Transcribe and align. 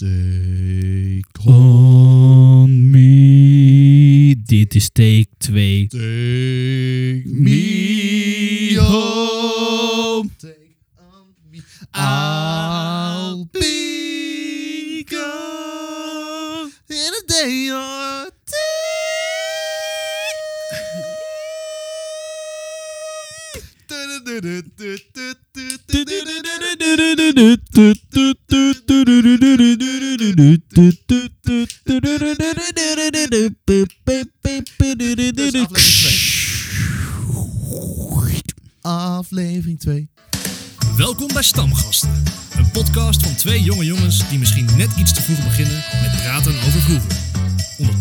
Take 0.00 1.26
On 1.44 2.90
me. 2.90 4.34
Dit 4.44 4.74
is 4.74 4.90
take 4.92 5.28
2. 5.38 5.86
Take 5.88 7.22
me 7.26 8.76
home. 8.78 10.30
Take 10.38 10.69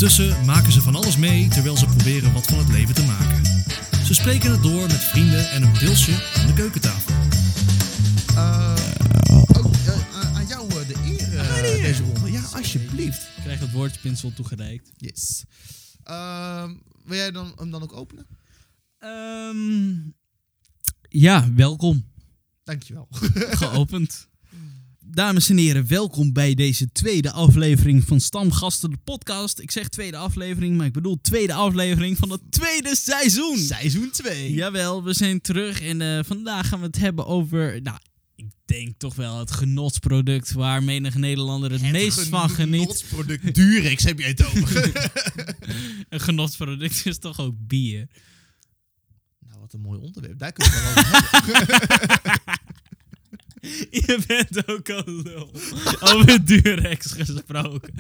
Ondertussen 0.10 0.46
maken 0.46 0.72
ze 0.72 0.82
van 0.82 0.96
alles 0.96 1.18
mee 1.18 1.48
terwijl 1.48 1.78
ze 1.78 1.86
proberen 1.86 2.34
wat 2.34 2.46
van 2.46 2.58
het 2.58 2.70
leven 2.70 2.96
te 2.96 3.04
maken. 3.04 3.46
Ze 4.06 4.14
spreken 4.14 4.52
het 4.52 4.64
door 4.64 4.82
met 4.82 5.04
vrienden 5.04 5.50
en 5.52 5.64
een 5.64 5.72
pilsje 5.72 6.32
aan 6.36 6.48
de 6.48 6.54
keukentafel. 6.54 7.14
Eh, 8.36 8.76
oh, 9.54 10.36
aan 10.36 10.48
jou 10.48 10.70
de 10.70 10.96
eer 11.06 11.82
deze 11.82 12.04
ronde. 12.04 12.32
Ja, 12.32 12.42
alsjeblieft. 12.54 13.22
Ik 13.22 13.44
krijg 13.44 13.60
het 13.60 13.72
woordspinsel 13.72 14.34
toegereikt. 14.34 14.92
Yes. 14.98 15.44
Ehm, 16.04 16.76
wil 17.04 17.18
jij 17.18 17.32
dan, 17.32 17.54
hem 17.56 17.72
dan 17.72 17.84
ook 17.84 17.94
openen? 17.94 18.28
Ehm, 19.00 20.10
ja, 21.10 21.54
welkom. 21.54 22.06
Dankjewel. 22.64 23.08
Geopend. 23.62 24.28
Dames 25.20 25.50
en 25.50 25.58
heren, 25.58 25.88
welkom 25.88 26.34
bij 26.34 26.54
deze 26.54 26.92
tweede 26.92 27.32
aflevering 27.32 28.04
van 28.04 28.20
Stamgasten, 28.20 28.90
de 28.90 28.98
podcast. 29.04 29.60
Ik 29.60 29.72
zeg 29.72 29.88
tweede 29.88 30.18
aflevering, 30.18 30.78
maar 30.78 30.86
ik 30.86 30.94
bedoel 30.94 31.22
tweede 31.22 31.54
aflevering 31.54 32.18
van 32.18 32.32
het 32.32 32.42
tweede 32.50 32.96
seizoen. 32.96 33.58
Seizoen 33.58 34.10
2. 34.12 34.54
Jawel, 34.54 35.04
we 35.04 35.14
zijn 35.14 35.42
terug 35.42 35.82
en 35.82 36.02
eh, 36.02 36.20
vandaag 36.26 36.68
gaan 36.68 36.80
we 36.80 36.86
het 36.86 36.98
hebben 36.98 37.26
over, 37.26 37.82
nou, 37.82 37.98
ik 38.36 38.46
denk 38.66 38.94
toch 38.98 39.16
wel 39.16 39.40
het 39.40 39.52
genotsproduct 39.52 40.52
waar 40.52 40.84
menig 40.84 41.16
Nederlander 41.16 41.72
het, 41.72 41.92
meest 41.92 42.28
van 42.28 42.50
geniet. 42.50 43.06
product 43.10 43.56
Durex 43.56 44.04
heb 44.04 44.20
jij 44.20 44.30
het 44.30 44.46
over. 44.46 45.10
Een 46.10 46.20
genotsproduct 46.20 47.06
is 47.06 47.18
toch 47.18 47.40
ook 47.40 47.56
bier? 47.58 48.08
nou, 49.48 49.60
wat 49.60 49.74
een 49.74 49.82
mooi 49.82 50.00
onderwerp. 50.00 50.40
Daar 50.40 50.52
kun 50.52 50.66
je 50.66 50.72
het 50.72 50.84
wel 50.84 51.04
over 51.04 51.48
hebben. 51.48 52.42
Je 54.08 54.20
bent 54.28 54.68
ook 54.68 54.90
al 54.90 55.04
lul. 55.24 55.52
Over 56.00 56.46
Durex 56.46 57.12
gesproken. 57.12 57.94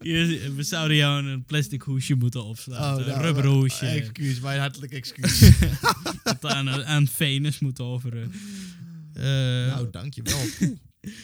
Je, 0.00 0.52
we 0.56 0.62
zouden 0.62 0.96
jou 0.96 1.26
een 1.26 1.44
plastic 1.44 1.82
hoesje 1.82 2.14
moeten 2.14 2.44
opslaan. 2.44 2.98
een 2.98 3.20
rubber 3.22 3.44
hoesje. 3.46 3.84
Oh, 3.84 3.90
nou, 3.90 4.00
Excuus, 4.00 4.40
mijn 4.40 4.60
hartelijk 4.60 4.92
excuus. 4.92 5.38
dat 6.22 6.44
aan, 6.44 6.84
aan 6.84 7.06
Venus 7.08 7.58
moeten 7.58 7.84
offeren. 7.84 8.32
Eh, 9.14 9.22
nou, 9.24 9.90
dankjewel. 9.90 10.38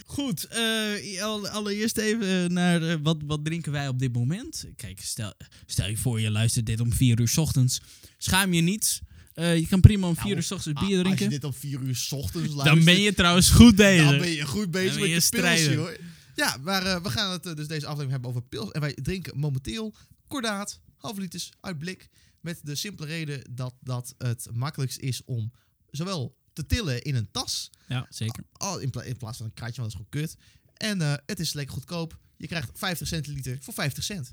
Goed, 0.07 0.45
eh, 0.45 1.23
al- 1.23 1.49
allereerst 1.49 1.97
even 1.97 2.53
naar 2.53 2.83
eh, 2.83 2.97
wat, 3.03 3.17
wat 3.27 3.45
drinken 3.45 3.73
wij 3.73 3.89
op 3.89 3.99
dit 3.99 4.13
moment. 4.13 4.67
Kijk, 4.77 5.01
stel, 5.01 5.33
stel 5.67 5.89
je 5.89 5.97
voor 5.97 6.21
je 6.21 6.31
luistert 6.31 6.67
dit 6.67 6.81
om 6.81 6.93
4 6.93 7.21
uur 7.21 7.29
's 7.29 7.37
ochtends. 7.37 7.81
Schaam 8.19 8.53
je 8.53 8.61
niet. 8.61 9.01
Eh, 9.39 9.57
je 9.59 9.67
kan 9.67 9.81
prima 9.81 10.07
om 10.07 10.15
4 10.15 10.25
Nou, 10.25 10.37
uur 10.37 10.43
's 10.43 10.51
ochtends 10.51 10.81
Ah, 10.81 10.87
bier 10.87 10.99
Als 10.99 11.09
je 11.09 11.15
drinken. 11.15 11.31
dit 11.41 11.45
om 11.45 11.55
4 11.55 11.81
uur 11.81 11.97
's 11.97 12.13
ochtends 12.13 12.49
luistert, 12.55 12.75
Dan 12.77 12.85
ben 12.85 13.01
je 13.01 13.15
trouwens 13.15 13.51
goed 13.51 13.75
bezig. 13.77 14.09
dan 14.11 14.19
ben 14.19 14.31
je 14.31 14.47
goed 14.47 14.71
bezig 14.71 15.01
met 15.01 15.09
je 15.09 15.21
strijder. 15.21 15.77
hoor. 15.77 15.97
Ja, 16.35 16.57
maar 16.63 16.87
eh, 16.87 17.03
we 17.03 17.11
gaan 17.11 17.33
het 17.33 17.47
eh, 17.47 17.55
dus 17.55 17.67
deze 17.67 17.85
aflevering 17.87 18.11
hebben 18.11 18.31
over 18.31 18.43
pils. 18.43 18.71
En 18.71 18.81
wij 18.81 18.95
drinken 19.03 19.39
momenteel 19.39 19.95
kordaat, 20.27 20.81
half 20.97 21.19
liters 21.19 21.51
uit 21.61 21.79
blik. 21.79 22.09
Met 22.41 22.61
de 22.63 22.75
simpele 22.75 23.07
reden 23.09 23.43
dat 23.51 23.75
dat 23.81 24.15
het 24.19 24.47
makkelijkst 24.53 24.99
is 24.99 25.25
om 25.25 25.53
zowel 25.91 26.37
te 26.53 26.67
tillen 26.67 27.03
in 27.03 27.15
een 27.15 27.31
tas, 27.31 27.71
Ja, 27.89 28.07
zeker. 28.11 28.45
al 28.53 28.79
in, 28.79 28.91
pla- 28.91 29.03
in 29.03 29.17
plaats 29.17 29.37
van 29.37 29.47
een 29.47 29.55
kratje, 29.55 29.81
want 29.81 29.93
dat 29.93 30.01
is 30.01 30.07
gewoon 30.11 30.27
kut. 30.27 30.37
En 30.75 31.21
het 31.27 31.41
is 31.41 31.53
lekker 31.53 31.75
goedkoop. 31.75 32.19
Je 32.37 32.47
krijgt 32.47 32.71
50 32.75 33.07
centiliter 33.07 33.59
voor 33.61 33.75
50 33.75 34.05
cent. 34.05 34.33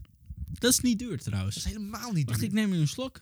Dat 0.52 0.72
is 0.72 0.80
niet 0.80 1.00
duur 1.00 1.10
Dat 1.10 1.18
is 1.20 1.24
trouwens. 1.26 1.64
helemaal 1.64 2.12
niet 2.12 2.26
Wacht, 2.28 2.40
duur. 2.40 2.48
ik 2.48 2.54
neem 2.54 2.70
nu 2.70 2.78
een 2.78 2.88
slok. 2.88 3.22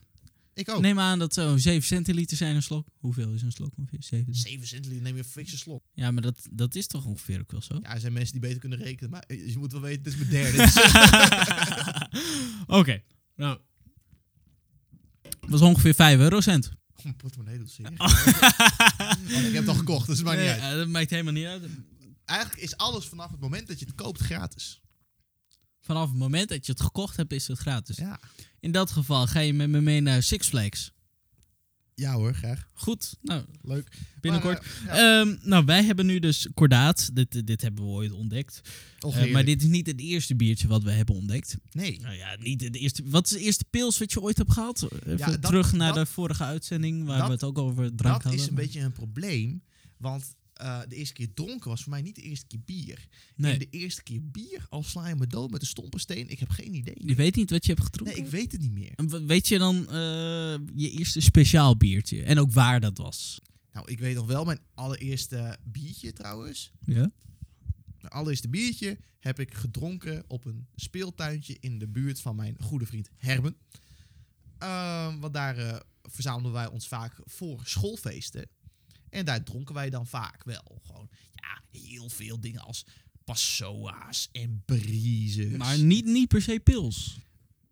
Ik 0.54 0.70
ook. 0.70 0.82
Neem 0.82 1.00
aan 1.00 1.20
dat 1.20 1.34
zo 1.34 1.58
7 1.58 1.88
centiliter 1.88 2.38
zijn 2.38 2.56
een 2.56 2.64
slok. 2.64 2.88
Hoeveel 2.98 3.34
is 3.34 3.42
een 3.42 3.52
slok 3.52 3.72
ongeveer? 3.78 4.04
7. 4.04 4.34
7 4.36 4.68
centiliter 4.68 5.04
neem 5.04 5.14
je 5.16 5.20
een 5.24 5.30
fikse 5.30 5.58
slok. 5.58 5.84
Ja, 5.94 6.12
maar 6.12 6.22
dat, 6.22 6.40
dat 6.52 6.76
is 6.76 6.88
toch 6.88 7.06
ongeveer 7.06 7.40
ook 7.40 7.52
wel 7.52 7.62
zo? 7.62 7.80
Ja, 7.82 7.94
er 7.94 8.00
zijn 8.00 8.14
mensen 8.14 8.32
die 8.32 8.42
beter 8.42 8.60
kunnen 8.60 8.78
rekenen. 8.80 9.10
Maar 9.10 9.24
je 9.28 9.54
moet 9.58 9.72
wel 9.72 9.82
weten, 9.82 10.04
dit 10.04 10.14
is 10.14 10.20
mijn 10.20 10.30
derde. 10.30 10.58
Dus- 10.58 10.76
Oké, 12.80 13.04
nou. 13.36 13.60
Dat 15.22 15.50
was 15.50 15.62
ongeveer 15.62 15.94
5 15.94 16.20
eurocent. 16.20 16.72
Oh, 16.96 17.04
mijn 17.04 17.16
portemonnee 17.16 17.58
doet 17.58 17.72
zeer. 17.72 17.92
Oh, 17.98 19.46
ik 19.48 19.54
heb 19.54 19.66
het 19.66 19.68
al 19.68 19.76
gekocht, 19.76 20.08
dus 20.08 20.18
het 20.18 20.26
maakt 20.26 20.40
niet 20.40 20.50
uit. 20.50 20.62
eh, 20.62 20.70
dat 20.78 20.88
maakt 20.88 21.10
helemaal 21.10 21.34
niet 21.34 21.46
uit. 21.46 21.64
Eigenlijk 22.26 22.62
is 22.62 22.78
alles 22.78 23.06
vanaf 23.06 23.32
het 23.32 23.40
moment 23.40 23.68
dat 23.68 23.80
je 23.80 23.86
het 23.86 23.96
koopt 23.96 24.20
gratis. 24.20 24.82
Vanaf 25.84 26.10
het 26.10 26.18
moment 26.18 26.50
dat 26.50 26.66
je 26.66 26.72
het 26.72 26.82
gekocht 26.82 27.18
hebt, 27.18 27.34
is 27.34 27.48
het 27.48 27.58
gratis. 27.58 27.98
Ja. 27.98 28.20
In 28.60 28.72
dat 28.72 28.92
geval 28.92 29.28
ga 29.28 29.40
je 29.40 29.54
met 29.54 29.70
me 29.70 29.82
mee 29.82 30.02
naar 30.02 30.24
Six 30.24 30.48
Flags. 30.48 30.92
Ja 31.96 32.14
hoor, 32.14 32.34
graag. 32.34 32.68
Goed, 32.74 33.16
nou, 33.22 33.46
Leuk. 33.62 33.88
binnenkort. 34.22 34.62
Maar, 34.86 34.94
eh, 34.96 34.98
ja. 35.02 35.20
Ehm, 35.22 35.36
nou, 35.42 35.66
wij 35.66 35.84
hebben 35.84 36.06
nu 36.06 36.20
dus 36.20 36.48
kordaat. 36.54 37.10
Dit, 37.16 37.48
dit 37.48 37.62
hebben 37.62 37.84
we 37.84 37.90
ooit 37.90 38.12
ontdekt. 38.12 38.62
Eh, 39.00 39.32
maar 39.32 39.46
dit 39.46 39.62
is 39.62 39.68
niet 39.68 39.88
het 39.88 40.00
eerste 40.00 40.36
biertje 40.36 40.68
wat 40.68 40.84
we 40.84 40.92
hebben 40.92 41.16
ontdekt. 41.16 41.58
Nee. 41.72 42.00
Nou 42.02 42.16
ja, 42.16 42.36
niet 42.40 42.62
het 42.62 42.76
eerste. 42.76 43.04
Wat 43.06 43.26
is 43.26 43.32
de 43.32 43.40
eerste 43.40 43.66
pils 43.70 43.98
wat 43.98 44.12
je 44.12 44.22
ooit 44.22 44.38
hebt 44.38 44.52
gehad? 44.52 44.84
Even 44.92 45.18
Ja, 45.18 45.26
dat- 45.26 45.42
terug 45.42 45.72
naar 45.74 45.94
dat- 45.94 46.06
de 46.06 46.12
vorige 46.12 46.44
uitzending 46.44 47.06
waar 47.06 47.18
dat- 47.18 47.28
we 47.28 47.34
het 47.34 47.44
ook 47.44 47.58
over 47.58 47.96
drank 47.96 48.14
Dat 48.14 48.24
hadden. 48.24 48.42
is 48.42 48.48
een 48.48 48.56
beetje 48.56 48.80
een 48.80 48.92
probleem. 48.92 49.64
Want 49.98 50.36
eh, 50.54 50.80
de 50.88 50.96
eerste 50.96 51.14
keer 51.14 51.34
dronken 51.34 51.70
was 51.70 51.82
voor 51.84 51.92
mij 51.92 52.02
niet 52.02 52.16
de 52.16 52.22
eerste 52.22 52.46
keer 52.48 52.60
bier. 52.66 53.08
Nee, 53.36 53.54
En 53.54 53.60
de 53.60 53.68
eerste 53.70 54.04
keer 54.04 54.24
bier, 54.32 54.66
al 54.70 54.84
sla 54.84 55.08
je 55.08 55.16
me 55.16 55.28
dood 55.28 55.52
met 55.52 55.62
een 55.62 55.68
stompensteen, 55.68 56.30
ik 56.30 56.40
heb 56.40 56.50
geen 56.50 56.74
idee. 56.74 56.96
je 57.06 57.16
weet 57.16 57.36
niet 57.36 57.50
wat 57.50 57.66
je 57.66 57.74
hebt 57.74 57.82
Nee, 57.84 57.90
gedronken. 57.92 58.24
ik 58.26 58.32
weet 58.32 58.52
het 58.52 58.62
niet 58.62 58.72
meer. 58.72 58.92
En 58.96 59.28
Weet 59.28 59.48
je 59.48 59.58
dan 59.58 59.90
eh, 59.90 59.96
je 60.76 60.90
eerste 60.92 61.20
speciaal 61.22 61.78
biertje? 61.78 62.24
En 62.24 62.40
ook 62.40 62.52
waar 62.52 62.80
dat 62.80 62.98
was? 62.98 63.42
Nou, 63.72 63.92
ik 63.92 64.00
weet 64.00 64.16
nog 64.16 64.26
wel 64.26 64.44
mijn 64.46 64.60
allereerste 64.74 65.58
biertje 65.64 66.14
trouwens. 66.14 66.72
Ja? 66.86 67.12
Mijn 68.02 68.14
allereerste 68.14 68.50
biertje 68.50 68.98
heb 69.20 69.40
ik 69.40 69.54
gedronken 69.54 70.24
op 70.28 70.46
een 70.46 70.68
speeltuintje 70.76 71.58
in 71.60 71.80
de 71.80 71.88
buurt 71.88 72.20
van 72.20 72.36
mijn 72.36 72.56
goede 72.60 72.86
vriend 72.86 73.10
Herben. 73.18 73.56
Ehm, 74.58 75.20
want 75.20 75.34
daar 75.34 75.58
eh, 75.58 75.80
verzamelden 76.04 76.52
wij 76.52 76.68
ons 76.68 76.88
vaak 76.88 77.14
voor 77.26 77.62
schoolfeesten. 77.64 78.48
En 79.14 79.26
daar 79.26 79.44
dronken 79.44 79.76
wij 79.76 79.90
dan 79.90 80.08
vaak 80.08 80.44
wel 80.44 80.82
gewoon 80.86 81.10
ja, 81.36 81.80
heel 81.80 82.10
veel 82.10 82.40
dingen 82.40 82.62
als 82.62 82.86
passoa's 83.24 84.30
en 84.32 84.62
briezes. 84.66 85.58
Maar 85.58 85.78
niet, 85.80 86.06
niet 86.06 86.28
per 86.28 86.42
se 86.42 86.60
pils. 86.64 87.20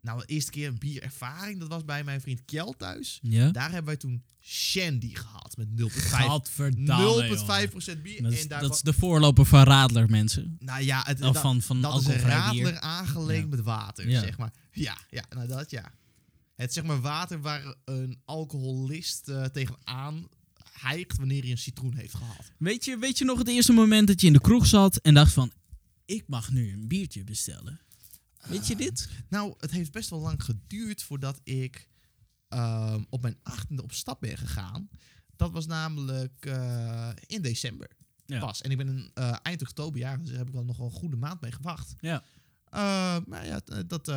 Nou, 0.01 0.19
de 0.19 0.25
eerste 0.25 0.51
keer 0.51 0.67
een 0.67 0.77
bierervaring, 0.79 1.59
dat 1.59 1.67
was 1.67 1.85
bij 1.85 2.03
mijn 2.03 2.21
vriend 2.21 2.45
Kjell 2.45 2.73
thuis. 2.77 3.19
Ja? 3.21 3.51
Daar 3.51 3.67
hebben 3.67 3.85
wij 3.85 3.97
toen 3.97 4.23
Shandy 4.41 5.13
gehad 5.15 5.57
met 5.57 5.67
0,5 5.75 5.85
Gadverdamme, 5.87 7.37
0,5% 7.97 8.01
bier. 8.01 8.21
Dat, 8.21 8.31
is, 8.31 8.41
en 8.41 8.47
daar 8.47 8.61
dat 8.61 8.73
is 8.75 8.81
de 8.81 8.93
voorloper 8.93 9.45
van 9.45 9.63
Radler, 9.63 10.09
mensen. 10.09 10.55
nou 10.59 10.83
ja, 10.83 11.03
het, 11.05 11.21
Of 11.21 11.33
dat- 11.33 11.41
van, 11.41 11.61
van 11.61 11.81
dat 11.81 12.01
is 12.01 12.07
een 12.07 12.13
bier. 12.13 12.21
radler 12.27 12.79
aangelengd 12.79 13.41
Ja. 13.49 13.55
met 13.55 13.61
water, 13.65 14.09
Ja. 14.09 14.19
zeg 14.21 14.37
maar. 14.37 14.53
Ja, 14.71 14.97
ja, 15.09 15.23
nou 15.29 15.47
dat 15.47 15.71
ja. 15.71 15.91
Het 16.55 16.73
zeg 16.73 16.83
maar 16.83 17.01
water 17.01 17.41
waar 17.41 17.75
een 17.85 18.19
alcoholist 18.25 19.27
eh, 19.29 19.43
tegenaan 19.45 20.27
hijgt 20.81 21.17
wanneer 21.17 21.41
hij 21.41 21.51
een 21.51 21.57
citroen 21.57 21.95
heeft 21.95 22.13
gehad. 22.15 22.51
Weet 22.57 22.85
je, 22.85 22.97
weet 22.97 23.17
je 23.17 23.25
nog 23.25 23.37
het 23.37 23.47
eerste 23.47 23.71
moment 23.73 24.07
dat 24.07 24.21
je 24.21 24.27
in 24.27 24.33
de 24.33 24.41
kroeg 24.41 24.65
zat 24.65 24.97
en 24.97 25.13
dacht 25.13 25.33
van... 25.33 25.51
Ik 26.05 26.23
mag 26.27 26.51
nu 26.51 26.71
een 26.73 26.87
biertje 26.87 27.23
bestellen. 27.23 27.79
Weet 28.47 28.67
je 28.67 28.75
dit? 28.75 29.09
Nou, 29.29 29.53
het 29.57 29.71
heeft 29.71 29.91
best 29.91 30.09
wel 30.09 30.19
lang 30.19 30.43
geduurd 30.43 31.03
voordat 31.03 31.39
ik 31.43 31.87
ehm, 32.49 33.03
op 33.09 33.21
mijn 33.21 33.37
achttiende 33.43 33.83
op 33.83 33.91
stap 33.93 34.19
ben 34.19 34.37
gegaan. 34.37 34.89
Dat 35.35 35.51
was 35.51 35.65
namelijk 35.65 36.45
eh, 36.45 37.09
in 37.25 37.41
december 37.41 37.89
Ja. 38.25 38.39
pas. 38.39 38.61
En 38.61 38.71
ik 38.71 38.77
ben 38.77 38.87
een, 38.87 39.11
eh, 39.13 39.35
eind 39.41 39.61
oktober 39.61 39.99
jaar, 39.99 40.17
dus 40.17 40.27
daar 40.29 40.37
heb 40.37 40.47
ik 40.47 40.53
wel 40.53 40.63
nog 40.63 40.77
wel 40.77 40.85
een 40.85 40.91
goede 40.91 41.15
maand 41.15 41.41
mee 41.41 41.51
gewacht. 41.51 41.93
Ja. 41.99 42.23
Eh, 42.65 43.17
maar 43.27 43.45
ja, 43.45 43.61
dat... 43.87 44.07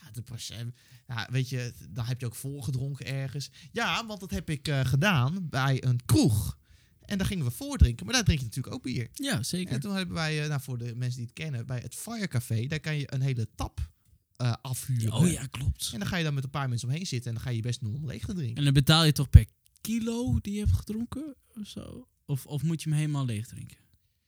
ja, 0.00 0.10
de 0.12 0.22
procent, 0.22 0.74
ja, 1.06 1.28
weet 1.30 1.48
je, 1.48 1.72
dan 1.90 2.04
heb 2.04 2.20
je 2.20 2.26
ook 2.26 2.34
volgedronken 2.34 3.06
ergens. 3.06 3.50
Ja, 3.72 4.06
want 4.06 4.20
dat 4.20 4.30
heb 4.30 4.50
ik 4.50 4.68
eh, 4.68 4.84
gedaan 4.84 5.48
bij 5.48 5.84
een 5.84 6.04
kroeg. 6.04 6.58
En 7.00 7.18
daar 7.18 7.26
gingen 7.26 7.44
we 7.44 7.50
voordrinken. 7.50 8.06
Maar 8.06 8.14
daar 8.14 8.24
drink 8.24 8.38
je 8.38 8.44
natuurlijk 8.44 8.74
ook 8.74 8.82
bier. 8.82 9.08
Ja, 9.12 9.42
zeker. 9.42 9.74
En 9.74 9.80
toen 9.80 9.94
hebben 9.94 10.14
wij, 10.14 10.42
eh, 10.42 10.48
nou, 10.48 10.60
voor 10.60 10.78
de 10.78 10.94
mensen 10.94 11.18
die 11.18 11.26
het 11.26 11.34
kennen, 11.34 11.66
bij 11.66 11.78
het 11.78 11.94
Fire 11.94 12.28
Café, 12.28 12.66
daar 12.66 12.80
kan 12.80 12.96
je 12.96 13.14
een 13.14 13.20
hele 13.20 13.48
tap 13.54 13.90
eh, 14.36 14.52
afhuren. 14.62 15.12
oh 15.12 15.30
ja, 15.30 15.46
klopt. 15.46 15.90
En 15.92 15.98
dan 15.98 16.08
ga 16.08 16.16
je 16.16 16.24
dan 16.24 16.34
met 16.34 16.44
een 16.44 16.50
paar 16.50 16.68
mensen 16.68 16.88
omheen 16.88 17.06
zitten 17.06 17.28
en 17.28 17.34
dan 17.34 17.44
ga 17.44 17.50
je 17.50 17.56
je 17.56 17.62
best 17.62 17.82
normaal 17.82 18.06
leeg 18.06 18.24
te 18.24 18.34
drinken. 18.34 18.56
En 18.56 18.64
dan 18.64 18.72
betaal 18.72 19.04
je 19.04 19.12
toch 19.12 19.30
per 19.30 19.46
kilo 19.80 20.38
die 20.40 20.52
je 20.52 20.58
hebt 20.58 20.72
gedronken? 20.72 21.36
Of 21.60 21.66
zo? 21.66 22.08
Of, 22.24 22.46
of 22.46 22.62
moet 22.62 22.82
je 22.82 22.88
hem 22.88 22.98
helemaal 22.98 23.24
leeg 23.24 23.46
drinken? 23.46 23.76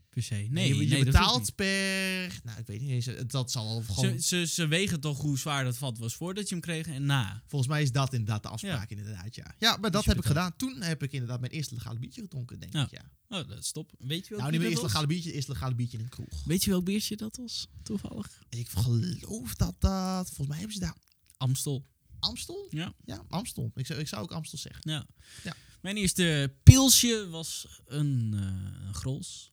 Per 0.09 0.23
se. 0.23 0.35
Nee, 0.35 0.69
je, 0.69 0.89
je 0.89 0.95
nee, 0.95 1.05
betaalt 1.05 1.55
per, 1.55 2.41
nou 2.45 2.59
ik 2.59 2.67
weet 2.67 2.81
niet 2.81 2.91
eens, 2.91 3.09
dat 3.27 3.51
zal 3.51 3.67
wel 3.67 3.83
gewoon, 3.95 4.21
Ze, 4.21 4.27
ze, 4.27 4.47
ze 4.47 4.67
wegen 4.67 5.01
toch 5.01 5.21
hoe 5.21 5.39
zwaar 5.39 5.65
dat 5.65 5.77
vat 5.77 5.99
was 5.99 6.15
voordat 6.15 6.49
je 6.49 6.55
hem 6.55 6.63
kreeg 6.65 6.87
en 6.87 7.05
na. 7.07 7.43
volgens 7.47 7.71
mij 7.71 7.83
is 7.83 7.93
dat 7.93 8.13
inderdaad 8.13 8.43
de 8.43 8.49
afspraak 8.49 8.91
inderdaad, 8.91 9.35
ja. 9.35 9.55
Ja, 9.59 9.77
maar 9.77 9.91
dat 9.91 10.05
heb 10.05 10.17
ik 10.19 10.25
gedaan. 10.25 10.57
Toen 10.57 10.81
heb 10.83 11.03
ik 11.03 11.13
inderdaad 11.13 11.41
mijn 11.41 11.53
eerste 11.53 11.75
legale 11.75 11.99
biertje 11.99 12.21
gedronken, 12.21 12.61
denk 12.61 12.73
Ja. 12.73 12.83
ik, 12.85 12.91
ja. 12.91 13.11
Oh, 13.29 13.49
dat 13.49 13.59
is 13.59 13.73
top. 13.73 13.93
Weet 13.99 14.23
je 14.25 14.29
wel 14.31 14.39
Nou, 14.39 14.51
niet 14.51 14.61
mijn 14.61 14.71
eerste 14.73 14.87
legale 14.87 15.07
biertje, 15.07 15.33
eerste 15.33 15.53
legale 15.53 15.75
biertje 15.75 15.99
in 15.99 16.05
een 16.05 16.11
kroeg. 16.11 16.45
Weet 16.45 16.65
je 16.65 16.71
welk 16.71 16.85
biertje 16.85 17.17
dat 17.17 17.37
was? 17.37 17.67
Toevallig. 17.83 18.43
Ik 18.49 18.69
geloof 18.69 19.55
dat 19.55 19.75
dat, 19.79 20.27
volgens 20.27 20.49
mij 20.49 20.57
hebben 20.57 20.75
ze 20.75 20.81
daar 20.81 20.97
Amstel. 21.37 21.87
Amstel? 22.19 22.67
Ja. 22.71 22.95
Ja, 23.05 23.25
Amstel. 23.29 23.71
Ik 23.75 23.87
zou, 23.87 24.01
ik 24.01 24.09
zou 24.09 24.23
ook 24.23 24.33
Amstel 24.33 24.59
zeggen. 24.59 24.91
Ja. 24.91 25.07
Ja. 25.45 25.55
Mijn 25.81 25.97
eerste 25.97 26.55
pilsje 26.63 27.29
was 27.31 27.67
een, 27.87 28.33
een 28.33 28.95
grols. 28.95 29.48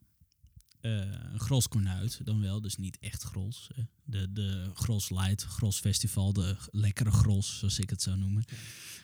Eh, 0.85 0.91
een 1.33 1.39
Grols 1.39 1.67
Cornuit 1.67 2.19
dan 2.23 2.41
wel, 2.41 2.61
dus 2.61 2.75
niet 2.77 2.97
echt 2.99 3.23
Grols. 3.23 3.67
eh. 3.75 3.83
De, 4.03 4.31
de 4.33 4.69
Grols 4.73 5.09
Light, 5.09 5.43
Grols 5.43 5.79
Festival, 5.79 6.33
de 6.33 6.55
lekkere 6.71 7.11
Grols, 7.11 7.57
zoals 7.59 7.79
ik 7.79 7.89
het 7.89 8.01
zou 8.01 8.17
noemen. 8.17 8.43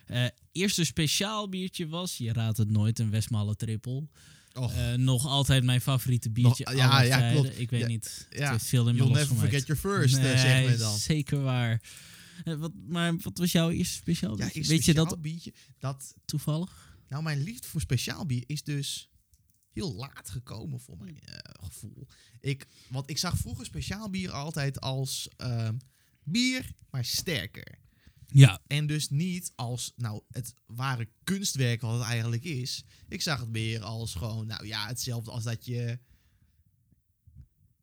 Eh, 0.05 0.25
eerste 0.51 0.83
speciaal 0.85 1.49
biertje 1.49 1.87
was, 1.87 2.17
je 2.17 2.33
raadt 2.33 2.57
het 2.57 2.69
nooit, 2.69 2.99
een 2.99 3.09
Westmalle 3.09 3.55
Triple. 3.55 4.07
Eh, 4.53 4.93
nog 4.93 5.25
altijd 5.25 5.63
mijn 5.63 5.81
favoriete 5.81 6.29
biertje. 6.29 6.63
Nog- 6.65 6.73
ja, 6.75 6.89
aller 6.89 7.05
ja, 7.07 7.17
tijden. 7.17 7.41
klopt. 7.41 7.59
Ik 7.59 7.69
weet 7.69 7.81
Ja, 7.81 7.87
niet, 7.87 8.27
ja. 8.29 8.51
het 8.53 8.63
veel 8.63 8.87
in 8.89 8.95
you'll 8.95 9.11
never 9.11 9.35
forget 9.35 9.65
your 9.67 9.81
first, 9.81 10.17
nee, 10.17 10.37
zeg 10.37 10.65
men 10.65 10.77
dan. 10.79 10.97
zeker 10.97 11.41
waar. 11.41 11.81
Wat, 12.43 12.71
maar 12.87 13.15
wat 13.17 13.37
was 13.37 13.51
jouw 13.51 13.69
eerste 13.69 13.93
speciaal 13.95 14.37
Ja, 14.37 14.37
biertje? 14.37 14.63
weet 14.71 14.85
je 14.85 14.93
dat 14.93 15.21
biertje, 15.21 15.53
dat 15.79 16.15
toevallig? 16.25 16.95
Nou, 17.09 17.23
mijn 17.23 17.43
liefde 17.43 17.67
voor 17.67 17.81
speciaal 17.81 18.25
bier 18.25 18.43
is 18.47 18.63
dus 18.63 19.09
heel 19.73 19.93
laat 19.95 20.29
gekomen 20.29 20.79
voor 20.79 20.97
mijn 20.97 21.19
eh, 21.19 21.37
gevoel. 21.65 22.07
Ik, 22.39 22.67
want 22.89 23.09
ik 23.09 23.17
zag 23.17 23.37
vroeger 23.37 23.65
speciaal 23.65 24.09
bier 24.09 24.31
altijd 24.31 24.81
als 24.81 25.29
ehm, 25.37 25.77
bier, 26.23 26.71
maar 26.89 27.05
sterker. 27.05 27.79
Ja, 28.27 28.61
En 28.67 28.87
dus 28.87 29.09
niet 29.09 29.51
als 29.55 29.93
nou, 29.95 30.21
het 30.31 30.53
ware 30.65 31.09
kunstwerk 31.23 31.81
wat 31.81 31.93
het 31.99 32.07
eigenlijk 32.07 32.43
is. 32.43 32.83
Ik 33.07 33.21
zag 33.21 33.39
het 33.39 33.49
meer 33.49 33.81
als 33.83 34.13
gewoon, 34.15 34.47
nou 34.47 34.65
ja, 34.65 34.87
hetzelfde 34.87 35.31
als 35.31 35.43
dat 35.43 35.65
je... 35.65 35.99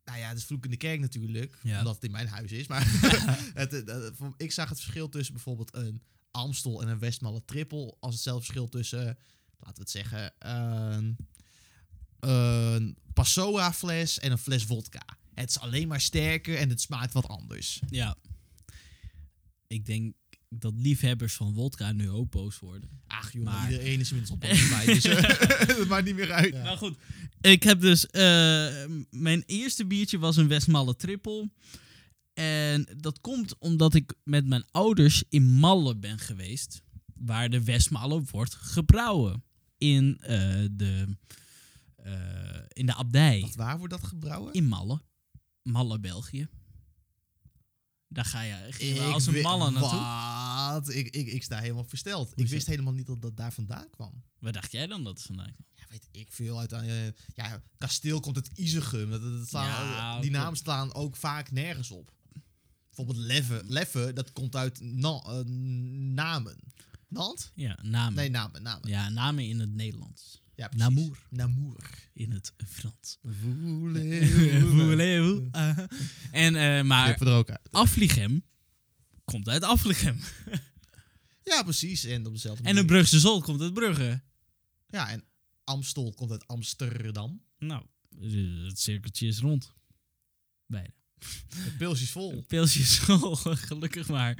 Nou 0.05 0.19
ja, 0.21 0.29
het 0.29 0.39
is 0.39 0.45
vloek 0.45 0.65
in 0.65 0.71
de 0.71 0.77
kerk 0.77 1.01
natuurlijk, 1.01 1.59
Ja. 1.63 1.79
omdat 1.79 1.95
het 1.95 2.05
in 2.05 2.11
mijn 2.11 2.27
huis 2.29 2.53
is. 2.53 2.67
Maar 2.67 2.85
het, 3.55 3.73
het- 3.73 3.87
het- 3.89 4.17
voor- 4.17 4.35
ik 4.37 4.53
zag 4.53 4.69
het 4.69 4.81
verschil 4.81 5.09
tussen 5.09 5.35
bijvoorbeeld 5.35 5.75
een 5.75 6.03
Amstel 6.31 6.83
en 6.83 6.89
een 6.89 6.99
Westmalle 6.99 7.45
Triple 7.45 7.97
als 8.01 8.15
hetzelfde 8.15 8.45
verschil 8.45 8.69
tussen, 8.69 9.05
laten 9.59 9.75
we 9.75 9.81
het 9.81 9.91
zeggen, 9.91 10.33
een, 10.39 11.17
een 12.21 12.97
Passoa 13.13 13.73
fles 13.73 14.19
en 14.19 14.31
een 14.31 14.39
fles 14.39 14.65
vodka. 14.65 15.03
Het 15.35 15.51
is 15.51 15.59
alleen 15.59 15.89
maar 15.89 16.01
sterker 16.01 16.57
en 16.57 16.69
het 16.69 16.81
smaakt 16.81 17.13
wat 17.13 17.29
anders. 17.29 17.81
ja. 17.91 18.17
Ik 19.67 19.87
denk 19.87 20.15
dat 20.49 20.73
liefhebbers 20.77 21.35
van 21.35 21.53
wodka 21.53 21.93
nu 21.93 22.11
ook 22.11 22.31
boos 22.31 22.59
worden. 22.59 22.91
Ach 23.07 23.33
jongen, 23.33 23.53
Maar- 23.53 23.71
iedereen 23.71 24.01
is 24.01 24.11
inmiddels 24.13 24.31
op 24.35 24.41
bij 24.49 24.69
mij, 24.71 24.85
dus 24.87 25.05
eh, 25.05 25.23
het 25.79 25.89
maakt 25.89 26.05
niet 26.05 26.15
meer 26.15 26.33
uit. 26.33 26.53
Nou 26.53 26.77
goed, 26.79 26.97
ik 27.41 27.63
heb 27.63 27.81
dus... 27.81 28.07
eh, 28.07 28.85
mijn 29.11 29.43
eerste 29.47 29.87
biertje 29.87 30.19
was 30.19 30.37
een 30.37 30.49
Westmalle 30.49 30.97
Triple. 30.97 31.51
En 32.35 32.89
dat 32.97 33.21
komt 33.21 33.59
omdat 33.59 33.95
ik 33.95 34.15
met 34.25 34.47
mijn 34.47 34.65
ouders 34.71 35.25
in 35.29 35.43
Malle 35.45 35.97
ben 35.97 36.19
geweest. 36.19 36.83
Waar 37.15 37.51
de 37.51 37.65
Westmalle 37.65 38.23
wordt 38.31 38.55
gebrouwen. 38.55 39.43
In, 39.79 40.19
eh, 40.21 40.65
de, 40.71 41.17
eh, 42.03 42.61
in 42.69 42.87
de 42.87 42.95
abdij. 42.95 43.41
Wat, 43.41 43.55
waar 43.55 43.79
wordt 43.79 43.93
dat 43.93 44.05
gebrouwen? 44.05 44.53
In 44.53 44.65
Malle. 44.67 45.03
Malle, 45.63 46.01
België. 46.01 46.49
Daar 48.09 48.25
ga 48.25 48.41
je 48.43 48.69
Ik 48.79 49.01
als 49.01 49.27
een 49.27 49.41
malle 49.43 49.71
naartoe. 49.71 50.75
Wat? 50.75 50.89
Ik, 50.95 51.09
ik, 51.15 51.27
ik 51.27 51.43
sta 51.43 51.59
helemaal 51.59 51.85
versteld. 51.85 52.33
Ik 52.35 52.49
wist 52.49 52.67
helemaal 52.67 52.93
niet 52.93 53.07
dat 53.07 53.23
dat 53.23 53.37
daar 53.37 53.53
vandaan 53.53 53.91
kwam. 53.91 54.23
Waar 54.39 54.53
dacht 54.53 54.73
jij 54.73 54.87
dan 54.87 55.05
dat 55.05 55.17
het 55.17 55.27
vandaan 55.27 55.53
kwam? 55.53 55.67
Ja, 55.75 55.85
weet 55.89 56.09
ik 56.11 56.33
veel 56.33 56.59
uit. 56.59 56.73
eh, 56.73 57.07
ja, 57.35 57.63
kasteel 57.79 58.21
komt 58.21 58.37
uit 58.37 58.51
Izegum. 58.55 59.11
Dat, 59.11 59.23
dat 59.23 59.49
slaan, 59.49 59.67
Ja, 59.87 60.21
die 60.21 60.31
namen 60.31 60.57
staan 60.57 60.95
ook 60.95 61.17
vaak 61.17 61.51
nergens 61.51 61.91
op. 61.91 62.13
Bijvoorbeeld 62.87 63.27
Leffe. 63.27 63.63
Leffe, 63.67 64.11
dat 64.15 64.33
komt 64.33 64.57
uit 64.57 64.81
na, 64.81 65.21
eh, 65.27 65.41
Namen. 66.15 66.57
Nant? 67.09 67.53
Ja, 67.55 67.79
namen. 67.83 68.15
Nee, 68.15 68.31
Namen. 68.31 68.63
namen. 68.63 68.89
Ja, 68.89 69.09
namen 69.09 69.45
in 69.49 69.61
het 69.61 69.75
Nederlands. 69.75 70.43
Ja, 70.59 70.69
precies. 70.69 70.89
Namour. 70.89 71.19
Namour. 71.31 72.09
In 72.13 72.33
het 72.33 72.53
Frans. 72.69 73.19
Voulez-vous. 73.23 74.71
Voulez-vous? 74.75 75.51
En, 76.45 76.57
eh, 76.57 76.83
maar 76.83 77.21
er 77.21 77.33
ook 77.33 77.51
uit. 77.51 77.69
Aflichem 77.71 78.43
komt 79.25 79.49
uit 79.49 79.63
Aflichem. 79.63 80.21
Ja, 81.43 81.63
precies. 81.63 82.05
En 82.05 82.27
op 82.27 82.33
dezelfde 82.33 82.65
En 82.65 82.77
een. 82.77 82.87
Brugse 82.87 83.21
Zol 83.21 83.41
komt 83.41 83.61
uit 83.61 83.75
Brugge. 83.75 84.23
Ja, 84.89 85.11
en 85.11 85.25
Amstel 85.65 86.13
komt 86.15 86.31
uit 86.31 86.47
Amsterdam. 86.47 87.43
Nou, 87.59 87.85
het 88.67 88.79
cirkeltje 88.79 89.27
is 89.27 89.39
rond. 89.39 89.73
Beide. 90.67 90.93
Het 91.55 91.77
pilsje 91.77 92.03
is 92.03 92.11
vol. 92.11 92.45
Pilsje 92.47 92.83
Zol, 92.83 93.37
gelukkig 93.69 94.09
maar. 94.09 94.35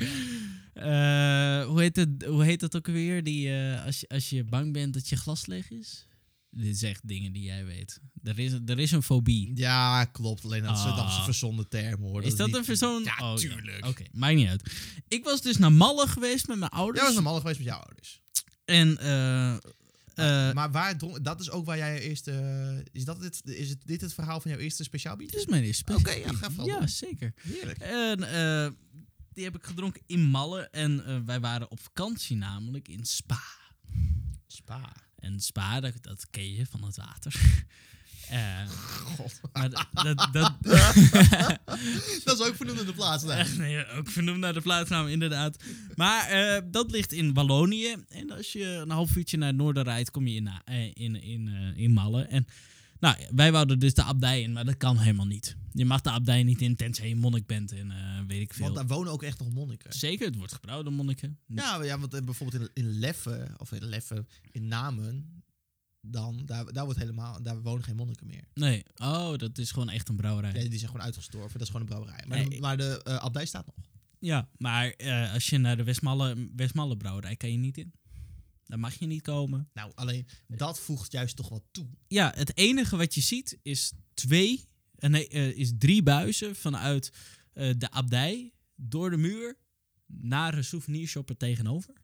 Eh, 0.73 1.67
hoe, 1.67 1.81
heet 1.81 1.97
het, 1.97 2.25
hoe 2.25 2.45
heet 2.45 2.61
dat 2.61 2.77
ook 2.77 2.87
weer? 2.87 3.25
Die, 3.25 3.55
eh, 3.55 3.85
als, 3.85 4.01
je, 4.01 4.09
als 4.09 4.31
je 4.31 4.45
bang 4.45 4.73
bent 4.73 4.95
dat 4.95 5.09
je 5.09 5.17
glas 5.17 5.47
leeg 5.47 5.71
is? 5.71 6.08
Dit 6.51 6.75
is 6.75 6.83
echt 6.83 7.09
dingen 7.09 7.33
die 7.33 7.43
jij 7.43 7.65
weet. 7.65 8.01
Er 8.23 8.39
is, 8.39 8.53
er 8.67 8.79
is 8.79 8.91
een 8.91 9.03
fobie. 9.03 9.51
Ja, 9.55 10.05
klopt. 10.05 10.45
Alleen 10.45 10.63
dat 10.63 10.77
is 10.77 10.83
Ah. 10.85 10.97
dat 10.97 11.09
is 11.09 11.17
een 11.17 11.25
verzonnen 11.25 11.69
term 11.69 12.03
hoor. 12.03 12.23
Is 12.23 12.37
dat 12.37 12.47
niet- 12.47 12.81
een? 12.83 13.03
Ja, 13.05 13.33
Oh, 13.33 13.35
tuurlijk. 13.37 13.87
Oké, 13.87 14.05
maakt 14.13 14.35
niet 14.35 14.49
uit. 14.49 14.73
Ik 15.09 15.25
was 15.25 15.43
dus 15.43 15.57
naar 15.59 15.73
Malle 15.73 16.07
geweest 16.07 16.47
met 16.49 16.59
mijn 16.59 16.71
ouders. 16.71 16.97
Jij 16.99 17.07
was 17.07 17.15
normaal 17.15 17.37
geweest 17.41 17.59
met 17.59 17.67
jouw 17.67 17.79
ouders. 17.79 18.21
En 18.65 18.99
eh, 18.99 19.55
eh, 19.55 20.55
maar 20.55 20.71
waar 20.71 20.99
dat 21.23 21.41
is 21.41 21.51
ook 21.51 21.65
waar 21.67 21.77
jij 21.77 21.95
je 21.95 22.01
eerste... 22.01 22.33
Is, 22.93 23.05
dat 23.05 23.21
dit, 23.21 23.41
is 23.45 23.69
het, 23.69 23.79
dit 23.85 24.01
het 24.01 24.15
verhaal 24.15 24.41
van 24.41 24.51
jouw 24.51 24.61
eerste 24.61 24.83
speciaal 24.85 25.17
dit 25.17 25.35
is 25.35 25.47
mijn 25.47 25.63
eerste 25.65 25.93
Oké, 25.95 26.11
special. 26.11 26.33
ja, 26.33 26.39
ga 26.51 26.65
Ja, 26.65 26.87
zeker. 26.87 27.33
Heerlijk. 27.43 27.79
En 27.79 28.23
eh, 28.23 28.71
die 29.33 29.45
heb 29.45 29.57
ik 29.57 29.65
gedronken 29.65 30.03
in 30.07 30.21
Malle. 30.25 30.69
En 30.71 31.25
wij 31.27 31.41
waren 31.41 31.71
op 31.71 31.81
vakantie 31.81 32.37
namelijk 32.37 32.89
in 32.89 33.05
Spa. 33.05 33.41
Spa. 34.47 34.93
En 35.21 35.41
Spa, 35.41 35.81
dat, 35.81 35.93
dat 36.01 36.27
ken 36.31 36.55
je 36.55 36.67
van 36.67 36.85
het 36.85 36.97
water. 36.97 37.35
Eh, 38.31 38.69
God. 39.17 39.41
maar 39.53 39.71
dat, 39.71 40.29
dat, 40.33 40.33
dat 42.25 42.41
is 42.41 42.47
ook 42.47 42.57
vernoemd 42.57 42.81
in 42.81 42.87
de 42.87 42.93
plaats. 42.95 43.25
nee, 43.57 43.87
ook 43.87 44.09
vernoemd 44.09 44.39
naar 44.39 44.53
de 44.53 44.61
plaatsnaam, 44.61 45.07
inderdaad. 45.07 45.57
Maar 45.95 46.29
eh, 46.29 46.63
dat 46.65 46.91
ligt 46.91 47.13
in 47.13 47.35
Wallonië. 47.35 47.97
En 48.09 48.31
als 48.31 48.53
je 48.53 48.65
een 48.65 48.91
half 48.91 49.17
uurtje 49.17 49.37
naar 49.37 49.49
het 49.49 49.57
noorden 49.57 49.83
rijdt, 49.83 50.11
kom 50.11 50.27
je 50.27 50.35
in, 50.35 50.51
eh, 50.65 50.85
in, 50.95 51.23
in, 51.23 51.49
in 51.77 51.93
Malle. 51.93 52.23
En 52.23 52.47
nou, 53.01 53.17
wij 53.31 53.53
wouden 53.53 53.79
dus 53.79 53.95
de 53.95 54.03
abdij 54.03 54.43
in, 54.43 54.53
maar 54.53 54.65
dat 54.65 54.77
kan 54.77 54.99
helemaal 54.99 55.27
niet. 55.27 55.57
Je 55.73 55.85
mag 55.85 56.01
de 56.01 56.11
abdij 56.11 56.43
niet 56.43 56.61
in, 56.61 56.77
tenzij 56.77 57.09
je 57.09 57.17
monnik 57.17 57.47
bent 57.47 57.73
en 57.73 57.91
eh, 57.91 58.21
weet 58.27 58.41
ik 58.41 58.55
veel. 58.55 58.65
Want 58.65 58.77
daar 58.77 58.87
wonen 58.87 59.13
ook 59.13 59.23
echt 59.23 59.39
nog 59.39 59.51
monniken. 59.51 59.93
Zeker, 59.93 60.27
het 60.27 60.37
wordt 60.37 60.53
gebrouwen 60.53 60.87
door 60.87 60.95
monniken. 60.95 61.39
Ja, 61.47 61.83
ja 61.83 61.99
want 61.99 62.15
eh, 62.15 62.23
bijvoorbeeld 62.23 62.63
in, 62.63 62.85
in 62.85 62.99
Leffe, 62.99 63.55
of 63.57 63.73
in 63.73 63.85
Leffe, 63.85 64.27
in 64.51 64.69
Namen, 64.69 65.43
dan, 66.01 66.43
daar, 66.47 66.73
daar, 66.73 66.85
wordt 66.85 66.99
helemaal, 66.99 67.43
daar 67.43 67.63
wonen 67.63 67.85
geen 67.85 67.97
monniken 67.97 68.27
meer. 68.27 68.45
Nee, 68.55 68.83
oh, 68.97 69.37
dat 69.37 69.59
is 69.59 69.71
gewoon 69.71 69.91
echt 69.91 70.09
een 70.09 70.17
brouwerij. 70.17 70.53
Ja, 70.53 70.69
die 70.69 70.79
zijn 70.79 70.91
gewoon 70.91 71.07
uitgestorven. 71.07 71.53
Dat 71.53 71.63
is 71.63 71.67
gewoon 71.67 71.81
een 71.81 71.89
brouwerij. 71.89 72.25
Maar, 72.27 72.39
Nee, 72.39 72.49
de, 72.49 72.61
maar 72.61 72.77
de 72.77 73.03
eh, 73.03 73.17
abdij 73.17 73.47
staat 73.47 73.67
nog. 73.67 73.87
Ja, 74.21 74.49
maar 74.57 74.97
als 75.33 75.47
je 75.49 75.59
naar 75.59 75.77
de 75.77 75.85
Westmalle, 75.85 76.49
Westmalle 76.57 76.97
brouwerij 76.97 77.37
kan 77.37 77.53
je 77.53 77.59
niet 77.59 77.79
in. 77.79 77.93
Daar 78.69 78.79
mag 78.79 78.95
je 78.95 79.07
niet 79.07 79.23
komen. 79.23 79.69
Nou, 79.73 79.93
alleen 79.95 80.27
dat 80.47 80.81
voegt 80.81 81.13
juist 81.13 81.37
toch 81.37 81.49
wat 81.49 81.63
toe. 81.71 81.87
Ja, 82.09 82.33
het 82.37 82.57
enige 82.57 82.97
wat 82.97 83.15
je 83.15 83.21
ziet 83.21 83.59
is 83.63 83.93
twee, 84.15 84.65
eh, 84.95 85.11
nee, 85.11 85.29
eh, 85.29 85.57
is 85.59 85.73
drie 85.79 86.03
buizen 86.03 86.57
vanuit 86.57 87.13
eh, 87.53 87.71
de 87.79 87.91
abdij 87.91 88.53
door 88.77 89.11
de 89.11 89.17
muur 89.17 89.57
naar 90.07 90.55
een 90.55 90.65
souvenirshop 90.65 91.29
er 91.29 91.37
tegenover. 91.37 91.95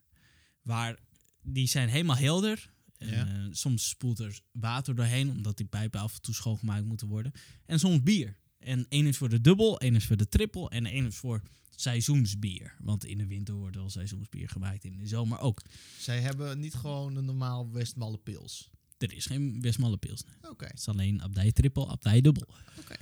Waar 0.61 0.99
die 1.41 1.67
zijn 1.67 1.89
helemaal 1.89 2.15
helder. 2.17 2.73
En, 2.97 3.07
Ja. 3.09 3.47
soms 3.51 3.89
spoelt 3.89 4.19
er 4.19 4.39
water 4.51 4.95
doorheen, 4.95 5.29
omdat 5.29 5.57
die 5.57 5.65
pijpen 5.65 5.99
af 5.99 6.15
en 6.15 6.21
toe 6.21 6.33
schoongemaakt 6.33 6.85
moeten 6.85 7.07
worden. 7.07 7.31
En 7.65 7.79
soms 7.79 8.03
bier. 8.03 8.37
En 8.65 8.85
één 8.89 9.05
is 9.05 9.17
voor 9.17 9.29
de 9.29 9.41
dubbel, 9.41 9.79
één 9.79 9.95
is 9.95 10.05
voor 10.05 10.17
de 10.17 10.29
triple 10.29 10.69
en 10.69 10.85
één 10.85 11.05
is 11.05 11.15
voor 11.15 11.41
seizoensbier. 11.75 12.75
Want 12.79 13.05
in 13.05 13.17
de 13.17 13.27
winter 13.27 13.53
wordt 13.53 13.75
wel 13.75 13.89
seizoensbier 13.89 14.49
gemaakt, 14.49 14.83
in 14.83 14.97
de 14.97 15.07
zomer 15.07 15.39
ook. 15.39 15.61
Zij 15.99 16.21
hebben 16.21 16.59
niet 16.59 16.73
gewoon 16.73 17.15
een 17.15 17.25
normaal 17.25 17.71
Westmalle 17.71 18.17
pils. 18.17 18.69
Er 18.97 19.13
is 19.13 19.25
geen 19.25 19.61
Westmalle 19.61 19.97
Pilsner. 19.97 20.37
Oké. 20.49 20.65
Het 20.65 20.77
is 20.79 20.87
alleen 20.87 21.21
abdij 21.21 21.51
triple, 21.51 21.87
abdij 21.87 22.21
dubbel. 22.21 22.47
Oké. 22.79 22.95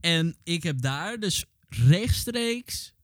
En 0.00 0.36
ik 0.42 0.62
heb 0.62 0.80
daar 0.80 1.20
dus 1.20 1.44
rechtstreeks 1.68 2.94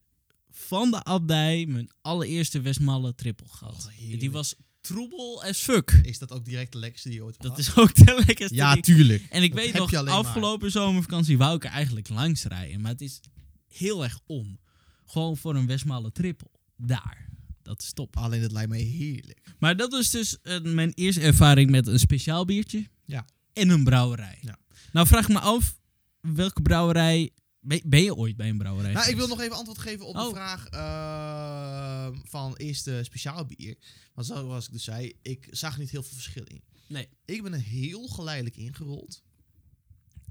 van 0.49 0.91
de 0.91 1.03
abdij 1.03 1.65
mijn 1.65 1.89
allereerste 2.01 2.61
Westmalle 2.61 3.15
triple 3.15 3.47
gehad. 3.47 3.89
Oh, 4.01 4.19
die 4.19 4.31
was 4.31 4.55
troebel 4.83 5.43
as 5.43 5.57
fuck. 5.59 5.91
Is 6.03 6.19
dat 6.19 6.31
ook 6.31 6.45
direct 6.45 6.71
de 6.71 6.77
lekkerste 6.77 7.09
die 7.09 7.17
je 7.17 7.23
ooit 7.23 7.35
hebt 7.37 7.49
Dat 7.49 7.57
is 7.57 7.75
ook 7.75 7.95
de 7.95 8.23
lekkerste. 8.25 8.55
Ja, 8.55 8.75
tuurlijk. 8.75 9.25
En 9.29 9.43
ik 9.43 9.53
Dat 9.55 9.63
weet 9.63 9.73
nog, 9.73 9.91
maar. 9.91 10.09
afgelopen 10.09 10.71
zomervakantie 10.71 11.37
wou 11.37 11.55
ik 11.55 11.63
er 11.63 11.69
eigenlijk 11.69 12.09
langs 12.09 12.43
rijden. 12.43 12.81
Maar 12.81 12.91
het 12.91 13.01
is 13.01 13.19
heel 13.67 14.03
erg 14.03 14.19
om. 14.25 14.59
Gewoon 15.05 15.37
voor 15.37 15.55
een 15.55 15.67
Westmalle 15.67 16.11
triple. 16.11 16.49
Daar. 16.77 17.29
Dat 17.61 17.81
is 17.81 17.93
top. 17.93 18.17
Alleen 18.17 18.41
het 18.41 18.51
lijkt 18.51 18.69
mij 18.69 18.79
heerlijk. 18.79 19.39
Maar 19.59 19.75
dat 19.75 19.91
was 19.91 20.09
dus 20.09 20.41
eh, 20.41 20.61
mijn 20.61 20.91
eerste 20.93 21.21
ervaring 21.21 21.69
met 21.69 21.87
een 21.87 21.99
speciaal 21.99 22.45
biertje. 22.45 22.87
Ja. 23.05 23.25
En 23.53 23.69
een 23.69 23.83
brouwerij. 23.83 24.37
Ja. 24.41 24.57
Nou 24.91 25.07
vraag 25.07 25.23
ik 25.23 25.33
me 25.33 25.39
af, 25.39 25.79
welke 26.21 26.61
brouwerij... 26.61 27.29
Ben, 27.63 27.81
ben 27.85 28.03
je 28.03 28.15
ooit 28.15 28.35
bij 28.35 28.49
een 28.49 28.57
brouwerij 28.57 28.93
Nou, 28.93 29.09
ik 29.09 29.15
wil 29.15 29.27
nog 29.27 29.41
even 29.41 29.55
antwoord 29.55 29.79
geven 29.79 30.05
op 30.05 30.13
de 30.13 30.19
Oh. 30.21 30.29
vraag 30.29 30.67
eh, 30.67 32.19
van 32.23 32.55
eerste 32.55 32.99
speciaal 33.03 33.45
bier. 33.45 33.77
Want 34.13 34.27
zoals 34.27 34.65
ik 34.65 34.71
dus 34.71 34.83
zei, 34.83 35.13
ik 35.21 35.47
zag 35.51 35.77
niet 35.77 35.89
heel 35.89 36.03
veel 36.03 36.13
verschil 36.13 36.43
in. 36.43 36.63
Nee. 36.87 37.07
Ik 37.25 37.43
ben 37.43 37.53
er 37.53 37.61
heel 37.61 38.07
geleidelijk 38.07 38.57
ingerold. 38.57 39.23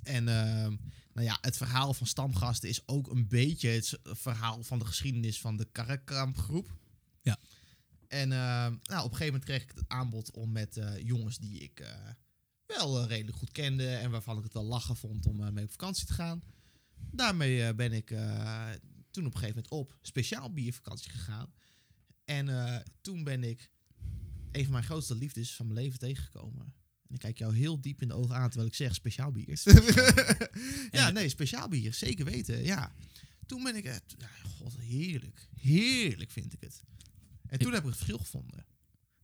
En 0.03 0.29
ehm, 0.29 0.77
nou 1.13 1.27
ja, 1.27 1.39
het 1.41 1.57
verhaal 1.57 1.95
van 1.95 2.07
stamgasten 2.07 2.69
is 2.69 2.89
ook 2.89 3.11
een 3.11 3.29
beetje 3.29 3.69
het 3.69 3.99
verhaal 4.03 4.63
van 4.63 4.79
de 4.79 4.85
geschiedenis 4.85 5.41
van 5.41 5.57
de 5.57 5.69
Karakamp 5.73 6.39
groep. 6.39 6.77
Ja. 7.23 7.39
En 8.09 8.33
ehm, 8.33 8.75
nou, 8.83 9.05
op 9.05 9.11
een 9.11 9.17
gegeven 9.17 9.25
moment 9.25 9.45
kreeg 9.45 9.63
ik 9.63 9.73
het 9.75 9.85
aanbod 9.89 10.31
om 10.31 10.53
met 10.53 10.77
eh, 10.77 10.99
jongens 10.99 11.39
die 11.39 11.61
ik 11.61 11.81
eh, 11.81 11.89
wel 12.67 13.01
eh, 13.01 13.07
redelijk 13.09 13.37
goed 13.37 13.53
kende 13.53 13.89
en 13.95 14.11
waarvan 14.11 14.37
ik 14.39 14.45
het 14.45 14.53
wel 14.53 14.65
lachen 14.65 14.97
vond 14.97 15.27
om 15.27 15.53
mee 15.53 15.65
op 15.65 15.71
vakantie 15.71 16.07
te 16.07 16.13
gaan. 16.13 16.43
Daarmee 17.11 17.63
eh, 17.63 17.75
ben 17.75 17.93
ik 17.93 18.11
eh, 18.11 18.71
toen 19.11 19.27
op 19.27 19.35
een 19.35 19.39
gegeven 19.39 19.63
moment 19.63 19.69
op 19.71 19.99
speciaal 20.03 20.53
biervakantie 20.53 21.11
gegaan. 21.11 21.53
En 22.25 22.49
eh, 22.49 22.81
toen 23.01 23.25
ben 23.25 23.45
ik 23.45 23.71
een 24.53 24.63
van 24.63 24.73
mijn 24.73 24.85
grootste 24.85 25.15
liefdes 25.15 25.55
van 25.55 25.67
mijn 25.67 25.79
leven 25.79 25.99
tegengekomen. 25.99 26.75
En 27.09 27.15
ik 27.15 27.19
kijk 27.19 27.39
jou 27.39 27.57
heel 27.57 27.81
diep 27.81 28.03
in 28.03 28.09
de 28.09 28.15
ogen 28.15 28.35
aan 28.35 28.49
terwijl 28.49 28.69
ik 28.69 28.75
zeg 28.75 28.95
speciaal 28.95 29.33
bier. 29.33 29.61
ja, 30.91 31.11
nee, 31.11 31.29
speciaal 31.29 31.69
bier, 31.69 31.95
zeker 31.95 32.25
weten, 32.25 32.65
ja. 32.65 32.95
Toen 33.47 33.63
ben 33.63 33.77
ik, 33.77 33.85
ja, 33.85 34.29
god, 34.43 34.79
heerlijk. 34.79 35.49
Heerlijk 35.61 36.31
vind 36.31 36.53
ik 36.53 36.61
het. 36.61 36.83
En 37.47 37.59
toen 37.59 37.73
heb 37.73 37.83
ik 37.83 37.89
het 37.89 37.97
verschil 37.97 38.19
gevonden. 38.19 38.67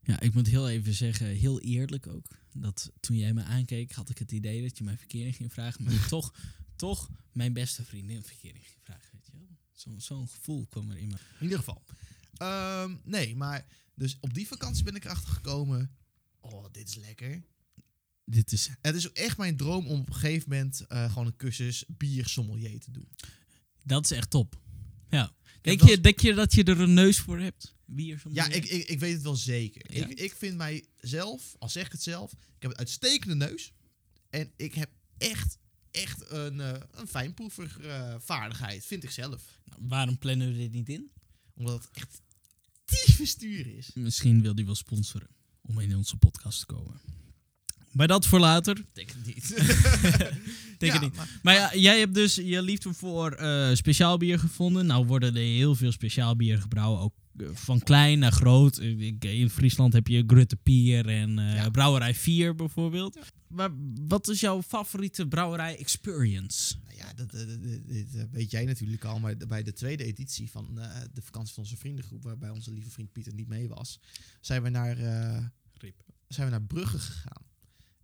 Ja, 0.09 0.21
ik 0.21 0.35
moet 0.35 0.47
heel 0.47 0.69
even 0.69 0.95
zeggen, 0.95 1.27
heel 1.27 1.61
eerlijk 1.61 2.07
ook. 2.07 2.27
Dat 2.53 2.93
toen 3.01 3.17
jij 3.17 3.35
me 3.35 3.43
aankeek, 3.43 3.93
had 3.93 4.11
ik 4.11 4.19
het 4.19 4.33
idee 4.33 4.63
dat 4.63 4.79
je 4.79 4.85
mij 4.85 4.97
verkering 4.97 5.37
ging 5.37 5.53
vragen. 5.53 5.85
Maar 5.85 6.09
toch, 6.09 6.35
toch 6.79 7.11
mijn 7.33 7.53
beste 7.53 7.85
vriendin 7.85 8.23
verkering 8.23 8.65
vragen. 8.83 9.09
Weet 9.13 9.27
je 9.27 9.33
wel? 9.33 9.49
Zo- 9.73 9.99
Zo'n 9.99 10.29
gevoel 10.29 10.67
kwam 10.67 10.91
er 10.91 10.97
in 10.99 11.09
me. 11.09 11.15
In 11.15 11.43
ieder 11.43 11.59
geval. 11.59 11.83
Ehm, 12.37 12.95
nee, 13.05 13.37
maar 13.37 13.67
dus 13.95 14.17
op 14.21 14.35
die 14.35 14.47
vakantie 14.47 14.85
ben 14.85 14.95
ik 14.95 15.05
erachter 15.05 15.29
gekomen. 15.33 15.97
Oh, 16.41 16.65
dit 16.73 16.89
is 16.89 16.95
lekker. 16.95 17.43
Dit 18.25 18.53
is 18.53 18.69
Het 18.81 18.95
is 18.95 19.09
ook 19.09 19.17
echt 19.17 19.37
mijn 19.37 19.57
droom 19.57 19.87
om 19.87 20.01
op 20.01 20.07
een 20.09 20.15
gegeven 20.15 20.49
moment 20.49 20.87
eh, 20.87 21.09
gewoon 21.09 21.27
een 21.27 21.37
cursus 21.37 21.85
bier 21.89 22.27
sommelier 22.27 22.81
te 22.81 22.91
doen. 22.91 23.09
Dat 23.85 24.05
is 24.05 24.11
echt 24.11 24.31
top. 24.31 24.61
Ja. 25.09 25.33
Denk, 25.61 25.83
je, 25.83 26.01
denk 26.01 26.21
je 26.21 26.35
dat 26.35 26.55
je 26.55 26.65
er 26.65 26.81
een 26.81 26.95
neus 26.95 27.19
voor 27.19 27.39
hebt? 27.39 27.75
Wie 27.85 28.13
er 28.13 28.19
zo 28.19 28.29
Ja, 28.33 28.49
ik, 28.49 28.65
ik, 28.65 28.89
ik 28.89 28.99
weet 29.01 29.13
het 29.15 29.23
wel 29.23 29.37
zeker. 29.37 29.95
Ja. 29.97 30.07
Ik, 30.07 30.21
ik 30.21 30.33
vind 30.33 30.57
mijzelf, 30.57 31.55
al 31.59 31.69
zeg 31.69 31.87
ik 31.87 31.93
het 31.93 32.03
zelf, 32.03 32.33
ik 32.33 32.39
heb 32.63 32.71
een 32.71 32.77
uitstekende 32.79 33.35
neus. 33.35 33.73
En 34.31 34.53
ik 34.57 34.75
heb 34.75 34.91
echt, 35.19 35.59
echt 35.91 36.31
een, 36.31 36.61
eh 36.61 36.73
een 36.91 37.07
fijnproever 37.09 37.77
eh, 37.87 38.15
vaardigheid, 38.19 38.85
vind 38.87 39.05
ik 39.05 39.11
zelf. 39.11 39.43
Nou, 39.65 39.81
waarom 39.89 40.19
plannen 40.19 40.53
we 40.53 40.59
dit 40.59 40.73
niet 40.73 40.89
in? 40.89 41.11
Omdat 41.55 41.75
het 41.83 41.91
echt 41.93 42.21
tyfus 42.85 43.37
duur 43.37 43.77
is. 43.77 43.91
Misschien 43.95 44.43
wil 44.43 44.55
hij 44.55 44.65
wel 44.65 44.75
sponsoren 44.75 45.29
om 45.63 45.79
in 45.81 45.97
onze 45.97 46.17
podcast 46.17 46.59
te 46.59 46.67
komen. 46.67 47.01
Maar 47.93 48.07
dat 48.07 48.27
voor 48.27 48.39
later. 48.41 48.85
Denk 48.93 49.11
het 49.11 49.27
niet. 49.27 49.49
Denk 50.79 50.93
Ja, 50.93 51.01
niet. 51.01 51.15
maar- 51.15 51.39
Maar 51.43 51.55
ja, 51.55 51.75
jij 51.77 51.99
hebt 51.99 52.15
dus 52.15 52.35
je 52.35 52.63
liefde 52.63 52.93
voor 52.95 53.33
eh 53.33 53.75
speciaal 53.75 54.17
bier 54.17 54.39
gevonden. 54.39 54.87
Nou 54.87 55.07
worden 55.07 55.35
er 55.35 55.43
heel 55.43 55.75
veel 55.75 55.93
speciaal 55.93 56.37
bier 56.37 56.59
gebrouwen. 56.61 57.01
Ook 57.01 57.15
van 57.53 57.79
klein 57.81 58.19
naar 58.19 58.33
groot. 58.33 58.79
In 59.19 59.51
Friesland 59.51 59.93
heb 59.93 60.07
je 60.07 60.25
Grutte 60.27 60.57
Pier 60.57 61.09
en 61.09 61.39
eh, 61.39 61.55
Ja. 61.55 61.71
Brouwerij 61.71 62.15
4 62.15 62.55
bijvoorbeeld. 62.55 63.19
Maar 63.49 63.71
wat 64.09 64.29
is 64.29 64.41
jouw 64.41 64.63
favoriete 64.63 65.27
brouwerij 65.29 65.79
experience? 65.79 66.75
Nou 66.85 66.97
ja, 66.97 67.13
dat, 67.15 67.31
dat- 67.31 67.49
dat- 67.49 67.63
dit, 67.63 67.89
dit, 67.89 68.15
eh, 68.15 68.23
weet 68.31 68.51
jij 68.51 68.65
natuurlijk 68.65 69.05
al, 69.05 69.19
maar 69.19 69.37
bij 69.37 69.63
de 69.63 69.73
tweede 69.73 70.05
editie 70.05 70.51
van 70.51 70.81
eh, 70.81 71.01
de 71.13 71.23
vakantie 71.23 71.55
van 71.55 71.63
onze 71.63 71.77
vriendengroep, 71.77 72.23
waarbij 72.25 72.51
onze 72.51 72.73
lieve 72.73 72.91
vriend 72.91 73.13
Pieter 73.13 73.35
niet 73.35 73.49
mee 73.49 73.69
was, 73.69 74.01
zijn 74.41 74.63
we 74.63 74.69
naar, 74.69 74.99
eh, 74.99 75.45
zijn 76.29 76.47
we 76.47 76.51
naar 76.53 76.63
Brugge 76.63 76.99
gegaan. 76.99 77.43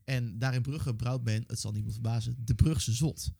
En 0.04 0.38
daar 0.38 0.54
in 0.54 0.62
Brugge 0.62 0.94
brouwt 0.94 1.24
men, 1.24 1.44
het 1.46 1.60
zal 1.60 1.72
niemand 1.72 1.92
verbazen, 1.92 2.36
de 2.44 2.54
Brugse 2.54 2.92
Zot. 2.92 3.30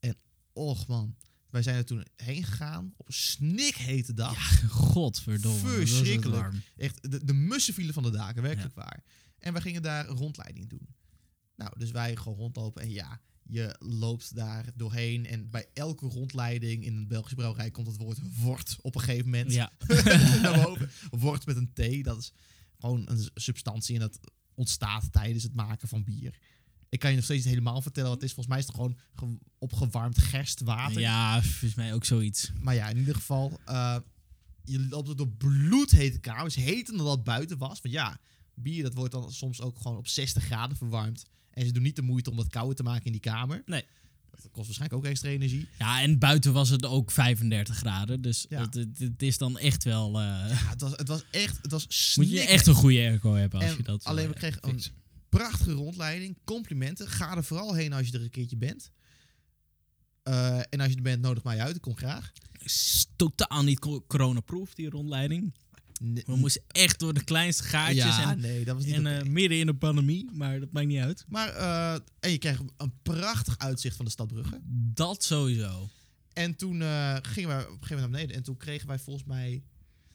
En 0.00 0.16
och 0.52 0.86
man, 0.88 1.16
wij 1.50 1.62
zijn 1.62 1.76
er 1.76 1.84
toen 1.84 2.06
heen 2.16 2.44
gegaan 2.44 2.92
op 2.96 3.06
een 3.06 3.12
snikhete 3.14 4.14
dag. 4.14 4.68
Godverdomme. 4.70 5.60
was 5.62 5.70
het 5.70 5.88
Verschrikkelijk. 5.88 6.40
warm. 6.42 6.62
Echt, 6.76 7.10
de, 7.10 7.24
de 7.24 7.32
mussen 7.32 7.74
vielen 7.74 7.94
van 7.94 8.02
de 8.02 8.10
daken, 8.10 8.42
werkelijk 8.42 8.74
waar. 8.74 9.02
En 9.38 9.52
wij 9.52 9.62
gingen 9.62 9.82
daar 9.82 10.08
een 10.08 10.16
rondleiding 10.16 10.68
doen. 10.68 10.88
Nou, 11.56 11.72
dus 11.78 11.90
wij 11.90 12.16
gewoon 12.16 12.38
rondlopen 12.38 12.82
en 12.82 12.90
ja, 12.90 13.20
je 13.42 13.76
loopt 13.78 14.34
daar 14.34 14.64
doorheen. 14.74 15.26
En 15.26 15.50
bij 15.50 15.66
elke 15.74 16.06
rondleiding 16.06 16.84
in 16.84 16.96
een 16.96 17.08
Belgische 17.08 17.34
brouwerij 17.36 17.70
komt 17.70 17.86
het 17.86 17.96
woord 17.96 18.18
wort 18.40 18.76
op 18.80 18.94
een 18.94 19.00
gegeven 19.00 19.24
moment 19.24 19.52
Ja. 19.52 19.72
naar 20.42 20.62
boven. 20.62 20.90
Wort 21.10 21.46
met 21.46 21.56
een 21.56 21.72
T, 21.72 22.04
dat 22.04 22.18
is 22.18 22.32
gewoon 22.78 23.08
een 23.08 23.28
substantie 23.34 23.94
en 23.94 24.00
dat 24.00 24.20
ontstaat 24.54 25.12
tijdens 25.12 25.42
het 25.42 25.54
maken 25.54 25.88
van 25.88 26.04
bier. 26.04 26.38
Ik 26.90 26.98
kan 26.98 27.10
je 27.10 27.16
nog 27.16 27.24
steeds 27.24 27.44
niet 27.44 27.54
helemaal 27.54 27.82
vertellen 27.82 28.08
wat 28.10 28.20
het 28.20 28.28
is. 28.28 28.34
Volgens 28.34 28.54
mij 28.54 28.58
is 28.64 28.66
het 28.66 28.74
gewoon 28.76 28.96
ge- 29.14 29.46
opgewarmd 29.58 30.18
gerstwater. 30.18 31.00
ja, 31.00 31.42
volgens 31.42 31.74
mij 31.74 31.94
ook 31.94 32.04
zoiets. 32.04 32.50
Maar 32.60 32.74
ja, 32.74 32.88
in 32.88 32.98
ieder 32.98 33.14
geval, 33.14 33.60
eh, 33.64 33.96
je 34.64 34.86
loopt 34.88 35.08
er 35.08 35.16
door 35.16 35.28
bloedhete 35.28 36.18
kamers, 36.18 36.54
heter 36.54 36.96
dan 36.96 37.06
dat 37.06 37.24
buiten 37.24 37.58
was. 37.58 37.80
Want 37.80 37.94
ja, 37.94 38.18
bier 38.54 38.82
dat 38.82 38.94
wordt 38.94 39.12
dan 39.12 39.32
soms 39.32 39.60
ook 39.60 39.76
gewoon 39.80 39.96
op 39.96 40.08
60 40.08 40.44
graden 40.44 40.76
verwarmd. 40.76 41.24
En 41.50 41.66
ze 41.66 41.72
doen 41.72 41.82
niet 41.82 41.96
de 41.96 42.02
moeite 42.02 42.30
om 42.30 42.36
dat 42.36 42.48
kouder 42.48 42.76
te 42.76 42.82
maken 42.82 43.04
in 43.04 43.12
die 43.12 43.20
kamer. 43.20 43.62
Nee. 43.66 43.84
Dat 44.30 44.40
kost 44.50 44.66
waarschijnlijk 44.66 45.00
ook 45.04 45.10
extra 45.10 45.28
energie. 45.28 45.68
Ja, 45.78 46.02
en 46.02 46.18
buiten 46.18 46.52
was 46.52 46.68
het 46.68 46.86
ook 46.86 47.10
35 47.10 47.76
graden. 47.76 48.20
Dus 48.22 48.46
Ja. 48.48 48.60
het, 48.60 48.74
het, 48.74 48.98
het 48.98 49.22
is 49.22 49.38
dan 49.38 49.58
echt 49.58 49.84
wel... 49.84 50.20
eh, 50.20 50.24
Ja, 50.26 50.46
het, 50.68 50.80
was, 50.80 50.92
het 50.96 51.08
was 51.08 51.22
echt, 51.30 51.58
het 51.62 51.70
was 51.70 51.86
moet 52.16 52.30
je 52.30 52.40
echt 52.40 52.66
een 52.66 52.74
goede 52.74 52.98
airco 52.98 53.34
hebben 53.34 53.60
als 53.60 53.70
En 53.70 53.76
je 53.76 53.82
dat... 53.82 54.04
alleen 54.04 54.24
eh, 54.26 54.30
we 54.32 54.36
kregen 54.36 54.68
een. 54.68 54.82
Prachtige 55.30 55.72
rondleiding, 55.72 56.36
complimenten. 56.44 57.08
Ga 57.08 57.36
er 57.36 57.44
vooral 57.44 57.74
heen 57.74 57.92
als 57.92 58.06
je 58.08 58.12
er 58.12 58.22
een 58.22 58.30
keertje 58.30 58.56
bent. 58.56 58.90
Eh, 60.22 60.58
en 60.58 60.80
als 60.80 60.88
je 60.90 60.96
er 60.96 61.02
bent, 61.02 61.22
nodig 61.22 61.44
mij 61.44 61.60
uit. 61.60 61.76
Ik 61.76 61.80
kom 61.82 61.96
graag. 61.96 62.32
is 62.62 63.06
totaal 63.16 63.62
niet 63.62 63.78
co- 63.78 64.04
coronaproof, 64.06 64.74
die 64.74 64.90
rondleiding. 64.90 65.54
We 66.26 66.36
moesten 66.36 66.62
echt 66.66 66.98
door 66.98 67.14
de 67.14 67.24
kleinste 67.24 67.62
gaatjes 67.62 68.04
ja, 68.04 68.30
en, 68.30 68.40
nee, 68.40 68.64
dat 68.64 68.76
was 68.76 68.84
niet 68.84 68.94
en 68.94 69.06
eh, 69.20 69.22
midden 69.26 69.58
in 69.58 69.66
de 69.66 69.74
pandemie, 69.74 70.28
maar 70.32 70.60
dat 70.60 70.72
maakt 70.72 70.86
niet 70.86 71.00
uit. 71.00 71.24
Maar, 71.28 71.48
eh, 71.48 72.00
en 72.20 72.30
je 72.30 72.38
kreeg 72.38 72.60
een 72.76 72.92
prachtig 73.02 73.58
uitzicht 73.58 73.96
van 73.96 74.04
de 74.04 74.10
stad 74.10 74.26
Brugge. 74.26 74.60
Dat 74.94 75.24
sowieso. 75.24 75.88
En 76.32 76.56
toen 76.56 76.82
gingen 77.22 77.48
wij 77.48 77.62
op 77.62 77.66
een 77.72 77.72
gegeven 77.72 77.72
moment 77.78 77.88
naar 77.88 78.08
beneden. 78.10 78.36
En 78.36 78.42
toen 78.42 78.56
kregen 78.56 78.88
wij 78.88 78.98
volgens 78.98 79.26
mij... 79.26 79.62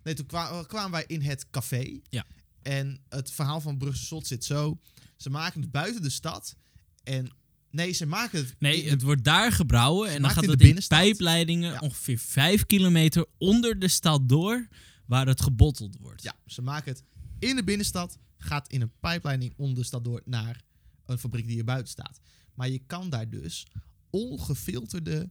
Nee, 0.04 0.14
toen 0.14 0.26
kwa- 0.26 0.64
kwamen 0.64 0.92
wij 0.92 1.04
in 1.08 1.22
het 1.22 1.50
café. 1.50 2.00
Ja. 2.10 2.26
En 2.66 3.00
het 3.10 3.32
verhaal 3.32 3.62
van 3.62 3.78
Brugse 3.78 4.06
Slot 4.06 4.28
zit 4.28 4.44
zo. 4.46 4.80
Ze 5.16 5.30
maken 5.30 5.62
het 5.62 5.72
buiten 5.72 6.02
de 6.02 6.10
stad. 6.10 6.56
En 7.04 7.36
nee, 7.70 7.92
ze 7.92 8.06
maken 8.06 8.40
het... 8.40 8.56
Nee, 8.60 8.90
het 8.90 9.02
wordt 9.02 9.24
daar 9.24 9.52
gebrouwen 9.52 10.10
en 10.10 10.22
dan 10.22 10.32
gaat 10.32 10.44
in 10.44 10.50
het 10.50 10.58
de 10.58 10.64
in 10.64 10.70
binnenstad. 10.70 11.00
pijpleidingen 11.00 11.72
Ja. 11.72 11.80
ongeveer 11.80 12.18
5 12.18 12.66
kilometer 12.66 13.26
onder 13.38 13.80
de 13.80 13.88
stad 13.88 14.30
door, 14.30 14.68
waar 15.06 15.28
het 15.28 15.42
gebotteld 15.42 15.98
wordt. 15.98 16.24
Ja, 16.24 16.36
ze 16.46 16.62
maken 16.62 16.92
het 16.92 17.04
in 17.40 17.56
de 17.56 17.64
binnenstad. 17.64 18.18
Gaat 18.38 18.72
in 18.72 18.82
een 18.82 18.92
pijpleiding 19.00 19.54
onder 19.58 19.76
de 19.76 19.84
stad 19.84 20.04
door 20.04 20.22
naar 20.26 20.62
een 21.06 21.18
fabriek 21.18 21.48
die 21.48 21.58
er 21.58 21.64
buiten 21.64 21.92
staat. 21.92 22.20
Maar 22.54 22.70
je 22.70 22.80
kan 22.88 23.10
daar 23.10 23.30
dus 23.30 23.68
ongefilterde 24.10 25.30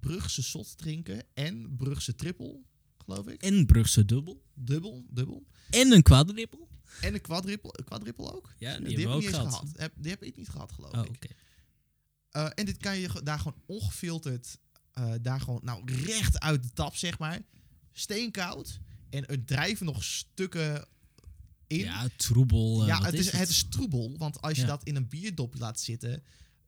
Brugse 0.00 0.42
Slot 0.42 0.78
drinken. 0.78 1.24
En 1.34 1.76
Brugse 1.76 2.14
Triple, 2.14 2.60
geloof 3.04 3.26
ik. 3.26 3.42
En 3.42 3.66
Brugse 3.66 4.04
dubbel. 4.04 4.42
Dubbel, 4.54 5.04
dubbel. 5.10 5.46
En 5.70 5.92
een 5.92 6.02
quadrippel. 6.02 6.70
En 7.00 7.14
een 7.14 7.20
quadrippel, 7.20 7.74
een 7.78 7.84
quadrippel 7.84 8.34
ook? 8.34 8.54
Ja, 8.58 8.78
die 8.78 8.86
die 8.88 8.96
heb 8.98 9.06
ik 9.06 9.12
ook 9.14 9.14
niet 9.20 9.24
eens 9.28 9.36
gehad. 9.36 9.52
gehad. 9.54 9.70
Heb, 9.76 9.92
die 9.96 10.10
heb 10.10 10.22
ik 10.22 10.36
niet 10.36 10.48
gehad, 10.48 10.72
geloof 10.72 10.92
Oh, 10.92 10.98
oké. 11.00 11.10
ik. 11.10 11.36
Eh, 12.30 12.48
en 12.54 12.64
dit 12.64 12.76
kan 12.76 12.98
je 12.98 13.20
daar 13.22 13.38
gewoon 13.38 13.62
ongefilterd, 13.66 14.58
eh, 14.92 15.12
daar 15.22 15.40
gewoon, 15.40 15.60
nou, 15.64 15.92
recht 16.04 16.40
uit 16.40 16.62
de 16.62 16.72
tap, 16.72 16.96
zeg 16.96 17.18
maar. 17.18 17.40
Steenkoud. 17.92 18.80
En 19.10 19.26
er 19.26 19.44
drijven 19.44 19.86
nog 19.86 20.04
stukken 20.04 20.86
in. 21.66 21.78
Ja, 21.78 22.08
troebel. 22.16 22.80
eh, 22.80 22.86
ja, 22.86 23.02
het, 23.02 23.14
is, 23.14 23.24
het? 23.30 23.40
het 23.40 23.48
is 23.48 23.64
troebel. 23.68 24.14
Want 24.18 24.40
als 24.40 24.56
je 24.58 24.64
dat 24.64 24.84
in 24.84 24.96
een 24.96 25.08
bierdopje 25.08 25.58
laat 25.58 25.80
zitten, 25.80 26.22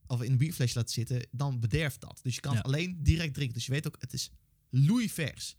of 0.07 0.23
in 0.23 0.33
een 0.33 0.39
bierflesje 0.39 0.79
laat 0.79 0.91
zitten, 0.91 1.27
dan 1.31 1.61
bederft 1.61 2.01
dat. 2.01 2.21
Dus 2.23 2.35
je 2.35 2.41
kan 2.41 2.51
Ja. 2.53 2.57
het 2.59 2.67
alleen 2.67 3.03
direct 3.03 3.35
drinken. 3.35 3.55
Dus 3.55 3.67
je 3.67 3.73
weet 3.73 3.87
ook, 3.87 3.97
het 3.99 4.13
is 4.13 4.31
loeivers. 4.71 5.57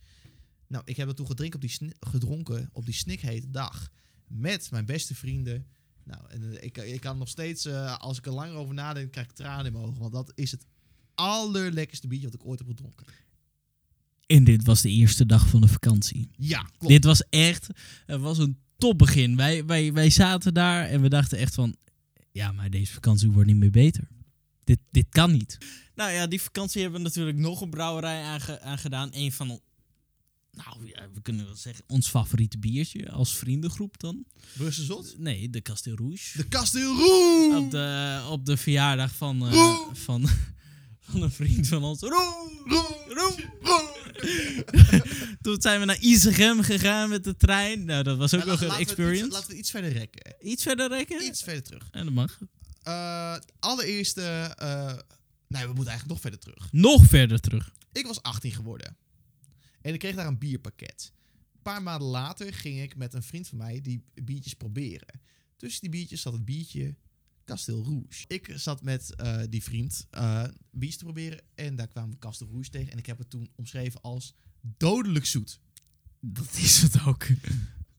Nou, 0.67 0.83
ik 0.85 0.97
heb 0.97 1.07
het 1.07 1.15
toen 1.15 1.27
gedronken 1.27 1.55
op 1.61 1.67
die, 1.67 1.91
gedronken 1.99 2.69
op 2.73 2.85
die 2.85 2.93
snikhete 2.93 3.49
dag. 3.51 3.91
Met 4.27 4.71
mijn 4.71 4.85
beste 4.85 5.15
vrienden. 5.15 5.67
Nou, 6.03 6.21
en 6.29 6.57
eh, 6.57 6.63
ik, 6.63 6.77
ik 6.77 7.01
kan 7.01 7.17
nog 7.17 7.29
steeds, 7.29 7.65
eh, 7.65 7.97
als 7.97 8.17
ik 8.17 8.25
er 8.25 8.31
langer 8.31 8.55
over 8.55 8.73
nadenk, 8.73 9.11
krijg 9.11 9.27
ik 9.27 9.35
tranen 9.35 9.65
in 9.65 9.71
mijn 9.71 9.85
ogen. 9.85 9.99
Want 9.99 10.13
dat 10.13 10.31
is 10.35 10.51
het 10.51 10.65
allerlekkerste 11.15 12.07
biertje 12.07 12.27
wat 12.27 12.39
ik 12.41 12.45
ooit 12.45 12.59
heb 12.59 12.67
gedronken. 12.67 13.05
En 14.25 14.43
dit 14.43 14.63
was 14.63 14.81
de 14.81 14.89
eerste 14.89 15.25
dag 15.25 15.47
van 15.47 15.61
de 15.61 15.67
vakantie. 15.67 16.29
Ja, 16.37 16.61
klopt. 16.61 16.87
Dit 16.87 17.03
was 17.03 17.23
echt, 17.29 17.67
het 18.05 18.21
was 18.21 18.37
een 18.37 18.57
topbegin. 18.77 19.35
Wij, 19.35 19.65
wij, 19.65 19.93
wij 19.93 20.09
zaten 20.09 20.53
daar 20.53 20.85
en 20.85 21.01
we 21.01 21.09
dachten 21.09 21.37
echt 21.37 21.53
van, 21.53 21.75
ja, 22.31 22.51
maar 22.51 22.69
deze 22.69 22.93
vakantie 22.93 23.31
wordt 23.31 23.47
niet 23.47 23.57
meer 23.57 23.71
beter. 23.71 24.07
Dit, 24.63 24.79
dit 24.91 25.05
kan 25.09 25.31
niet. 25.31 25.57
Nou 25.95 26.11
ja, 26.11 26.27
die 26.27 26.41
vakantie 26.41 26.81
hebben 26.81 26.99
we 26.99 27.05
natuurlijk 27.05 27.37
nog 27.37 27.61
een 27.61 27.69
brouwerij 27.69 28.21
aange, 28.21 28.61
aangedaan. 28.61 29.09
Een 29.11 29.31
van, 29.31 29.59
nou 30.55 30.87
ja, 30.87 31.07
we 31.13 31.21
kunnen 31.21 31.45
wel 31.45 31.55
zeggen, 31.55 31.83
ons 31.87 32.07
favoriete 32.09 32.57
biertje 32.57 33.11
als 33.11 33.35
vriendengroep 33.37 33.99
dan. 33.99 34.25
Brussel 34.57 34.83
Zot. 34.83 35.15
Nee, 35.17 35.49
de 35.49 35.61
Castel 35.61 35.95
Rouge. 35.95 36.37
De 36.37 36.47
Kasteel 36.47 36.95
Roe! 36.95 37.55
Op 37.57 37.71
de, 37.71 38.21
op 38.29 38.45
de 38.45 38.57
verjaardag 38.57 39.15
van, 39.15 39.47
eh, 39.47 39.77
van, 39.93 40.27
van 41.09 41.21
een 41.21 41.31
vriend 41.31 41.67
van 41.67 41.83
ons. 41.83 41.99
Roe! 41.99 42.61
Roe! 42.65 43.35
Roe! 43.61 43.93
Toen 45.41 45.61
zijn 45.61 45.79
we 45.79 45.85
naar 45.85 45.99
Isegem 45.99 46.61
gegaan 46.61 47.09
met 47.09 47.23
de 47.23 47.35
trein. 47.35 47.85
Nou, 47.85 48.03
dat 48.03 48.17
was 48.17 48.33
ook 48.33 48.45
nog 48.45 48.61
een 48.61 48.67
we 48.67 48.73
het 48.73 48.81
iets- 48.81 48.89
experience. 48.91 49.31
laten 49.31 49.49
we 49.51 49.57
iets 49.57 49.71
verder 49.71 49.91
rekken. 49.91 50.35
Iets 50.39 50.63
verder 50.63 50.87
rekken? 50.89 51.23
Iets 51.25 51.43
verder 51.43 51.63
terug. 51.63 51.87
En 51.91 52.05
dat 52.05 52.13
mag. 52.13 52.39
Eh 52.83 53.35
allereerste... 53.59 54.21
eh 54.57 54.85
nee, 55.47 55.61
we 55.67 55.73
moeten 55.73 55.87
eigenlijk 55.93 56.07
nog 56.07 56.21
verder 56.21 56.39
terug. 56.39 56.67
Nog 56.71 57.05
verder 57.05 57.39
terug. 57.39 57.71
Ik 57.91 58.05
was 58.07 58.21
18 58.21 58.51
geworden. 58.51 58.97
En 59.85 59.93
ik 59.93 59.99
kreeg 59.99 60.15
daar 60.15 60.27
een 60.27 60.37
bierpakket. 60.37 61.11
Een 61.53 61.61
paar 61.61 61.83
maanden 61.83 62.07
later 62.07 62.53
ging 62.53 62.81
ik 62.81 62.95
met 62.95 63.13
een 63.13 63.23
vriend 63.23 63.47
van 63.47 63.57
mij 63.57 63.81
die 63.81 64.03
biertjes 64.23 64.53
proberen. 64.53 65.21
Tussen 65.57 65.81
die 65.81 65.89
biertjes 65.89 66.21
zat 66.21 66.33
het 66.33 66.45
biertje 66.45 66.95
Castel 67.43 67.83
Rouge. 67.83 68.25
Ik 68.27 68.51
zat 68.55 68.81
met 68.83 69.15
eh, 69.15 69.41
die 69.49 69.63
vriend 69.63 70.07
eh 70.09 70.43
biertjes 70.71 70.97
te 70.97 71.03
proberen. 71.03 71.41
En 71.55 71.75
daar 71.75 71.87
kwamen 71.87 72.09
we 72.11 72.17
Castel 72.19 72.47
Rouge 72.51 72.69
tegen. 72.69 72.91
En 72.91 72.97
ik 72.97 73.05
heb 73.05 73.17
het 73.17 73.29
toen 73.29 73.49
omschreven 73.55 74.01
als 74.01 74.33
dodelijk 74.61 75.25
zoet. 75.25 75.59
Dat 76.19 76.53
is 76.57 76.81
het 76.81 77.05
ook. 77.05 77.25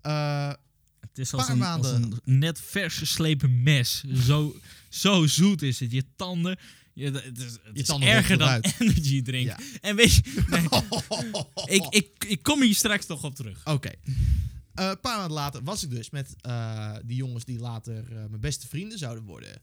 Eh, 0.00 0.52
Het 1.00 1.19
is 1.19 1.33
als 1.35 1.49
een, 1.49 1.59
maanden. 1.59 1.93
als 2.11 2.19
een 2.25 2.38
net 2.38 2.61
vers 2.61 2.97
geslepen 2.97 3.62
mes. 3.62 4.05
Zo, 4.05 4.57
zo 4.88 5.26
zoet 5.26 5.62
is 5.62 5.81
het. 5.81 5.90
Je 5.93 6.05
tanden... 6.16 6.59
Je, 6.97 7.11
het 7.11 7.38
is, 7.38 7.53
het 7.62 7.79
is 7.79 7.87
tanden 7.87 8.09
erger 8.09 8.38
dan 8.38 8.49
energy 8.79 9.23
drink. 9.23 9.47
Ja. 9.47 9.59
En 9.81 9.97
weet 9.97 10.15
je... 10.15 10.45
nee, 10.50 11.79
ik, 11.79 11.87
ik, 11.95 12.25
ik 12.25 12.43
kom 12.43 12.62
hier 12.62 12.75
straks 12.75 13.07
nog 13.07 13.25
op 13.25 13.35
terug. 13.35 13.67
Oké. 13.67 13.91
Eh, 14.75 14.88
een 14.88 15.00
paar 15.00 15.17
maanden 15.17 15.37
later 15.37 15.62
was 15.62 15.83
ik 15.83 15.91
dus 15.91 16.11
met 16.11 16.35
eh, 16.41 16.97
die 17.05 17.17
jongens 17.17 17.45
die 17.45 17.59
later 17.59 18.12
eh, 18.12 18.17
mijn 18.17 18.41
beste 18.41 18.69
vrienden 18.69 18.99
zouden 18.99 19.25
worden. 19.25 19.62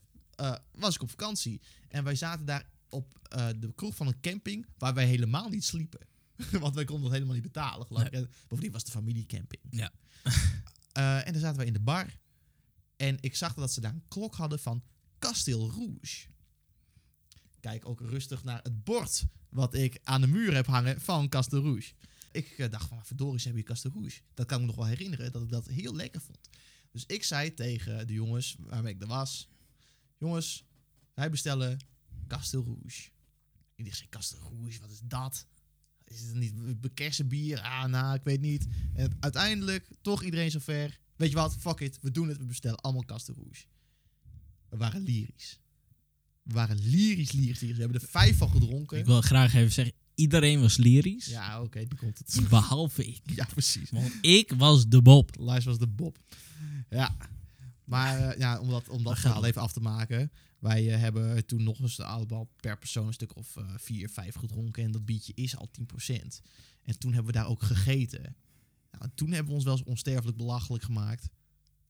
was 0.71 0.95
ik 0.95 1.01
op 1.01 1.09
vakantie. 1.09 1.61
En 1.89 2.03
wij 2.03 2.15
zaten 2.15 2.45
daar 2.45 2.69
op 2.89 3.21
de 3.59 3.71
kroeg 3.75 3.95
van 3.95 4.07
een 4.07 4.19
camping 4.21 4.65
waar 4.77 4.93
wij 4.93 5.05
helemaal 5.05 5.49
niet 5.49 5.65
sliepen. 5.65 6.07
Want 6.59 6.75
wij 6.75 6.85
konden 6.85 7.03
dat 7.03 7.13
helemaal 7.13 7.35
niet 7.35 7.43
betalen, 7.43 7.87
geloof 7.87 8.05
ik. 8.05 8.13
En 8.13 8.29
bovendien 8.47 8.71
was 8.71 8.83
het 8.83 8.91
de 8.91 8.97
familiecamping. 8.97 9.61
Ja. 9.69 9.91
En 11.23 11.31
dan 11.31 11.41
zaten 11.41 11.57
wij 11.57 11.65
in 11.65 11.73
de 11.73 11.79
bar. 11.79 12.19
En 12.95 13.17
ik 13.19 13.35
zag 13.35 13.53
dat 13.53 13.73
ze 13.73 13.81
daar 13.81 13.93
een 13.93 14.07
klok 14.07 14.35
hadden 14.35 14.59
van 14.59 14.83
Castel 15.19 15.71
Rouge. 15.71 16.31
Kijk 17.63 17.87
ook 17.87 17.99
rustig 17.99 18.43
naar 18.43 18.59
het 18.63 18.83
bord 18.83 19.25
wat 19.49 19.73
ik 19.73 19.99
aan 20.03 20.21
de 20.21 20.27
muur 20.27 20.53
heb 20.53 20.65
hangen 20.65 21.01
van 21.01 21.29
Castel 21.29 21.61
Rouge. 21.61 21.93
Ik 22.31 22.57
eh, 22.57 22.71
dacht 22.71 22.87
van, 22.87 23.05
verdorie, 23.05 23.39
ze 23.39 23.43
hebben 23.43 23.63
hier 23.63 23.73
Castel 23.73 23.91
Rouge. 23.93 24.21
Dat 24.33 24.45
kan 24.45 24.55
ik 24.55 24.61
me 24.61 24.67
nog 24.67 24.75
wel 24.75 24.85
herinneren, 24.85 25.31
dat 25.31 25.41
ik 25.41 25.49
dat 25.49 25.67
heel 25.67 25.95
lekker 25.95 26.21
vond. 26.21 26.49
Dus 26.91 27.05
ik 27.05 27.23
zei 27.23 27.53
tegen 27.53 28.07
de 28.07 28.13
jongens 28.13 28.55
waarmee 28.59 28.93
ik 28.93 29.01
er 29.01 29.07
was... 29.07 29.49
Jongens, 30.17 30.65
wij 31.13 31.29
bestellen 31.29 31.79
Castel 32.27 32.63
Rouge. 32.63 33.09
En 33.75 33.83
die 33.83 33.95
zei, 33.95 34.09
Castel 34.09 34.39
Rouge, 34.39 34.79
wat 34.79 34.91
is 34.91 35.01
dat? 35.03 35.45
Is 36.03 36.21
het 36.21 36.35
niet 36.35 36.53
kersenbier? 36.93 37.61
Ah, 37.61 37.85
nou, 37.85 38.15
ik 38.15 38.23
weet 38.23 38.41
niet. 38.41 38.67
En 38.93 39.17
uiteindelijk, 39.19 39.87
toch 40.01 40.23
iedereen 40.23 40.51
zover. 40.51 40.99
Weet 41.15 41.29
je 41.29 41.35
wat, 41.35 41.55
fuck 41.57 41.79
it, 41.79 41.99
we 42.01 42.11
doen 42.11 42.27
het, 42.27 42.37
we 42.37 42.45
bestellen 42.45 42.79
allemaal 42.79 43.05
Castel 43.05 43.35
Rouge. 43.35 43.65
We 44.69 44.77
waren 44.77 45.01
lyrisch. 45.01 45.61
We 46.43 46.53
waren 46.53 46.77
lyrisch, 46.77 47.31
lyrisch, 47.31 47.59
lyrisch. 47.59 47.77
We 47.77 47.83
hebben 47.83 48.01
er 48.01 48.07
vijf 48.07 48.37
van 48.37 48.49
gedronken. 48.49 48.97
Ik 48.97 49.05
wil 49.05 49.21
graag 49.21 49.53
even 49.53 49.71
zeggen, 49.71 49.93
iedereen 50.15 50.61
was 50.61 50.77
lyrisch. 50.77 51.25
Ja, 51.25 51.61
oké, 51.61 51.79
nu 51.79 51.95
komt 51.97 52.17
het. 52.17 52.49
Behalve 52.49 53.05
ik. 53.05 53.21
Ja, 53.35 53.45
precies. 53.45 53.89
Want 53.89 54.13
ik 54.21 54.53
was 54.57 54.87
de 54.87 55.01
Bob. 55.01 55.35
Lars 55.37 55.65
was 55.65 55.77
de 55.77 55.87
Bob. 55.87 56.17
Ja. 56.89 57.15
Maar 57.83 58.29
eh, 58.29 58.39
ja, 58.39 58.59
om 58.59 58.69
dat, 58.69 58.89
om 58.89 59.03
dat 59.03 59.19
verhaal 59.19 59.45
even 59.45 59.61
af 59.61 59.73
te 59.73 59.79
maken. 59.79 60.31
Wij 60.59 60.93
eh, 60.93 60.99
hebben 60.99 61.45
toen 61.45 61.63
nog 61.63 61.79
eens 61.79 61.99
allemaal 61.99 62.49
per 62.61 62.77
persoon 62.77 63.07
een 63.07 63.13
stuk 63.13 63.35
of 63.35 63.57
eh, 63.57 63.65
vier, 63.77 64.09
vijf 64.09 64.35
gedronken. 64.35 64.83
En 64.83 64.91
dat 64.91 65.05
biertje 65.05 65.33
is 65.35 65.57
al 65.57 65.69
10%. 66.11 66.15
En 66.83 66.99
toen 66.99 67.13
hebben 67.13 67.33
we 67.33 67.39
daar 67.39 67.47
ook 67.47 67.63
gegeten. 67.63 68.35
Nou, 68.91 69.11
toen 69.15 69.31
hebben 69.31 69.47
we 69.47 69.53
ons 69.53 69.63
wel 69.63 69.73
eens 69.73 69.83
onsterfelijk 69.83 70.37
belachelijk 70.37 70.83
gemaakt. 70.83 71.29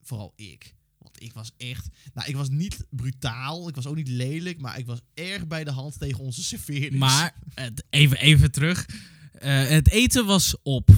Vooral 0.00 0.32
ik. 0.36 0.74
Want 1.04 1.22
ik 1.22 1.32
was 1.32 1.50
echt... 1.56 1.88
Nou, 2.14 2.28
ik 2.28 2.36
was 2.36 2.48
niet 2.48 2.86
brutaal. 2.90 3.68
Ik 3.68 3.74
was 3.74 3.86
ook 3.86 3.96
niet 3.96 4.08
lelijk. 4.08 4.60
Maar 4.60 4.78
ik 4.78 4.86
was 4.86 5.00
erg 5.14 5.46
bij 5.46 5.64
de 5.64 5.70
hand 5.70 5.98
tegen 5.98 6.20
onze 6.20 6.42
serveerders. 6.42 7.00
Maar, 7.00 7.34
even, 7.90 8.18
even 8.18 8.50
terug. 8.52 8.86
Eh, 9.32 9.66
het 9.66 9.90
eten 9.90 10.26
was 10.26 10.56
op. 10.62 10.90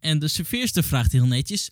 En 0.00 0.18
de 0.18 0.28
serveerster 0.28 0.84
vraagt 0.84 1.12
heel 1.12 1.26
netjes, 1.26 1.70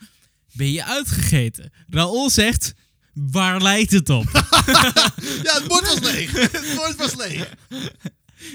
ben 0.53 0.73
je 0.73 0.85
uitgegeten? 0.85 1.73
Raoul 1.89 2.31
zegt, 2.31 2.75
waar 3.13 3.63
lijkt 3.63 3.91
het 3.93 4.09
op? 4.09 4.31
Ja, 5.43 5.55
het 5.59 5.69
bord 5.69 5.87
was 5.87 6.01
leeg. 6.01 6.33
het 6.33 6.73
bord 6.77 6.97
was 6.97 7.15
leeg. 7.15 7.55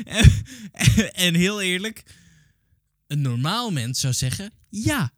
en, 0.05 1.13
en 1.13 1.35
heel 1.35 1.61
eerlijk, 1.61 2.03
een 3.07 3.21
normaal 3.21 3.71
mens 3.71 3.99
zou 3.99 4.13
zeggen, 4.13 4.51
ja, 4.69 5.11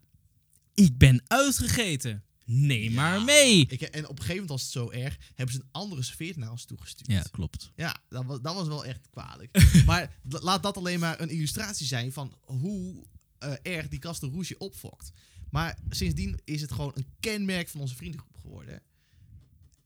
ik 0.74 0.98
ben 0.98 1.22
uitgegeten. 1.26 2.24
Neem 2.52 2.92
maar 2.92 3.22
mee. 3.22 3.66
Ik, 3.68 3.80
en 3.82 4.02
op 4.04 4.10
een 4.10 4.24
gegeven 4.24 4.28
moment 4.32 4.48
was 4.48 4.62
het 4.62 4.70
zo 4.70 4.90
erg, 4.90 5.18
hebben 5.34 5.54
ze 5.54 5.60
een 5.60 5.68
andere 5.72 6.02
serveert 6.02 6.36
naar 6.36 6.50
ons 6.50 6.64
toegestuurd. 6.64 7.10
Ja, 7.10 7.22
klopt. 7.30 7.72
Ja, 7.76 7.96
dat 8.08 8.24
was, 8.24 8.40
dat 8.42 8.54
was 8.54 8.66
wel 8.68 8.84
echt 8.84 9.08
kwalijk. 9.10 9.62
maar 9.86 10.16
la- 10.28 10.40
laat 10.42 10.62
dat 10.62 10.76
alleen 10.76 11.00
maar 11.00 11.20
een 11.20 11.28
illustratie 11.30 11.86
zijn 11.86 12.12
van 12.12 12.34
hoe 12.40 13.04
eh, 13.38 13.52
erg 13.62 13.88
die 13.88 13.98
Castel 13.98 14.30
Rouge 14.30 14.58
opfokt. 14.58 15.12
Maar 15.50 15.78
sindsdien 15.90 16.40
is 16.44 16.60
het 16.60 16.72
gewoon 16.72 16.92
een 16.94 17.06
kenmerk 17.20 17.68
van 17.68 17.80
onze 17.80 17.96
vriendengroep 17.96 18.36
geworden. 18.40 18.82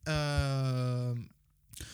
Ehm, 0.03 1.19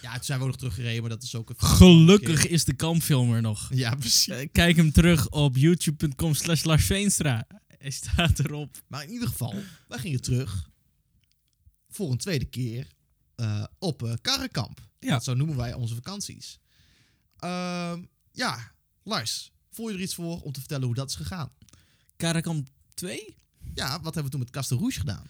ja, 0.03 0.13
toen 0.15 0.25
zijn 0.25 0.39
we 0.39 0.45
ook 0.45 0.51
nog 0.51 0.57
teruggereden, 0.59 1.01
maar 1.01 1.11
dat 1.11 1.23
is 1.23 1.35
ook 1.35 1.49
het... 1.49 1.63
Gelukkig 1.63 2.47
is 2.47 2.65
de 2.65 2.75
kampfilm 2.75 3.33
er 3.33 3.43
nog. 3.43 3.71
Ja, 3.75 3.95
precies. 3.95 4.29
Eh, 4.29 4.49
Kijk 4.53 4.77
hem 4.77 4.93
terug 4.93 5.29
op 5.31 5.57
youtube.com 5.57 6.35
slash 6.35 6.63
Lars 6.63 6.85
Veenstra. 6.85 7.47
Hij 7.85 7.91
staat 7.91 8.39
erop. 8.39 8.83
Maar 8.87 9.03
in 9.03 9.11
ieder 9.11 9.29
geval, 9.29 9.55
wij 9.89 9.99
gingen 9.99 10.21
terug 10.21 10.71
voor 11.89 12.11
een 12.11 12.19
tweede 12.19 12.45
keer 12.45 12.87
eh, 13.35 13.65
op 13.79 14.19
Karrekamp. 14.23 14.89
Ja. 14.99 15.21
Zo 15.21 15.35
noemen 15.35 15.57
wij 15.57 15.75
onze 15.75 15.95
vakanties. 15.95 16.59
Ehm, 17.37 18.03
ja, 18.33 18.73
Lars, 19.03 19.53
voel 19.71 19.89
je 19.89 19.95
er 19.95 20.01
iets 20.01 20.15
voor 20.15 20.41
om 20.41 20.53
te 20.53 20.61
vertellen 20.61 20.87
hoe 20.87 20.95
dat 20.95 21.09
is 21.09 21.15
gegaan? 21.15 21.53
Karakamp 22.17 22.69
2? 22.95 23.37
Ja, 23.75 23.91
wat 23.91 24.15
hebben 24.15 24.25
we 24.25 24.31
toen 24.31 24.41
met 24.41 24.51
Castel 24.51 24.79
Rouge 24.79 24.99
gedaan? 24.99 25.27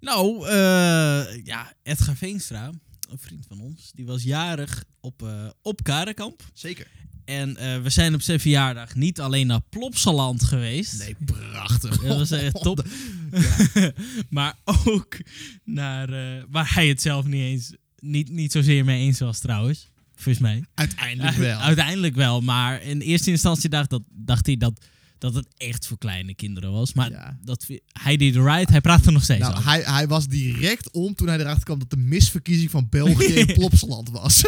Nou, 0.00 0.48
eh, 0.48 1.44
ja, 1.44 1.74
Edgar 1.82 2.16
Veenstra, 2.16 2.72
een 3.08 3.18
vriend 3.18 3.46
van 3.46 3.60
ons, 3.60 3.92
die 3.92 4.06
was 4.06 4.22
jarig 4.22 4.84
op, 5.00 5.28
op 5.62 5.82
Karenkamp. 5.82 6.44
Zeker. 6.54 6.90
En 7.30 7.56
eh, 7.56 7.82
we 7.82 7.90
zijn 7.90 8.14
op 8.14 8.22
zijn 8.22 8.40
verjaardag 8.40 8.94
niet 8.94 9.20
alleen 9.20 9.46
naar 9.46 9.60
Plopsaland 9.68 10.44
geweest. 10.44 10.98
Nee, 10.98 11.16
prachtig. 11.24 12.02
Dat 12.02 12.16
was 12.18 12.30
echt 12.30 12.62
top. 12.62 12.84
maar 14.30 14.54
ook 14.64 15.16
naar, 15.64 16.08
eh, 16.12 16.42
waar 16.48 16.74
hij 16.74 16.88
het 16.88 17.02
zelf 17.02 17.24
niet 17.26 17.42
eens, 17.42 17.72
niet, 17.98 18.30
niet 18.30 18.52
zozeer 18.52 18.84
mee 18.84 19.00
eens 19.06 19.18
was 19.18 19.38
trouwens. 19.38 19.88
Volgens 20.14 20.38
mij. 20.44 20.64
Uiteindelijk 20.74 21.36
wel. 21.36 21.58
Uiteindelijk 21.58 22.14
wel, 22.14 22.40
maar 22.40 22.82
in 22.82 23.00
eerste 23.00 23.30
instantie 23.30 23.68
dacht, 23.68 23.90
dat, 23.90 24.02
dacht 24.08 24.46
hij 24.46 24.56
dat, 24.56 24.84
dat 25.18 25.34
het 25.34 25.46
echt 25.56 25.86
voor 25.86 25.98
kleine 25.98 26.34
kinderen 26.34 26.72
was. 26.72 26.92
Maar 26.92 27.10
Ja. 27.10 27.38
dat, 27.44 27.66
hij 27.92 28.16
deed 28.16 28.34
right, 28.36 28.68
hij 28.70 28.80
praat 28.80 29.06
er 29.06 29.12
nog 29.12 29.22
steeds 29.22 29.40
Nou, 29.40 29.52
over. 29.56 29.68
hij, 29.70 29.80
hij 29.82 30.08
was 30.08 30.26
direct 30.26 30.90
om 30.90 31.14
toen 31.14 31.28
hij 31.28 31.38
erachter 31.38 31.64
kwam 31.64 31.78
dat 31.78 31.90
de 31.90 31.96
misverkiezing 31.96 32.70
van 32.70 32.86
België 32.90 33.24
in 33.34 33.54
Plopsaland 33.58 34.10
was. 34.10 34.42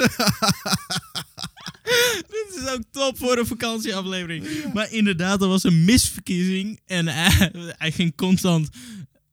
Dit 2.33 2.63
is 2.63 2.69
ook 2.69 2.83
top 2.91 3.19
voor 3.19 3.39
een 3.39 3.47
vakantieaflevering. 3.47 4.73
Maar 4.75 4.93
inderdaad, 4.93 5.43
er 5.43 5.49
was 5.49 5.63
een 5.63 5.85
misverkiezing. 5.85 6.81
En 6.87 7.09
hij, 7.09 7.53
hij 7.79 7.93
ging 7.93 8.17
constant 8.17 8.69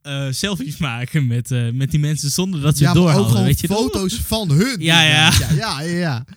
eh, 0.01 0.27
selfies 0.29 0.77
maken 0.77 1.27
met, 1.27 1.51
eh, 1.51 1.69
met 1.69 1.91
die 1.91 1.99
mensen 1.99 2.29
zonder 2.29 2.61
dat 2.61 2.77
ze 2.77 2.83
ja, 2.83 2.89
het 2.89 2.97
door 2.97 3.05
maar 3.07 3.15
ook 3.15 3.19
hadden. 3.19 3.37
gewoon 3.37 3.51
Weet 3.51 3.61
je 3.61 3.67
foto's 3.67 4.13
van 4.13 4.51
hun. 4.51 4.79
Ja, 4.79 5.03
ja. 5.03 5.53
ja, 5.53 5.81
ja. 5.81 6.25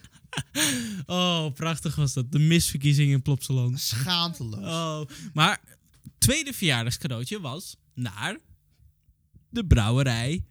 Oh, 1.06 1.52
prachtig 1.54 1.94
was 1.94 2.12
dat. 2.12 2.32
De 2.32 2.38
misverkiezing 2.38 3.10
in 3.10 3.22
Plopsaland. 3.22 3.80
Schaamteloos. 3.80 4.64
Oh, 4.64 5.00
maar 5.32 5.60
tweede 6.18 6.52
verjaardagscadeautje 6.52 7.40
was 7.40 7.76
naar 7.94 8.38
de 9.48 9.66
brouwerij 9.66 10.44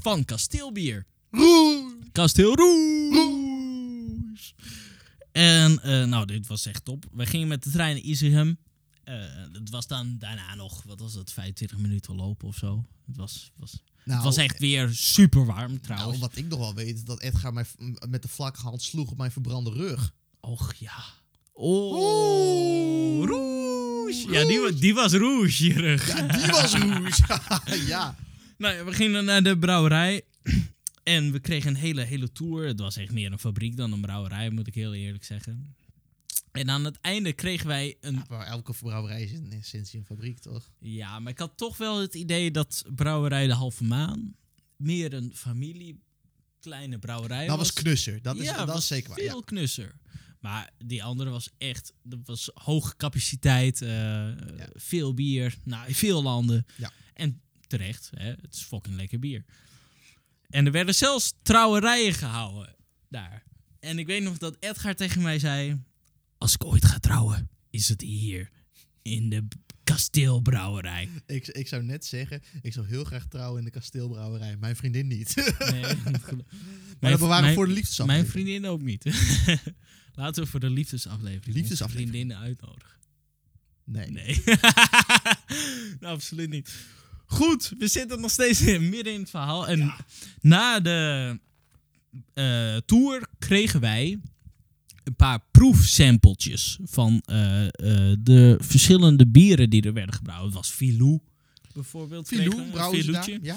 van 0.00 0.24
Kasteelbier. 0.24 1.06
Roer. 1.30 1.92
Kasteel 2.12 2.54
Roes. 4.34 4.54
En 5.32 5.82
eh, 5.82 6.04
nou, 6.04 6.26
dit 6.26 6.46
was 6.46 6.66
echt 6.66 6.84
top. 6.84 7.04
We 7.12 7.26
gingen 7.26 7.48
met 7.48 7.62
de 7.64 7.70
trein 7.70 7.94
naar 7.94 8.04
Isigem. 8.04 8.58
Eh, 9.04 9.14
het 9.52 9.70
was 9.70 9.86
dan 9.86 10.16
daarna 10.18 10.54
nog, 10.54 10.82
wat 10.82 11.00
was 11.00 11.14
het, 11.14 11.32
25 11.32 11.78
minuten 11.78 12.14
lopen 12.16 12.48
of 12.48 12.56
zo. 12.56 12.84
Het 13.06 13.16
was, 13.16 13.52
was, 13.56 13.82
Nou, 14.04 14.16
het 14.16 14.24
was 14.24 14.36
echt 14.36 14.58
weer 14.58 14.88
super 14.92 15.46
warm 15.46 15.80
trouwens. 15.80 16.18
Nou, 16.18 16.28
wat 16.28 16.36
ik 16.38 16.48
nog 16.48 16.58
wel 16.58 16.74
weet, 16.74 16.94
is 16.94 17.04
dat 17.04 17.20
Edgar 17.20 17.52
mij 17.52 17.64
met 18.08 18.22
de 18.22 18.28
vlakke 18.28 18.60
hand 18.60 18.82
sloeg 18.82 19.10
op 19.10 19.16
mijn 19.16 19.30
verbrande 19.32 19.70
rug. 19.70 20.12
Och 20.40 20.74
ja. 20.78 21.04
Oh, 21.52 21.92
Oeh. 21.98 23.28
Rouge. 23.28 24.30
Ja, 24.30 24.44
die, 24.46 24.60
wa- 24.60 24.70
die 24.80 24.94
was 24.94 25.12
rougerig. 25.12 26.06
Ja, 26.08 26.26
die 26.26 26.46
was 26.46 26.74
roes. 26.74 27.20
ja. 27.92 28.16
Nou, 28.58 28.74
ja, 28.74 28.84
we 28.84 28.92
gingen 28.92 29.24
naar 29.24 29.42
de 29.42 29.58
brouwerij. 29.58 30.22
En 31.04 31.32
we 31.32 31.40
kregen 31.40 31.70
een 31.70 31.76
hele, 31.76 32.02
hele 32.02 32.32
tour. 32.32 32.66
Het 32.66 32.80
was 32.80 32.96
echt 32.96 33.12
meer 33.12 33.32
een 33.32 33.38
fabriek 33.38 33.76
dan 33.76 33.92
een 33.92 34.00
brouwerij, 34.00 34.50
moet 34.50 34.66
ik 34.66 34.74
heel 34.74 34.94
eerlijk 34.94 35.24
zeggen. 35.24 35.74
En 36.52 36.70
aan 36.70 36.84
het 36.84 36.98
einde 37.00 37.32
kregen 37.32 37.66
wij 37.66 37.96
een... 38.00 38.22
Maar 38.28 38.46
elke 38.46 38.72
brouwerij 38.80 39.22
is 39.22 39.32
in 39.32 39.52
essentie 39.52 39.98
een 39.98 40.04
fabriek, 40.04 40.38
toch? 40.38 40.70
Ja, 40.78 41.18
maar 41.18 41.32
ik 41.32 41.38
had 41.38 41.56
toch 41.56 41.76
wel 41.76 42.00
het 42.00 42.14
idee 42.14 42.50
dat 42.50 42.84
brouwerij 42.94 43.46
De 43.46 43.52
Halve 43.54 43.84
Maan 43.84 44.34
meer 44.76 45.12
een 45.12 45.32
familie, 45.34 46.00
kleine 46.60 46.98
brouwerij 46.98 47.46
Dat 47.46 47.58
was 47.58 47.72
knusser. 47.72 48.22
Dat 48.22 48.36
is, 48.36 48.44
ja, 48.44 48.56
dat 48.56 48.66
was 48.66 48.76
is 48.78 48.86
zeker 48.86 49.08
waar. 49.08 49.18
veel 49.18 49.36
Ja. 49.36 49.44
knusser. 49.44 49.94
Maar 50.40 50.70
die 50.84 51.02
andere 51.04 51.30
was 51.30 51.50
echt, 51.58 51.92
dat 52.02 52.18
was 52.24 52.50
hoge 52.54 52.96
capaciteit, 52.96 53.82
eh, 53.82 54.28
veel 54.74 55.14
bier, 55.14 55.58
nou, 55.64 55.94
veel 55.94 56.22
landen. 56.22 56.66
Ja. 56.76 56.92
En 57.14 57.40
terecht, 57.66 58.10
hè, 58.14 58.26
het 58.28 58.54
is 58.54 58.60
fucking 58.62 58.96
lekker 58.96 59.18
bier. 59.18 59.44
En 60.48 60.66
er 60.66 60.72
werden 60.72 60.94
zelfs 60.94 61.34
trouwerijen 61.42 62.14
gehouden 62.14 62.74
daar. 63.08 63.42
En 63.80 63.98
ik 63.98 64.06
weet 64.06 64.22
nog 64.22 64.38
dat 64.38 64.56
Edgar 64.60 64.94
tegen 64.94 65.22
mij 65.22 65.38
zei, 65.38 65.80
als 66.38 66.54
ik 66.54 66.64
ooit 66.64 66.84
ga 66.84 66.98
trouwen, 66.98 67.48
is 67.70 67.88
het 67.88 68.00
hier 68.00 68.50
in 69.02 69.28
de 69.28 69.46
kasteelbrouwerij. 69.84 71.08
Ik, 71.26 71.46
ik 71.46 71.68
zou 71.68 71.82
net 71.82 72.04
zeggen, 72.04 72.42
ik 72.62 72.72
zou 72.72 72.86
heel 72.86 73.04
graag 73.04 73.26
trouwen 73.26 73.58
in 73.58 73.64
de 73.64 73.70
kasteelbrouwerij. 73.70 74.56
Mijn 74.56 74.76
vriendin 74.76 75.06
niet. 75.06 75.34
Nee, 75.58 75.82
maar 76.04 76.20
Mijn 77.00 77.12
dat 77.12 77.18
bewaren 77.18 77.48
we 77.48 77.54
voor 77.54 77.66
de 77.66 77.72
liefdesaflevering. 77.72 78.06
Mijn 78.06 78.26
vriendin 78.26 78.66
ook 78.66 78.82
niet. 78.82 79.04
Laten 80.14 80.42
we 80.42 80.48
voor 80.48 80.60
de 80.60 80.70
liefdesaflevering 80.70 81.56
Liefdesaflevering. 81.56 82.10
vriendinnen 82.10 82.38
uitnodigen. 82.38 82.92
Nee. 83.84 84.10
Nee. 84.10 84.42
nou, 86.00 86.14
absoluut 86.14 86.50
niet. 86.50 86.74
Goed, 87.26 87.72
we 87.78 87.88
zitten 87.88 88.20
nog 88.20 88.30
steeds 88.30 88.60
midden 88.60 89.12
in 89.12 89.20
het 89.20 89.30
verhaal. 89.30 89.68
En 89.68 89.94
na 90.40 90.80
de 90.80 91.38
eh, 92.34 92.76
tour 92.76 93.28
kregen 93.38 93.80
wij 93.80 94.20
een 95.04 95.16
paar 95.16 95.40
proefsampletjes 95.50 96.78
van 96.84 97.22
eh, 97.24 97.64
eh, 97.64 98.16
de 98.20 98.56
verschillende 98.60 99.26
bieren 99.26 99.70
die 99.70 99.82
er 99.82 99.92
werden 99.92 100.14
gebrouwen. 100.14 100.46
Het 100.46 100.56
was 100.56 100.70
Filou 100.70 101.20
bijvoorbeeld. 101.74 102.28
Filou, 102.28 102.70
brouwen. 102.70 103.42
Ja. 103.42 103.56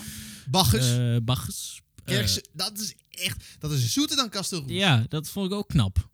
Bagges. 0.50 1.82
Eh, 2.06 2.16
Kerkse, 2.16 2.46
dat 2.54 2.80
is 2.80 2.94
echt, 3.10 3.44
dat 3.60 3.72
is 3.72 3.94
zoeter 3.94 4.16
dan 4.16 4.30
Kastelroes. 4.30 4.72
ja, 4.72 5.06
dat 5.10 5.30
vond 5.30 5.52
ik 5.52 5.58
ook 5.58 5.68
knap. 5.68 6.10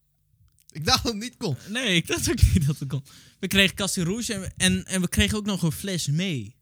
Ik 0.70 0.86
dacht 0.86 1.04
dat 1.04 1.12
het 1.12 1.22
niet 1.22 1.38
kon. 1.38 1.56
Nee, 1.70 1.96
ik 1.96 2.08
dacht 2.08 2.30
ook 2.30 2.42
niet 2.54 2.66
dat 2.66 2.80
het 2.80 2.90
kon. 2.90 3.04
We 3.40 3.48
kregen 3.48 3.76
Castel 3.76 4.04
Rouge 4.04 4.34
en, 4.34 4.54
en, 4.58 4.86
en 4.86 5.02
we 5.02 5.08
kregen 5.08 5.38
ook 5.38 5.46
nog 5.46 5.62
een 5.64 5.72
fles 5.72 6.08
mee. 6.08 6.56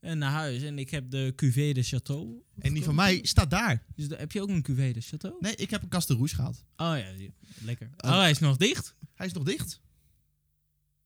En 0.00 0.18
naar 0.18 0.30
huis. 0.30 0.62
En 0.62 0.78
ik 0.78 0.90
heb 0.90 1.10
de 1.10 1.32
Cuvée 1.36 1.74
de 1.74 1.84
Château. 1.84 2.48
En 2.58 2.74
die 2.74 2.82
van 2.84 2.94
mij 2.94 3.18
staat 3.22 3.50
daar. 3.50 3.84
Dus 3.94 4.08
da- 4.08 4.16
heb 4.16 4.32
je 4.32 4.40
ook 4.42 4.48
een 4.48 4.62
Cuvée 4.62 4.92
de 4.92 5.02
Château? 5.04 5.32
Nee, 5.40 5.54
ik 5.56 5.70
heb 5.70 5.82
een 5.82 5.88
Kastelroes 5.88 6.32
gehad. 6.32 6.64
Oh 6.76 6.94
ja, 6.98 7.12
die- 7.16 7.32
lekker. 7.62 7.90
Oh. 7.96 8.10
Oh, 8.10 8.16
hij 8.18 8.30
is 8.30 8.38
nog 8.38 8.56
dicht. 8.56 8.94
Hij 9.14 9.26
is 9.26 9.32
nog 9.32 9.42
dicht. 9.44 9.80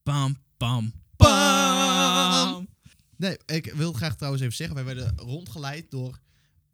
Pam, 0.02 0.36
Pam. 0.56 0.92
pam. 1.16 2.68
Nee, 3.16 3.36
ik 3.46 3.72
wil 3.72 3.92
graag 3.92 4.16
trouwens 4.16 4.42
even 4.42 4.56
zeggen, 4.56 4.76
wij 4.76 4.84
werden 4.84 5.12
rondgeleid 5.18 5.90
door, 5.90 6.20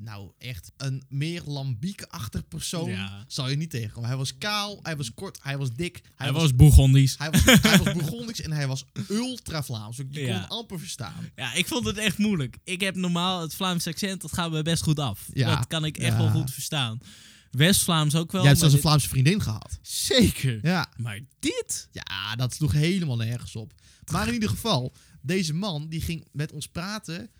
nou 0.00 0.30
echt, 0.38 0.72
een 0.76 1.02
meer 1.08 1.42
lambiekachtig 1.44 2.48
persoon. 2.48 2.90
Ja. 2.90 3.24
Zal 3.28 3.48
je 3.48 3.56
niet 3.56 3.70
tegenkomen. 3.70 4.08
Hij 4.08 4.18
was 4.18 4.38
kaal, 4.38 4.78
hij 4.82 4.96
was 4.96 5.14
kort, 5.14 5.38
hij 5.42 5.58
was 5.58 5.72
dik. 5.72 6.00
Hij 6.16 6.32
was 6.32 6.54
Bourgondisch. 6.54 7.14
Hij 7.18 7.30
was, 7.30 7.44
hij 7.44 7.78
was 7.78 7.92
Bourgondisch 7.98 8.40
en 8.40 8.52
hij 8.52 8.66
was 8.66 8.84
ultra 9.08 9.62
Vlaams. 9.62 9.96
Je 9.96 10.04
kon 10.04 10.34
hem 10.34 10.44
amper 10.48 10.78
verstaan. 10.78 11.30
Ja, 11.36 11.54
ik 11.54 11.66
vond 11.66 11.86
het 11.86 11.96
echt 11.96 12.18
moeilijk. 12.18 12.58
Ik 12.64 12.80
heb 12.80 12.94
normaal 12.94 13.40
het 13.40 13.54
Vlaams 13.54 13.86
accent, 13.86 14.20
dat 14.20 14.32
gaat 14.32 14.50
me 14.50 14.62
best 14.62 14.82
goed 14.82 14.98
af. 14.98 15.28
Ja. 15.32 15.56
Dat 15.56 15.66
kan 15.66 15.84
ik 15.84 15.98
echt 15.98 16.16
wel 16.16 16.30
goed 16.30 16.50
verstaan. 16.50 17.00
West-Vlaams 17.50 18.14
ook 18.14 18.32
wel. 18.32 18.40
Jij 18.40 18.48
hebt 18.48 18.60
zelfs 18.60 18.74
een 18.74 18.80
Vlaamse 18.80 19.08
vriendin 19.08 19.42
gehad. 19.42 19.78
Zeker. 19.82 20.58
Ja. 20.62 20.92
Maar 20.96 21.20
dit? 21.38 21.88
Ja, 21.92 22.36
dat 22.36 22.54
sloeg 22.54 22.72
helemaal 22.72 23.16
nergens 23.16 23.56
op. 23.56 23.72
Maar 24.12 24.26
in 24.26 24.34
ieder 24.34 24.48
geval, 24.48 24.92
deze 25.22 25.54
man 25.54 25.88
die 25.88 26.00
ging 26.00 26.26
met 26.32 26.52
ons 26.52 26.68
praten 26.68 27.30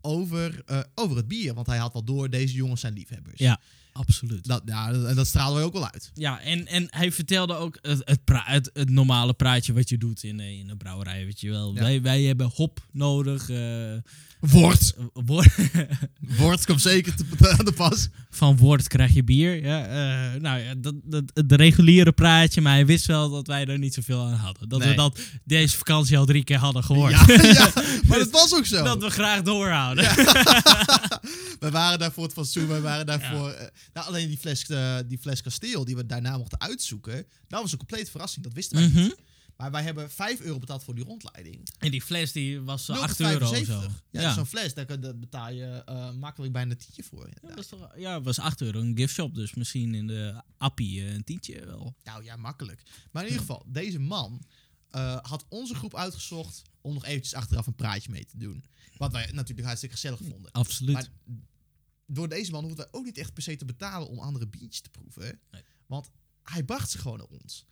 over, 0.00 0.62
eh, 0.66 0.80
over 0.94 1.16
het 1.16 1.28
bier. 1.28 1.54
Want 1.54 1.66
hij 1.66 1.78
had 1.78 1.92
wel 1.92 2.04
door, 2.04 2.30
deze 2.30 2.54
jongens 2.54 2.80
zijn 2.80 2.92
liefhebbers. 2.92 3.38
Ja, 3.38 3.60
absoluut. 3.92 4.46
Dat, 4.46 4.62
ja, 4.64 4.90
en 4.92 5.14
dat 5.14 5.26
stralen 5.26 5.54
wij 5.54 5.64
ook 5.64 5.72
wel 5.72 5.90
uit. 5.90 6.10
Ja, 6.14 6.40
en, 6.40 6.66
en 6.66 6.86
hij 6.90 7.12
vertelde 7.12 7.54
ook 7.54 7.78
het, 7.82 8.02
het, 8.04 8.24
pra- 8.24 8.44
het, 8.46 8.70
het 8.72 8.90
normale 8.90 9.34
praatje 9.34 9.72
wat 9.72 9.88
je 9.88 9.98
doet 9.98 10.22
in, 10.22 10.40
eh, 10.40 10.58
in 10.58 10.68
een 10.68 10.76
brouwerij, 10.76 11.24
weet 11.24 11.40
je 11.40 11.50
wel. 11.50 11.74
Ja. 11.74 11.80
Wij, 11.80 12.02
wij 12.02 12.22
hebben 12.22 12.50
hop 12.54 12.86
nodig. 12.92 13.46
Wort. 14.40 14.94
eh, 14.98 15.04
woord- 15.24 15.54
Wort 16.20 16.64
komt 16.66 16.80
zeker 16.80 17.14
te, 17.14 17.24
aan 17.58 17.64
de 17.64 17.72
pas. 17.72 18.08
van 18.30 18.56
woord 18.56 18.88
krijg 18.88 19.14
je 19.14 19.24
bier. 19.24 19.64
Ja, 19.64 19.86
eh, 19.86 20.40
nou 20.40 20.60
ja, 20.60 20.74
dat, 20.74 20.94
dat, 21.04 21.22
het 21.34 21.52
reguliere 21.52 22.12
praatje, 22.12 22.60
maar 22.60 22.72
hij 22.72 22.86
wist 22.86 23.06
wel 23.06 23.30
dat 23.30 23.46
wij 23.46 23.66
er 23.66 23.78
niet 23.78 23.94
zoveel 23.94 24.20
aan 24.26 24.32
hadden. 24.34 24.68
Dat 24.68 24.84
we 24.84 24.94
dat 24.94 25.20
deze 25.44 25.76
vakantie 25.76 26.18
al 26.18 26.24
drie 26.26 26.44
keer 26.44 26.58
hadden 26.58 26.84
gehoord. 26.84 27.12
Ja, 27.12 27.24
ja, 27.52 27.72
maar 28.08 28.18
dat 28.18 28.30
was 28.30 28.54
ook 28.54 28.66
zo. 28.66 28.84
Dat 28.84 29.02
we 29.02 29.10
graag 29.10 29.42
doorhouden. 29.42 30.04
We 31.60 31.70
waren 31.70 31.98
daar 31.98 32.12
voor 32.12 32.24
het 32.24 32.32
fatsoen, 32.32 32.68
we 32.68 32.80
waren 32.80 33.06
daar 33.06 33.20
voor... 33.32 33.70
eh, 33.88 33.94
nou, 33.94 34.06
alleen 34.06 34.28
die 34.28 34.38
fles, 34.38 34.66
eh, 34.68 34.98
die 35.06 35.18
fles 35.18 35.42
kasteel 35.42 35.84
die 35.84 35.96
we 35.96 36.06
daarna 36.06 36.36
mochten 36.36 36.60
uitzoeken, 36.60 37.26
dat 37.48 37.62
was 37.62 37.72
een 37.72 37.78
complete 37.78 38.10
verrassing. 38.10 38.44
Dat 38.44 38.52
wisten 38.54 38.78
wij 38.78 38.88
Mhm. 38.88 38.98
niet. 39.02 39.16
Maar 39.56 39.70
wij 39.70 39.82
hebben 39.82 40.10
5 40.10 40.40
euro 40.40 40.58
betaald 40.58 40.84
voor 40.84 40.94
die 40.94 41.04
rondleiding. 41.04 41.68
En 41.78 41.90
die 41.90 42.02
fles 42.02 42.32
die 42.32 42.60
was 42.60 42.88
eh, 42.88 42.96
0,75. 42.96 43.00
8 43.00 43.20
euro 43.20 43.60
of 43.60 43.66
zo. 43.66 43.90
Ja, 44.10 44.20
Ja, 44.20 44.34
zo'n 44.34 44.46
fles, 44.46 44.74
daar, 44.74 45.00
daar 45.00 45.18
betaal 45.18 45.52
je 45.52 45.82
eh, 45.84 46.12
makkelijk 46.12 46.52
bijna 46.52 46.70
een 46.70 46.76
tientje 46.78 47.02
voor. 47.02 47.28
Ja, 47.42 47.54
was 47.54 47.66
toch, 47.66 47.88
ja, 47.96 48.20
was 48.20 48.38
8 48.38 48.60
euro. 48.60 48.80
Een 48.80 48.96
gift 48.96 49.14
shop, 49.14 49.34
dus 49.34 49.54
misschien 49.54 49.94
in 49.94 50.06
de 50.06 50.42
appie 50.58 51.00
eh, 51.00 51.12
een 51.14 51.24
tientje 51.24 51.64
wel. 51.66 51.94
Nou 52.04 52.24
ja, 52.24 52.36
makkelijk. 52.36 52.82
Maar 53.12 53.22
in 53.22 53.28
ieder 53.28 53.46
geval, 53.46 53.64
deze 53.68 53.98
man 53.98 54.42
eh, 54.90 55.16
had 55.22 55.44
onze 55.48 55.74
groep 55.74 55.94
uitgezocht 55.96 56.62
om 56.80 56.94
nog 56.94 57.04
eventjes 57.04 57.34
achteraf 57.34 57.66
een 57.66 57.74
praatje 57.74 58.10
mee 58.10 58.24
te 58.24 58.36
doen. 58.38 58.64
Wat 58.96 59.12
wij 59.12 59.30
natuurlijk 59.32 59.66
hartstikke 59.66 59.94
gezellig 59.94 60.20
vonden. 60.28 60.52
Absoluut. 60.52 60.94
Maar 60.94 61.08
door 62.10 62.28
deze 62.28 62.50
man 62.50 62.64
hoefden 62.64 62.84
wij 62.84 63.00
ook 63.00 63.04
niet 63.04 63.18
echt 63.18 63.32
per 63.32 63.42
se 63.42 63.56
te 63.56 63.64
betalen 63.64 64.08
om 64.08 64.18
andere 64.18 64.46
biertjes 64.46 64.80
te 64.80 64.90
proeven. 64.90 65.40
Nee. 65.50 65.62
Want 65.86 66.10
hij 66.42 66.62
bracht 66.62 66.90
ze 66.90 66.98
gewoon 66.98 67.18
naar 67.18 67.40
ons. 67.42 67.66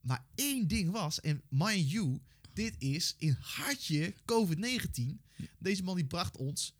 Maar 0.00 0.26
één 0.34 0.68
ding 0.68 0.90
was, 0.90 1.20
en 1.20 1.42
mind 1.48 1.90
you, 1.90 2.20
dit 2.52 2.74
is 2.78 3.14
in 3.18 3.36
hartje 3.40 4.14
COVID-19. 4.32 5.02
Deze 5.58 5.82
man 5.82 5.96
die 5.96 6.06
bracht 6.06 6.36
ons 6.36 6.74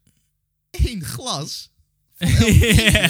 één 0.71 1.05
glas. 1.05 1.71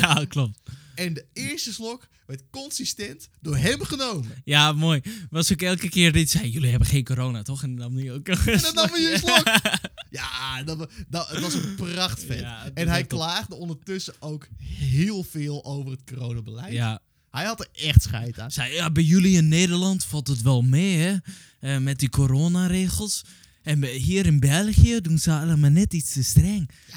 ja, 0.00 0.24
klopt. 0.28 0.60
En 0.94 1.14
de 1.14 1.26
eerste 1.32 1.72
slok 1.72 2.08
werd 2.26 2.42
consistent 2.50 3.28
door 3.40 3.56
hem 3.56 3.82
genomen. 3.82 4.42
Ja, 4.44 4.72
mooi. 4.72 5.02
Was 5.30 5.52
ook 5.52 5.62
elke 5.62 5.88
keer 5.88 6.12
dit 6.12 6.30
zei, 6.30 6.50
jullie 6.50 6.70
hebben 6.70 6.88
geen 6.88 7.04
corona, 7.04 7.42
toch? 7.42 7.62
En 7.62 7.76
dan 7.76 7.92
nam 7.92 8.02
hij 8.02 8.12
ook 8.12 8.28
En 8.28 8.60
dan 8.60 8.74
nam 8.74 8.88
hij 8.88 9.12
een 9.12 9.18
slok. 9.18 9.44
Ja, 10.16 10.62
dat, 10.62 10.90
dat, 11.08 11.28
het 11.28 11.40
was 11.40 11.54
een. 11.54 11.76
Ja, 12.38 12.62
het 12.64 12.74
en 12.74 12.84
was 12.84 12.94
hij 12.94 13.04
klaagde 13.04 13.54
ondertussen 13.54 14.14
ook 14.18 14.48
heel 14.62 15.22
veel 15.22 15.64
over 15.64 15.90
het 15.90 16.04
coronabeleid. 16.04 16.72
Ja. 16.72 17.00
Hij 17.30 17.44
had 17.44 17.60
er 17.60 17.68
echt 17.72 18.02
scheid 18.02 18.38
aan. 18.38 18.50
Zei, 18.50 18.72
ja, 18.72 18.90
bij 18.90 19.02
jullie 19.02 19.36
in 19.36 19.48
Nederland 19.48 20.04
valt 20.04 20.28
het 20.28 20.42
wel 20.42 20.62
mee, 20.62 20.96
hè? 20.96 21.16
Eh, 21.60 21.78
met 21.78 21.98
die 21.98 22.08
coronaregels. 22.08 23.24
En 23.62 23.84
hier 23.84 24.26
in 24.26 24.40
België 24.40 25.00
doen 25.00 25.18
ze 25.18 25.32
allemaal 25.32 25.70
net 25.70 25.94
iets 25.94 26.12
te 26.12 26.22
streng. 26.24 26.70
Ja, 26.90 26.96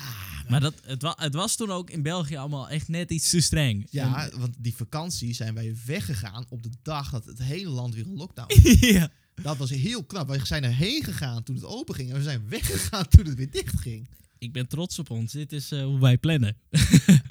Maar 0.50 0.60
dat, 0.60 0.74
het, 0.86 1.02
wa 1.02 1.16
het 1.20 1.34
was 1.34 1.56
toen 1.56 1.72
ook 1.72 1.90
in 1.90 2.02
België 2.02 2.36
allemaal 2.36 2.70
echt 2.70 2.88
net 2.88 3.12
iets 3.12 3.30
te 3.30 3.42
streng. 3.42 3.88
ja, 3.90 4.30
want 4.38 4.56
die 4.58 4.76
vakantie 4.76 5.34
zijn 5.34 5.54
wij 5.54 5.76
weggegaan 5.86 6.46
op 6.50 6.64
de 6.64 6.70
dag 6.82 7.10
dat 7.10 7.26
het 7.26 7.44
hele 7.44 7.70
land 7.70 7.96
weer 7.96 8.06
een 8.06 8.16
lockdown 8.18 8.54
En- 8.54 8.88
ja. 8.94 9.10
Dat 9.42 9.58
was 9.58 9.70
heel 9.70 10.04
knap. 10.04 10.28
We 10.30 10.46
zijn 10.46 10.64
erheen 10.64 11.04
gegaan 11.04 11.44
toen 11.44 11.56
het 11.56 11.66
open 11.66 11.96
ging. 11.96 12.10
En 12.10 12.16
we 12.16 12.24
zijn 12.24 12.50
weggegaan 12.50 13.08
toen 13.08 13.26
het 13.26 13.36
weer 13.36 13.52
dicht 13.52 13.80
ging. 13.80 14.08
Ik 14.38 14.52
ben 14.54 14.68
trots 14.68 15.00
op 15.00 15.10
ons. 15.10 15.32
Dit 15.32 15.52
is 15.52 15.72
eh, 15.72 15.84
hoe 15.84 16.00
wij 16.00 16.18
plannen. 16.18 16.58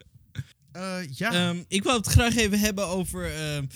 Eh, 0.72 0.98
ja, 1.14 1.32
Ehm, 1.32 1.62
ik 1.68 1.82
wou 1.82 1.96
het 1.96 2.06
graag 2.06 2.36
even 2.36 2.58
hebben 2.60 2.86
over... 2.86 3.34
ehm, 3.34 3.66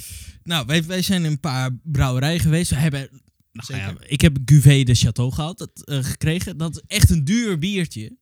nou, 0.42 0.66
wij, 0.66 0.84
wij 0.84 1.02
zijn 1.02 1.24
in 1.24 1.30
een 1.30 1.40
paar 1.40 1.70
brouwerijen 1.82 2.40
geweest. 2.40 2.70
We 2.70 2.76
hebben... 2.76 3.08
Nou, 3.52 3.66
Zeker. 3.66 3.82
ja, 3.82 3.94
ik 4.06 4.20
heb 4.20 4.36
Cuvée 4.44 4.84
de 4.84 4.94
Chateau 4.94 5.32
gehad, 5.32 5.58
dat, 5.58 5.84
eh, 5.84 6.04
gekregen. 6.04 6.56
Dat 6.56 6.76
is 6.76 6.82
echt 6.86 7.10
een 7.10 7.24
duur 7.24 7.58
biertje. 7.58 8.16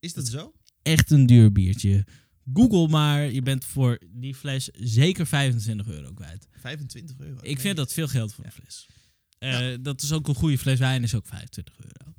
is 0.00 0.12
dat 0.14 0.26
zo? 0.28 0.52
Echt 0.82 1.10
een 1.10 1.26
duur 1.26 1.52
biertje. 1.52 2.06
Google 2.54 2.88
maar, 2.88 3.30
je 3.32 3.42
bent 3.42 3.64
voor 3.64 3.98
die 4.10 4.34
fles 4.34 4.68
zeker 4.72 5.26
25 5.26 5.86
euro 5.88 6.12
kwijt. 6.12 6.48
25 6.60 7.16
euro. 7.18 7.38
Ik 7.40 7.60
vind 7.60 7.76
dat 7.76 7.92
veel 7.92 8.08
geld 8.08 8.34
voor 8.34 8.44
Ja. 8.44 8.50
een 8.54 8.62
fles. 8.62 8.86
Eh, 9.38 9.74
Dat 9.80 10.02
is 10.02 10.12
ook 10.12 10.28
een 10.28 10.34
goede 10.34 10.58
fles 10.58 10.78
wijn, 10.78 11.02
is 11.02 11.14
ook 11.14 11.26
25 11.26 11.78
euro. 11.78 12.14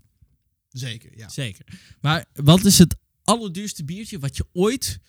Zeker, 0.70 1.18
ja. 1.18 1.30
Zeker. 1.30 1.80
Maar 2.02 2.26
wat 2.34 2.66
is 2.66 2.78
het 2.78 2.96
allerduurste 3.24 3.84
biertje 3.84 4.20
wat 4.20 4.38
je 4.38 4.46
ooit 4.54 5.00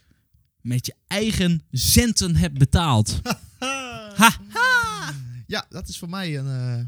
met 0.60 0.86
je 0.86 0.94
eigen 1.06 1.62
centen 1.70 2.36
hebt 2.36 2.58
betaald? 2.58 3.20
ha! 4.20 4.40
Ja, 5.46 5.66
dat 5.68 5.88
is 5.88 5.98
voor 5.98 6.08
mij 6.08 6.38
een, 6.38 6.46
eh, 6.46 6.86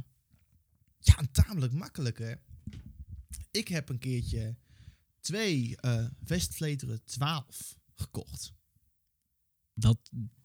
ja, 0.99 1.19
een 1.19 1.31
tamelijk 1.31 1.73
makkelijke. 1.73 2.39
Ik 3.51 3.69
heb 3.69 3.89
een 3.89 3.99
keertje 3.99 4.57
twee 5.21 5.77
eh 5.77 6.05
Westvleteren 6.25 7.05
12 7.05 7.77
gekocht. 7.95 8.53
Dat, 9.75 9.99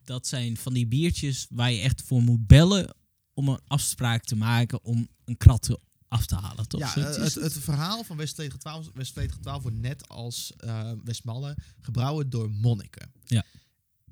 dat 0.03 0.27
zijn 0.27 0.57
van 0.57 0.73
die 0.73 0.87
biertjes 0.87 1.47
waar 1.49 1.71
je 1.71 1.81
echt 1.81 2.01
voor 2.01 2.21
moet 2.21 2.47
bellen 2.47 2.95
om 3.35 3.49
een 3.49 3.59
afspraak 3.67 4.23
te 4.23 4.35
maken 4.35 4.83
om 4.83 5.07
een 5.25 5.37
krat 5.37 5.79
af 6.07 6.25
te 6.25 6.35
halen, 6.35 6.67
toch? 6.67 6.79
ja, 6.79 7.01
het, 7.01 7.33
het 7.33 7.53
verhaal 7.53 8.03
van 8.03 8.17
Westvleteren 8.17 8.59
12, 8.59 8.89
Westvleteren 8.93 9.41
12 9.41 9.61
wordt 9.61 9.77
net 9.77 10.07
als 10.07 10.53
eh 10.57 10.91
Westmalle 11.03 11.57
gebrouwen 11.81 12.29
door 12.29 12.51
monniken. 12.51 13.11
Ja. 13.25 13.43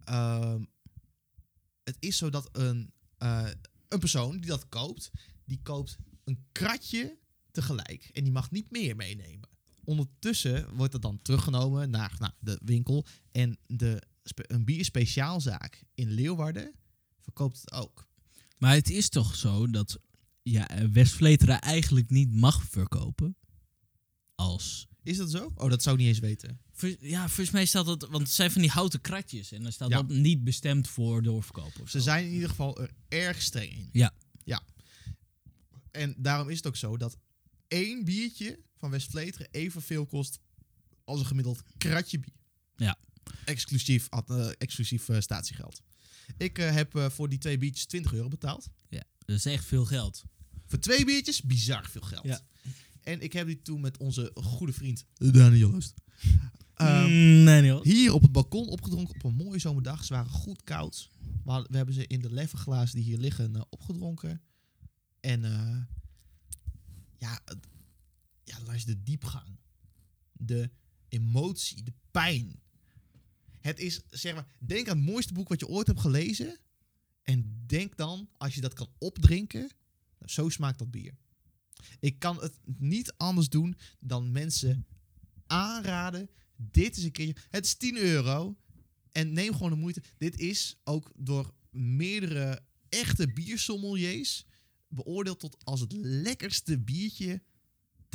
Ehm, 0.04 0.64
het 1.84 1.98
is 2.00 2.18
zo 2.18 2.30
dat 2.30 2.50
een, 2.52 2.94
eh, 3.18 3.50
een 3.88 4.00
persoon 4.00 4.32
die 4.32 4.50
dat 4.50 4.70
koopt, 4.70 5.12
die 5.46 5.60
koopt 5.64 5.98
een 6.24 6.46
kratje 6.52 7.18
tegelijk. 7.52 8.10
En 8.14 8.24
die 8.24 8.34
mag 8.34 8.52
niet 8.52 8.72
meer 8.72 8.96
meenemen. 8.96 9.50
Ondertussen 9.84 10.76
wordt 10.76 10.94
het 10.94 11.02
dan 11.02 11.22
teruggenomen 11.22 11.90
naar, 11.90 12.16
naar 12.20 12.36
de 12.40 12.60
winkel. 12.64 13.06
En 13.32 13.58
de, 13.68 14.02
een 14.36 14.66
bierspeciaalzaak 14.66 15.84
in 15.94 16.10
Leeuwarden 16.10 16.74
verkoopt 17.20 17.60
het 17.60 17.72
ook. 17.72 18.08
Maar 18.58 18.74
het 18.74 18.90
is 18.90 19.10
toch 19.10 19.36
zo 19.36 19.70
dat 19.70 20.00
ja, 20.42 20.90
Westvleteren 20.92 21.62
eigenlijk 21.62 22.10
niet 22.10 22.34
mag 22.34 22.64
verkopen 22.64 23.38
als... 24.36 24.88
Is 25.04 25.18
dat 25.18 25.32
zo? 25.32 25.52
Oh, 25.56 25.70
dat 25.70 25.84
zou 25.84 25.96
ik 25.96 26.02
niet 26.02 26.10
eens 26.12 26.20
weten. 26.20 26.60
Ja, 27.00 27.26
volgens 27.26 27.52
mij 27.52 27.66
staat 27.66 27.86
dat... 27.86 28.02
Want 28.02 28.24
het 28.24 28.32
zijn 28.32 28.52
van 28.52 28.62
die 28.62 28.70
houten 28.72 29.02
kratjes 29.02 29.52
en 29.52 29.64
dan 29.64 29.72
staat 29.72 29.90
Ja. 29.90 29.96
dat 29.96 30.10
niet 30.10 30.44
bestemd 30.44 30.88
voor 30.88 31.24
doorverkopen 31.24 31.90
Ze 31.90 32.02
zijn 32.02 32.26
in 32.26 32.34
ieder 32.34 32.50
geval 32.50 32.82
er 32.82 32.92
erg 33.08 33.42
streng 33.42 33.72
in. 33.72 33.90
Ja. 33.92 34.14
Ja. 34.44 34.62
En 35.92 36.16
daarom 36.18 36.50
is 36.50 36.58
het 36.58 36.68
ook 36.68 36.76
zo 36.76 36.98
dat 36.98 37.18
één 37.68 38.04
biertje 38.04 38.60
van 38.78 38.90
Westvleteren 38.90 39.48
evenveel 39.52 40.06
kost 40.06 40.40
als 41.04 41.20
een 41.20 41.26
gemiddeld 41.26 41.62
kratje 41.78 42.20
bier. 42.20 42.34
Ja. 42.76 42.98
Exclusief, 43.46 44.08
eh, 44.10 44.50
exclusief 44.58 45.10
eh, 45.10 45.20
statiegeld. 45.20 45.82
Ik 46.38 46.58
eh, 46.58 46.72
heb 46.74 46.96
eh, 46.96 47.10
voor 47.10 47.30
die 47.30 47.38
twee 47.40 47.58
biertjes 47.58 47.86
20 47.86 48.14
euro 48.14 48.28
betaald. 48.28 48.68
Dat 49.26 49.36
is 49.36 49.46
echt 49.46 49.66
veel 49.66 49.86
geld. 49.86 50.24
Voor 50.66 50.80
twee 50.80 51.06
biertjes 51.06 51.42
bizar 51.42 51.90
veel 51.90 52.02
geld. 52.02 52.26
Ja. 52.26 52.42
En 53.02 53.22
ik 53.22 53.34
heb 53.34 53.48
die 53.48 53.62
toen 53.62 53.82
met 53.82 53.98
onze 53.98 54.32
goede 54.36 54.74
vriend 54.74 55.06
Daniel 55.14 55.72
Lust. 55.72 55.94
ehm, 56.74 57.04
Mm, 57.04 57.44
nee, 57.44 57.62
niet 57.72 57.84
hier 57.84 58.14
op 58.14 58.22
het 58.22 58.32
balkon 58.32 58.68
opgedronken 58.68 59.16
op 59.16 59.24
een 59.24 59.36
mooie 59.36 59.60
zomerdag. 59.60 60.04
Ze 60.06 60.14
waren 60.14 60.32
goed 60.32 60.64
koud. 60.64 61.10
We, 61.44 61.52
hadden- 61.52 61.72
we 61.72 61.78
hebben 61.78 61.96
ze 61.96 62.08
in 62.08 62.22
de 62.22 62.32
leffenglazen 62.34 62.96
die 62.96 63.06
hier 63.06 63.18
liggen 63.18 63.56
eh, 63.56 63.62
opgedronken. 63.70 64.42
En 65.20 65.44
eh, 65.44 65.78
ja, 67.18 67.40
ja, 68.44 68.58
luister, 68.66 68.96
de 68.96 69.04
diepgang. 69.04 69.58
De 70.32 70.70
emotie, 71.10 71.84
de 71.84 71.94
pijn. 72.12 72.60
Het 73.64 73.80
is, 73.80 74.02
zeg 74.10 74.34
maar, 74.34 74.48
denk 74.60 74.90
aan 74.90 74.98
het 74.98 75.06
mooiste 75.06 75.34
boek 75.34 75.50
wat 75.50 75.60
je 75.60 75.68
ooit 75.68 75.88
hebt 75.88 76.00
gelezen. 76.00 76.60
En 77.22 77.64
denk 77.66 77.98
dan, 77.98 78.30
als 78.38 78.56
je 78.56 78.62
dat 78.62 78.74
kan 78.74 78.90
opdrinken, 78.98 79.72
nou, 80.20 80.32
zo 80.32 80.50
smaakt 80.50 80.80
dat 80.80 80.92
bier. 80.92 81.18
Ik 82.00 82.20
kan 82.20 82.42
het 82.42 82.60
niet 82.78 83.14
anders 83.18 83.50
doen 83.50 83.76
dan 84.00 84.32
mensen 84.32 84.86
aanraden. 85.48 86.30
Dit 86.56 86.98
is 86.98 87.04
een 87.04 87.12
keertje. 87.12 87.44
Het 87.50 87.66
is 87.66 87.76
10 87.76 87.98
euro. 87.98 88.58
En 89.12 89.34
neem 89.34 89.54
gewoon 89.54 89.70
de 89.70 89.76
moeite. 89.76 90.04
Dit 90.18 90.40
is 90.40 90.78
ook 90.84 91.12
door 91.16 91.54
meerdere 91.70 92.62
echte 92.90 93.34
biersommeliers 93.34 94.46
beoordeeld 94.88 95.40
tot 95.40 95.66
als 95.66 95.80
het 95.80 95.94
lekkerste 95.94 96.80
biertje 96.80 97.42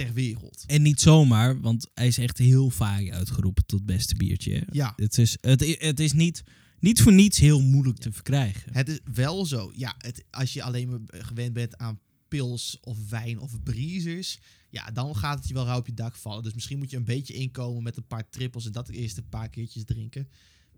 ter 0.05 0.13
wereld. 0.13 0.65
En 0.67 0.83
niet 0.83 1.01
zomaar, 1.01 1.61
want 1.61 1.91
hij 1.95 2.07
is 2.07 2.19
echt 2.19 2.39
heel 2.39 2.71
vaak 2.71 3.11
uitgeroepen 3.11 3.67
tot 3.67 3.87
beste 3.87 4.15
biertje. 4.17 4.53
hè. 4.55 4.63
Ja, 4.71 4.93
Het 4.97 5.19
is, 5.19 5.39
het, 5.41 5.77
het 5.79 6.01
is 6.01 6.13
niet, 6.13 6.43
niet 6.81 7.03
voor 7.03 7.13
niets 7.13 7.39
heel 7.39 7.61
moeilijk 7.63 7.99
te 7.99 8.13
verkrijgen. 8.13 8.75
het 8.75 8.89
is 8.89 8.99
wel 9.15 9.47
zo. 9.47 9.73
Ja, 9.75 9.95
het, 9.99 10.25
als 10.31 10.53
je 10.53 10.63
alleen 10.63 10.89
maar 10.89 11.01
gewend 11.25 11.53
bent 11.53 11.77
aan 11.77 12.01
pils 12.29 12.79
of 12.81 13.09
wijn 13.11 13.39
of 13.39 13.63
breezers, 13.63 14.39
ja, 14.71 14.91
dan 14.91 15.17
gaat 15.17 15.39
het 15.39 15.49
je 15.49 15.55
wel 15.55 15.65
rauw 15.65 15.79
op 15.79 15.87
je 15.87 15.95
dak 15.95 16.17
vallen. 16.17 16.43
Dus 16.43 16.55
misschien 16.55 16.79
moet 16.79 16.91
je 16.91 16.97
een 16.97 17.05
beetje 17.05 17.35
inkomen 17.35 17.83
met 17.83 17.97
een 17.97 18.07
paar 18.07 18.29
trippels 18.31 18.67
en 18.67 18.73
dat 18.73 18.89
eerst 18.89 19.17
een 19.17 19.29
paar 19.29 19.49
keertjes 19.49 19.85
drinken. 19.85 20.29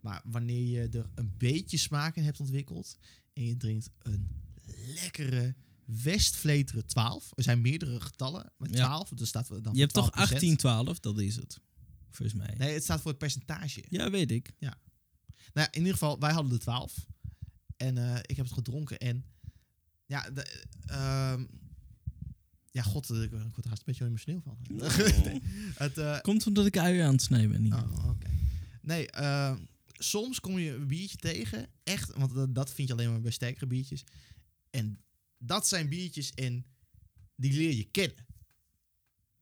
Maar 0.00 0.22
wanneer 0.24 0.62
je 0.66 0.88
er 0.98 1.10
een 1.14 1.32
beetje 1.38 1.76
smaak 1.76 2.16
in 2.16 2.24
hebt 2.24 2.40
ontwikkeld 2.40 2.98
en 3.32 3.44
je 3.44 3.56
drinkt 3.56 3.90
een 3.98 4.28
lekkere 4.94 5.54
Westvleteren 6.02 6.86
12. 6.86 7.32
Er 7.34 7.42
zijn 7.42 7.60
meerdere 7.60 8.00
getallen, 8.00 8.52
maar 8.56 8.68
Ja. 8.70 8.84
12, 8.84 9.08
dus 9.08 9.28
staat 9.28 9.48
dan 9.48 9.74
Je 9.74 9.80
hebt 9.80 9.92
toch 9.92 10.10
12%. 10.10 10.12
18, 10.12 10.56
12, 10.56 11.00
dat 11.00 11.20
is 11.20 11.36
het. 11.36 11.60
Volgens 12.10 12.38
mij. 12.38 12.54
Nee, 12.58 12.72
het 12.74 12.82
staat 12.82 13.00
voor 13.00 13.10
het 13.10 13.18
percentage. 13.18 13.84
Ja, 13.88 14.10
weet 14.10 14.30
ik. 14.30 14.52
Nou, 14.58 14.74
ja, 15.52 15.72
in 15.72 15.78
ieder 15.78 15.92
geval, 15.92 16.18
wij 16.18 16.32
hadden 16.32 16.52
de 16.52 16.58
12. 16.58 17.06
En 17.76 17.98
eh, 17.98 18.18
ik 18.22 18.36
heb 18.36 18.44
het 18.44 18.54
gedronken. 18.54 18.98
En 18.98 19.24
ja, 20.06 20.30
de, 20.30 20.64
ehm, 20.86 21.44
ja, 22.70 22.82
god, 22.82 23.10
ik, 23.10 23.22
ik 23.22 23.30
word 23.30 23.64
er 23.64 23.68
haast 23.68 23.78
een 23.78 23.84
beetje 23.84 24.04
emotioneel 24.04 24.40
van. 24.40 24.58
Nee, 24.68 25.40
het, 25.84 25.98
eh, 25.98 26.20
Komt 26.20 26.46
omdat 26.46 26.66
ik 26.66 26.78
uien 26.78 27.06
aan 27.06 27.12
het 27.12 27.22
snijden 27.22 27.50
ben. 27.50 27.62
Niet. 27.62 27.72
oh. 27.72 28.10
Nee, 28.82 29.10
ehm, 29.10 29.58
soms 29.92 30.40
kom 30.40 30.58
je 30.58 30.74
een 30.74 30.86
biertje 30.86 31.16
tegen. 31.16 31.66
Echt, 31.82 32.14
want 32.16 32.34
dat, 32.34 32.54
dat 32.54 32.72
vind 32.72 32.88
je 32.88 32.94
alleen 32.94 33.10
maar 33.10 33.20
bij 33.20 33.30
sterkere 33.30 33.66
biertjes. 33.66 34.04
En 34.70 35.00
dat 35.42 35.68
zijn 35.68 35.88
biertjes 35.88 36.32
en 36.34 36.66
die 37.36 37.52
leer 37.52 37.74
je 37.74 37.84
kennen. 37.84 38.26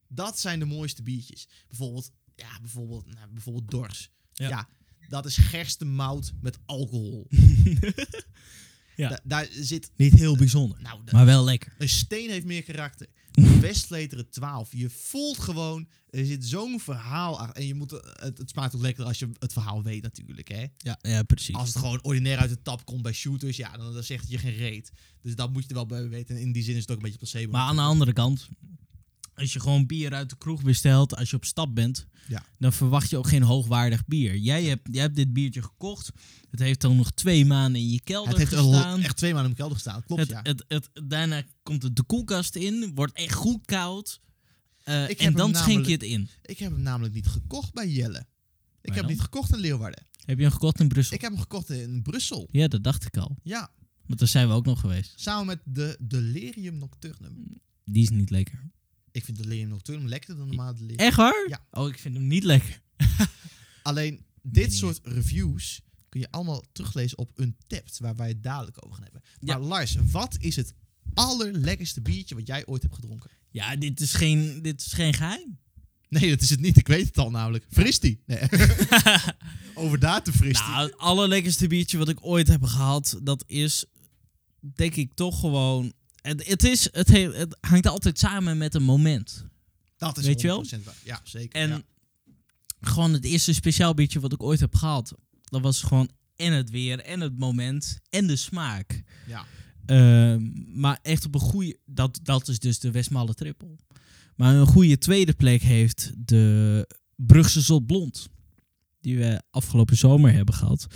Dat 0.08 0.38
zijn 0.38 0.58
de 0.58 0.64
mooiste 0.64 1.02
biertjes. 1.02 1.48
Bijvoorbeeld, 1.68 2.11
ja, 2.34 2.61
bijvoorbeeld, 2.61 3.06
nou, 3.06 3.28
bijvoorbeeld 3.30 3.70
Dors. 3.70 4.11
Ja. 4.32 4.48
Ja. 4.48 4.68
dat 5.08 5.26
is 5.26 5.37
gerstenmout 5.37 6.32
met 6.40 6.58
alcohol. 6.64 7.26
Ja. 8.98 9.08
Da- 9.08 9.20
daar 9.24 9.48
zit, 9.50 9.90
Niet 9.96 10.12
heel 10.14 10.37
bijzonder, 10.37 10.80
nou, 10.80 11.00
maar 11.12 11.26
wel 11.26 11.44
lekker. 11.44 11.74
een 11.78 11.88
steen 11.88 12.30
heeft 12.30 12.46
meer 12.46 12.62
karakter. 12.62 13.06
De 13.32 13.58
Westvleteren 13.61 14.30
12. 14.30 14.72
Je 14.72 14.90
voelt 14.90 15.38
gewoon, 15.38 15.88
er 16.11 16.26
zit 16.26 16.44
zo'n 16.46 16.80
verhaal 16.80 17.38
achter. 17.40 17.56
En 17.56 17.66
je 17.66 17.74
moet, 17.74 17.90
het, 17.90 18.38
het 18.38 18.50
smaakt 18.50 18.74
ook 18.74 18.80
lekker 18.80 19.04
als 19.04 19.18
je 19.18 19.28
het 19.38 19.52
verhaal 19.52 19.82
weet 19.82 20.02
natuurlijk, 20.02 20.48
hè. 20.48 20.66
Ja, 20.76 20.98
ja 21.00 21.22
precies. 21.22 21.54
Als 21.54 21.68
het 21.68 21.78
gewoon 21.78 22.02
ordinair 22.02 22.38
uit 22.38 22.50
de 22.50 22.62
tap 22.62 22.84
komt 22.84 23.02
bij 23.02 23.12
shooters, 23.12 23.56
ja, 23.56 23.76
dan, 23.76 23.92
dan 23.92 24.02
zegt 24.02 24.30
je 24.30 24.38
geen 24.38 24.56
reet. 24.56 24.90
Dus 25.22 25.34
dat 25.34 25.52
moet 25.52 25.62
je 25.62 25.68
er 25.68 25.74
wel 25.74 25.87
bij 25.87 26.08
weten. 26.08 26.37
En 26.37 26.42
in 26.42 26.52
die 26.52 26.62
zin 26.62 26.74
is 26.74 26.80
het 26.80 26.90
ook 26.90 26.96
een 26.96 27.02
beetje 27.02 27.18
placebo. 27.18 27.50
Maar 27.52 27.68
aan 27.68 27.76
de 27.76 27.82
andere 27.82 28.12
kant, 28.12 28.48
als 29.38 29.53
je 29.53 29.61
gewoon 29.61 29.87
bier 29.87 30.14
uit 30.14 30.31
de 30.31 30.37
kroeg 30.38 30.62
bestelt, 30.62 31.16
als 31.16 31.31
je 31.31 31.37
op 31.37 31.44
stap 31.44 31.74
bent, 31.74 32.07
Ja. 32.29 32.44
dan 32.59 32.72
verwacht 32.72 33.11
je 33.11 33.16
ook 33.16 33.29
geen 33.29 33.42
hoogwaardig 33.42 34.07
bier. 34.07 34.37
Jij 34.37 34.64
hebt, 34.64 34.88
jij 34.92 35.03
hebt 35.03 35.16
dit 35.16 35.33
biertje 35.33 35.62
gekocht. 35.62 36.11
Het 36.51 36.61
heeft 36.61 36.81
dan 36.81 36.96
nog 36.96 37.11
twee 37.11 37.44
maanden 37.44 37.81
in 37.81 37.88
je 37.90 38.01
kelder 38.01 38.29
het 38.29 38.38
heeft 38.38 38.55
al 38.55 38.72
gestaan. 38.72 39.01
echt 39.01 39.16
twee 39.16 39.33
maanden 39.35 39.51
in 39.51 39.57
mijn 39.57 39.68
kelder 39.70 39.74
gestaan. 39.74 40.05
Klopt, 40.05 40.20
het, 40.20 40.31
ja. 40.31 40.40
het, 40.42 40.64
het, 40.68 40.90
daarna 41.09 41.42
komt 41.62 41.83
het 41.83 41.96
de 41.96 42.03
koelkast 42.03 42.55
in, 42.57 42.94
wordt 42.94 43.12
echt 43.12 43.35
goed 43.35 43.64
koud. 43.64 44.20
eh, 44.85 45.22
en 45.27 45.33
dan 45.33 45.55
schenk 45.55 45.87
je 45.87 45.92
het 45.92 46.03
in. 46.03 46.29
Ik 46.42 46.59
heb 46.59 46.70
hem 46.72 46.83
namelijk 46.83 47.14
niet 47.14 47.27
gekocht 47.27 47.72
bij 47.72 47.88
Jelle. 47.88 48.27
Ik 48.81 48.94
heb 48.94 49.03
hem 49.05 49.12
niet 49.12 49.20
gekocht 49.20 49.53
in 49.53 49.59
Leeuwarden. 49.61 50.07
Heb 50.24 50.37
je 50.37 50.42
hem 50.42 50.53
gekocht 50.53 50.81
in 50.81 50.88
Brussel? 50.88 51.14
Ik 51.14 51.20
heb 51.20 51.31
hem 51.31 51.40
gekocht 51.40 51.70
in 51.70 52.03
Brussel. 52.03 52.48
Ja, 52.51 52.68
dat 52.68 52.85
dacht 52.85 53.05
ik 53.05 53.16
al. 53.16 53.37
Ja, 53.42 53.70
Want 54.07 54.18
daar 54.18 54.29
zijn 54.29 54.48
we 54.48 54.55
ook 54.55 54.64
nog 54.64 54.81
geweest. 54.81 55.12
samen 55.20 55.46
met 55.46 55.59
de 55.64 55.96
Delirium 56.01 56.79
Nocturnum. 56.79 57.61
Die 57.85 58.03
is 58.03 58.09
niet 58.11 58.31
lekker. 58.31 58.70
Ik 59.18 59.24
vind 59.24 59.37
Delirium 59.37 59.68
Nocturnum 59.68 60.09
lekkerder 60.09 60.37
dan 60.38 60.46
normaal 60.46 60.74
Delirium. 60.74 60.98
Echt 60.98 61.16
waar? 61.16 61.46
Ja. 61.48 61.64
Oh, 61.70 61.88
ik 61.88 61.98
vind 61.98 62.14
hem 62.14 62.26
niet 62.26 62.44
lekker. 62.44 62.83
Alleen 63.83 64.24
dit 64.42 64.68
Nee. 64.68 64.76
soort 64.76 65.00
reviews 65.02 65.81
kun 66.09 66.20
je 66.20 66.31
allemaal 66.31 66.64
teruglezen 66.72 67.18
op 67.18 67.31
Untapped, 67.40 67.98
waar 67.98 68.16
wij 68.16 68.28
het 68.28 68.42
dadelijk 68.42 68.85
over 68.85 68.94
gaan 68.96 69.04
hebben. 69.04 69.22
Ja. 69.40 69.59
Maar 69.59 69.66
Lars, 69.66 69.96
wat 70.11 70.37
is 70.40 70.57
het 70.57 70.74
allerlekkerste 71.14 72.00
biertje 72.00 72.35
wat 72.35 72.46
jij 72.46 72.66
ooit 72.66 72.83
hebt 72.83 72.94
gedronken? 72.94 73.31
Ja, 73.50 73.76
dit 73.76 74.00
is 74.00 74.12
geen, 74.14 74.62
dit 74.62 74.81
is 74.81 74.92
geen 74.92 75.14
geheim. 75.14 75.59
Nee, 76.09 76.31
dat 76.31 76.40
is 76.40 76.50
het 76.50 76.61
niet. 76.61 76.76
Ik 76.76 76.87
weet 76.88 77.07
het 77.07 77.18
al 77.18 77.31
namelijk. 77.31 77.66
Fristie. 77.70 78.22
Nee. 78.26 78.38
Over 79.74 79.98
datum 79.98 80.33
fristie. 80.33 80.66
Nou, 80.68 80.87
het 80.87 80.98
allerlekkerste 80.98 81.66
biertje 81.66 81.98
wat 81.98 82.09
ik 82.09 82.24
ooit 82.24 82.48
heb 82.48 82.62
gehad, 82.62 83.18
dat 83.22 83.44
is 83.46 83.85
denk 84.61 84.94
ik 84.94 85.14
toch 85.14 85.40
gewoon... 85.40 85.92
Het, 86.28 86.46
het, 86.46 86.64
is, 86.64 86.88
het, 86.92 87.08
he- 87.08 87.32
het 87.32 87.56
hangt 87.60 87.86
altijd 87.86 88.18
samen 88.18 88.58
met 88.58 88.74
een 88.74 88.82
moment. 88.82 89.46
dat 89.96 90.18
is 90.18 90.24
weet 90.24 90.40
je 90.40 90.46
wel? 90.46 90.64
100% 90.64 90.68
waar. 90.84 90.94
Ja, 91.04 91.20
zeker. 91.24 91.60
En 91.60 91.68
ja. 91.68 91.82
gewoon 92.80 93.12
het 93.12 93.24
eerste 93.24 93.52
speciaal 93.54 93.94
biertje 93.94 94.20
wat 94.20 94.32
ik 94.32 94.42
ooit 94.42 94.60
heb 94.60 94.74
gehad, 94.74 95.14
dat 95.44 95.60
was 95.60 95.82
gewoon 95.82 96.10
en 96.36 96.52
het 96.52 96.70
weer 96.70 97.00
en 97.00 97.20
het 97.20 97.38
moment 97.38 97.98
en 98.10 98.26
de 98.26 98.36
smaak. 98.36 99.02
ja. 99.26 99.44
Ehm, 99.86 100.50
maar 100.80 100.98
echt 101.02 101.24
op 101.24 101.34
een 101.34 101.40
goede. 101.40 101.78
Dat, 101.84 102.20
dat 102.22 102.48
is 102.48 102.58
dus 102.58 102.78
de 102.78 102.90
Westmalle 102.90 103.34
Triple. 103.34 103.76
Maar 104.36 104.54
een 104.54 104.66
goede 104.66 104.98
tweede 104.98 105.32
plek 105.32 105.62
heeft 105.62 106.12
de 106.16 106.86
Brugse 107.16 107.60
Zot 107.60 107.86
Blond. 107.86 108.28
Die 109.00 109.18
we 109.18 109.42
afgelopen 109.50 109.96
zomer 109.96 110.32
hebben 110.32 110.54
gehad. 110.54 110.86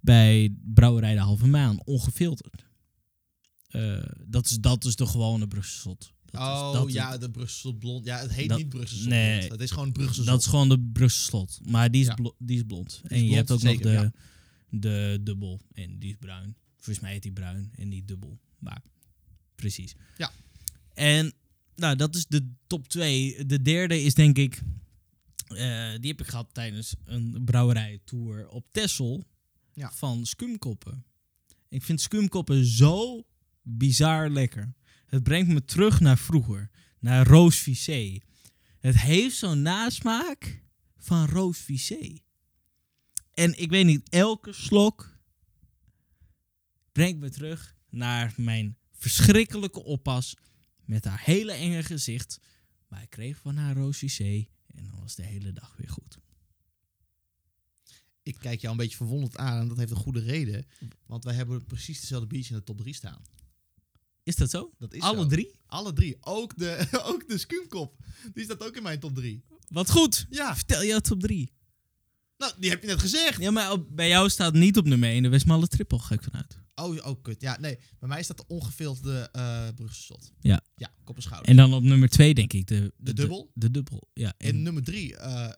Bij 0.00 0.54
Brouwerij 0.74 1.14
de 1.14 1.20
Halve 1.20 1.46
Maan. 1.46 1.80
Ongefilterd. 1.84 2.64
Eh, 3.68 4.02
dat, 4.26 4.46
is, 4.46 4.56
dat 4.58 4.84
is 4.84 4.96
de 4.96 5.06
gewone 5.06 5.46
Brugse 5.48 5.80
Zot. 5.80 6.12
Dat 6.30 6.40
oh 6.40 6.68
is, 6.72 6.78
dat 6.80 6.92
ja, 6.92 7.18
de 7.18 7.30
Brusselse 7.30 7.74
blond. 7.78 8.04
Ja, 8.04 8.18
het 8.18 8.32
heet 8.32 8.48
Dat- 8.48 8.58
niet 8.58 8.68
Brusselse 8.68 9.08
nee. 9.08 9.48
Het 9.50 9.60
is 9.60 9.70
gewoon 9.70 9.92
Brusselse 9.92 10.24
dat 10.30 10.40
is 10.40 10.46
gewoon 10.46 10.68
de 10.68 10.80
Brugse 10.80 11.22
Slot. 11.22 11.60
Maar 11.64 11.90
die 11.90 12.00
is, 12.00 12.06
Ja. 12.06 12.14
blo- 12.14 12.34
die 12.38 12.56
is 12.56 12.62
blond. 12.66 13.00
en 13.04 13.10
is 13.10 13.16
je 13.16 13.26
blond, 13.26 13.34
hebt 13.36 13.50
ook 13.50 13.60
zeker, 13.60 13.92
nog 13.92 14.02
ja. 14.02 14.12
de, 14.70 14.78
de 14.80 15.20
dubbel. 15.22 15.60
En 15.72 15.98
die 15.98 16.10
is 16.10 16.16
bruin. 16.18 16.56
Volgens 16.76 17.00
mij 17.00 17.12
heet 17.12 17.22
die 17.22 17.32
bruin 17.32 17.70
en 17.74 17.88
niet 17.88 18.08
dubbel. 18.08 18.38
Maar 18.58 18.82
precies. 19.54 19.94
Ja. 20.18 20.30
En 20.94 21.32
nou, 21.74 21.96
dat 21.96 22.14
is 22.16 22.26
de 22.26 22.50
top 22.66 22.88
2. 22.88 23.46
De 23.46 23.62
derde 23.62 24.02
is 24.02 24.14
denk 24.14 24.38
ik... 24.38 24.60
eh, 25.48 25.90
die 26.00 26.10
heb 26.10 26.20
ik 26.20 26.26
gehad 26.26 26.48
tijdens 26.52 26.94
een 27.04 27.42
brouwerijtour 27.44 28.48
op 28.48 28.66
Texel. 28.70 29.24
Ja. 29.72 29.92
Van 29.92 30.26
Skumkoppen. 30.26 31.04
Ik 31.68 31.82
vind 31.82 32.00
Skumkoppen 32.00 32.64
zo 32.64 33.24
bizar 33.68 34.30
lekker. 34.30 34.74
Het 35.06 35.22
brengt 35.22 35.52
me 35.52 35.64
terug 35.64 36.00
naar 36.00 36.18
vroeger. 36.18 36.70
Naar 36.98 37.26
Roos 37.26 37.58
Vissé. 37.58 38.18
Het 38.78 39.00
heeft 39.00 39.36
zo'n 39.36 39.62
nasmaak 39.62 40.62
van 40.98 41.26
Roos 41.26 41.58
Vissé. 41.58 42.18
En 43.34 43.58
ik 43.60 43.70
weet 43.70 43.84
niet, 43.84 44.08
elke 44.08 44.52
slok 44.52 45.18
brengt 46.92 47.20
me 47.20 47.30
terug 47.30 47.76
naar 47.90 48.34
mijn 48.36 48.76
verschrikkelijke 48.92 49.84
oppas 49.84 50.36
met 50.84 51.04
haar 51.04 51.22
hele 51.24 51.52
enge 51.52 51.82
gezicht. 51.82 52.40
Maar 52.88 53.02
ik 53.02 53.10
kreeg 53.10 53.38
van 53.38 53.56
haar 53.56 53.76
Roos 53.76 53.98
Vissé 53.98 54.46
en 54.66 54.84
dan 54.84 55.00
was 55.00 55.14
de 55.14 55.22
hele 55.24 55.52
dag 55.52 55.76
weer 55.76 55.88
goed. 55.90 56.18
Ik 58.22 58.36
kijk 58.38 58.60
jou 58.60 58.72
een 58.72 58.80
beetje 58.80 58.96
verwonderd 58.96 59.36
aan 59.36 59.60
en 59.60 59.68
dat 59.68 59.76
heeft 59.76 59.90
een 59.90 59.96
goede 59.96 60.20
reden. 60.20 60.66
Want 61.06 61.24
wij 61.24 61.34
hebben 61.34 61.64
precies 61.64 62.00
dezelfde 62.00 62.26
biertje 62.26 62.52
in 62.52 62.58
de 62.58 62.64
top 62.64 62.78
3 62.78 62.94
staan. 62.94 63.22
Is 64.28 64.36
dat 64.36 64.50
zo? 64.50 64.70
Dat 64.78 64.92
is 64.92 65.00
Alle 65.00 65.16
zo. 65.22 65.26
drie? 65.26 65.50
Alle 65.66 65.92
drie. 65.92 66.16
Ook 66.20 66.56
de, 66.58 66.86
ook 67.10 67.28
de 67.28 67.38
Skumkop. 67.38 67.94
Die 68.34 68.44
staat 68.44 68.64
ook 68.66 68.76
in 68.76 68.82
mijn 68.82 68.98
top 69.00 69.14
3. 69.14 69.42
Wat 69.68 69.90
goed! 69.90 70.26
Ja, 70.30 70.56
Vertel 70.56 70.84
jouw 70.84 70.98
top 70.98 71.20
3. 71.20 71.52
nou, 72.38 72.52
die 72.58 72.70
heb 72.70 72.80
je 72.80 72.86
net 72.86 73.00
gezegd. 73.00 73.40
Ja, 73.40 73.50
maar 73.50 73.72
op- 73.72 73.86
bij 73.96 74.08
jou 74.08 74.28
staat 74.30 74.52
niet 74.54 74.76
op 74.76 74.84
nummer 74.84 75.08
1 75.10 75.22
de 75.22 75.28
Westmalle 75.28 75.66
Triple, 75.68 75.98
ga 75.98 76.14
ik 76.14 76.22
vanuit. 76.22 76.58
Oh, 76.74 77.06
oh, 77.06 77.22
kut. 77.22 77.40
Ja, 77.40 77.58
nee. 77.60 77.78
Bij 77.98 78.08
mij 78.08 78.22
staat 78.22 78.36
de 78.36 78.44
ongefilterde 78.46 79.28
eh 79.32 79.68
Brugse. 79.74 80.18
Ja. 80.40 80.60
Ja, 80.76 80.90
kop 81.08 81.16
en 81.16 81.22
schouder. 81.22 81.48
En 81.48 81.56
dan 81.56 81.74
op 81.74 81.82
nummer 81.82 82.08
2 82.08 82.34
denk 82.34 82.52
ik 82.52 82.66
de... 82.66 82.92
De 82.96 83.12
dubbel? 83.12 83.50
De, 83.54 83.70
dubbel, 83.70 84.08
ja. 84.14 84.34
En 84.38 84.62
nummer 84.62 84.82
3, 84.82 85.16
eh 85.16 85.44
eh 85.44 85.52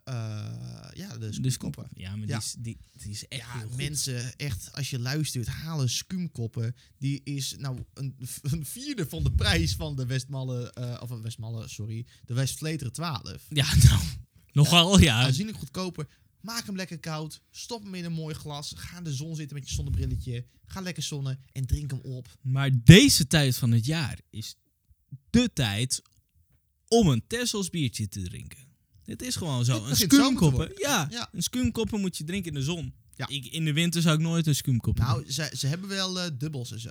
ja, 0.92 1.16
de 1.18 1.50
Skumkoppen. 1.50 1.90
Ja, 1.94 2.16
maar 2.16 2.28
Ja. 2.28 2.38
Die, 2.38 2.46
is, 2.46 2.56
die, 2.58 2.78
die 3.02 3.10
is 3.10 3.28
echt 3.28 3.40
Ja, 3.40 3.76
mensen, 3.76 4.36
echt, 4.38 4.72
als 4.72 4.90
je 4.90 4.98
luistert, 4.98 5.46
halen 5.46 5.90
Skumkoppen. 5.90 6.74
Die 6.98 7.20
is 7.24 7.54
nou 7.58 7.78
een, 7.94 8.16
een 8.42 8.66
vierde 8.66 9.06
van 9.08 9.22
de 9.22 9.32
prijs 9.32 9.74
van 9.74 9.96
de 9.96 10.06
Westmalle, 10.06 10.72
eh 10.72 11.00
of 11.02 11.10
een 11.10 11.22
Westmalle, 11.22 11.68
sorry, 11.68 12.06
de 12.24 12.34
Westvleteren 12.34 12.92
12. 12.92 13.46
Ja, 13.48 13.74
nou, 13.88 14.02
nogal 14.52 15.00
ja. 15.00 15.22
Aanzienlijk 15.22 15.58
goedkoper. 15.58 16.06
Maak 16.40 16.66
hem 16.66 16.76
lekker 16.76 16.98
koud. 16.98 17.42
Stop 17.50 17.82
hem 17.82 17.94
in 17.94 18.04
een 18.04 18.12
mooi 18.12 18.34
glas. 18.34 18.72
Ga 18.76 18.98
in 18.98 19.04
de 19.04 19.12
zon 19.12 19.36
zitten 19.36 19.56
met 19.56 19.68
je 19.68 19.74
zonnebrilletje. 19.74 20.44
Ga 20.66 20.80
lekker 20.80 21.02
zonnen 21.02 21.40
en 21.52 21.66
drink 21.66 21.90
hem 21.90 22.00
op. 22.00 22.36
Maar 22.40 22.70
deze 22.84 23.26
tijd 23.26 23.56
van 23.56 23.70
het 23.72 23.86
jaar 23.86 24.18
is 24.30 24.56
de 25.30 25.50
tijd 25.52 26.02
om 26.88 27.08
een 27.08 27.22
Tessels 27.26 27.70
biertje 27.70 28.08
te 28.08 28.22
drinken. 28.22 28.58
Het 29.04 29.22
is 29.22 29.36
gewoon 29.36 29.64
zo. 29.64 29.84
Een 29.86 29.96
skumkoppen. 29.96 30.72
Ja, 30.76 31.06
Ja. 31.10 31.28
een 31.32 31.42
skumkoppen 31.42 32.00
moet 32.00 32.16
je 32.16 32.24
drinken 32.24 32.52
in 32.52 32.58
de 32.58 32.64
zon. 32.64 32.94
Ja. 33.14 33.28
Ik, 33.28 33.46
in 33.46 33.64
de 33.64 33.72
winter 33.72 34.02
zou 34.02 34.14
ik 34.16 34.22
nooit 34.22 34.46
een 34.46 34.54
skumkoppen 34.54 35.04
Nou, 35.04 35.30
ze, 35.32 35.52
ze 35.56 35.66
hebben 35.66 35.88
wel 35.88 36.20
eh, 36.20 36.30
dubbels 36.38 36.72
en 36.72 36.80
zo. 36.80 36.90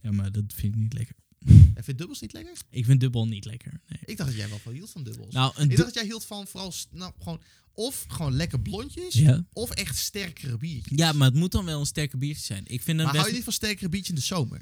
Ja, 0.00 0.10
maar 0.12 0.32
dat 0.32 0.44
vind 0.54 0.74
ik 0.74 0.80
niet 0.80 0.92
lekker. 0.92 1.14
En 1.46 1.72
vind 1.74 1.86
je 1.86 1.94
dubbels 1.94 2.20
niet 2.20 2.32
lekker? 2.32 2.56
Ik 2.70 2.84
vind 2.84 3.00
dubbel 3.00 3.26
niet 3.26 3.44
lekker. 3.44 3.80
Nee. 3.88 3.98
Ik 4.04 4.16
dacht 4.16 4.28
dat 4.30 4.38
jij 4.38 4.48
wel 4.48 4.58
van 4.58 4.72
hield 4.72 4.90
van 4.90 5.02
dubbels. 5.04 5.34
Nou, 5.34 5.52
ik 5.62 5.68
dacht 5.68 5.82
dat 5.82 5.94
jij 5.94 6.04
hield 6.04 6.24
van 6.24 6.46
vooral, 6.46 6.72
nou, 6.90 7.12
gewoon, 7.18 7.40
of 7.72 8.04
gewoon 8.08 8.36
lekker 8.36 8.60
blondjes, 8.60 9.14
ja. 9.14 9.44
of 9.52 9.70
echt 9.70 9.96
sterkere 9.96 10.56
biertjes. 10.56 10.98
ja, 10.98 11.12
maar 11.12 11.28
het 11.28 11.36
moet 11.36 11.52
dan 11.52 11.64
wel 11.64 11.80
een 11.80 11.86
sterke 11.86 12.16
biertje 12.16 12.44
zijn. 12.44 12.62
Ik 12.66 12.82
vind 12.82 12.96
maar 12.96 13.06
best 13.06 13.16
hou 13.18 13.28
je 13.28 13.34
niet 13.34 13.44
van 13.44 13.52
sterkere 13.52 13.88
biertjes 13.88 14.14
in 14.14 14.20
de 14.20 14.26
zomer? 14.26 14.60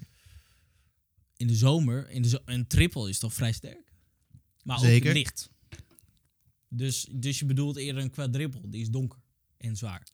In 1.45 1.51
de 1.51 1.57
zomer, 1.57 2.11
in 2.11 2.23
de 2.23 2.29
zo 2.29 2.39
een 2.45 2.67
triple 2.67 3.09
is 3.09 3.19
toch 3.19 3.35
vrij 3.35 3.53
sterk? 3.53 3.93
Maar 4.63 4.79
Zeker. 4.79 5.09
ook 5.11 5.17
licht. 5.17 5.51
Dus, 6.69 7.09
dus 7.13 7.39
je 7.39 7.45
bedoelt 7.45 7.77
eerder 7.77 8.03
een 8.03 8.11
quadruple, 8.11 8.69
die 8.69 8.81
is 8.81 8.89
donker 8.91 9.19
en 9.57 9.77
zwaar. 9.77 10.07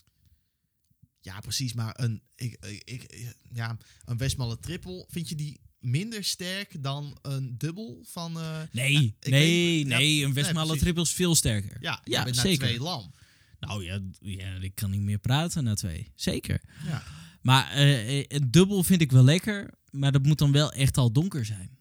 Ja, 1.21 1.41
precies. 1.41 1.73
Maar 1.73 2.01
een, 2.01 2.23
ik, 2.35 2.57
ik, 2.85 3.35
ja, 3.53 3.77
een 4.05 4.17
Westmalle 4.17 4.59
triple, 4.59 5.05
vind 5.09 5.29
je 5.29 5.35
die 5.35 5.61
minder 5.79 6.25
sterk 6.25 6.83
dan 6.83 7.19
een 7.23 7.59
dubbel 7.59 8.05
van... 8.09 8.39
eh, 8.41 8.61
Nee, 8.73 8.93
nee, 9.21 9.31
weet- 9.31 9.89
ja, 9.89 9.99
nee. 9.99 10.25
Een 10.25 10.33
Westmalle 10.35 10.67
precies. 10.67 10.83
triple 10.83 11.03
is 11.03 11.13
veel 11.13 11.35
sterker. 11.35 11.77
ja, 11.81 12.01
Ja, 12.05 12.25
bent 12.25 12.37
zeker. 12.37 12.59
twee 12.67 12.81
lam. 12.81 13.13
Nou 13.61 13.85
ja, 13.85 14.01
ik 14.61 14.75
kan 14.75 14.91
niet 14.91 15.01
meer 15.01 15.19
praten 15.19 15.65
na 15.65 15.75
twee. 15.75 16.13
Zeker. 16.15 16.61
Ja. 16.87 17.03
Maar 17.43 17.71
eh, 17.71 18.19
een 18.29 18.51
dubbel 18.51 18.83
vind 18.83 19.01
ik 19.01 19.13
wel 19.13 19.25
lekker, 19.25 19.75
maar 19.91 20.13
dat 20.13 20.23
moet 20.27 20.39
dan 20.39 20.53
wel 20.53 20.73
echt 20.73 20.97
al 20.97 21.13
donker 21.13 21.45
zijn. 21.45 21.79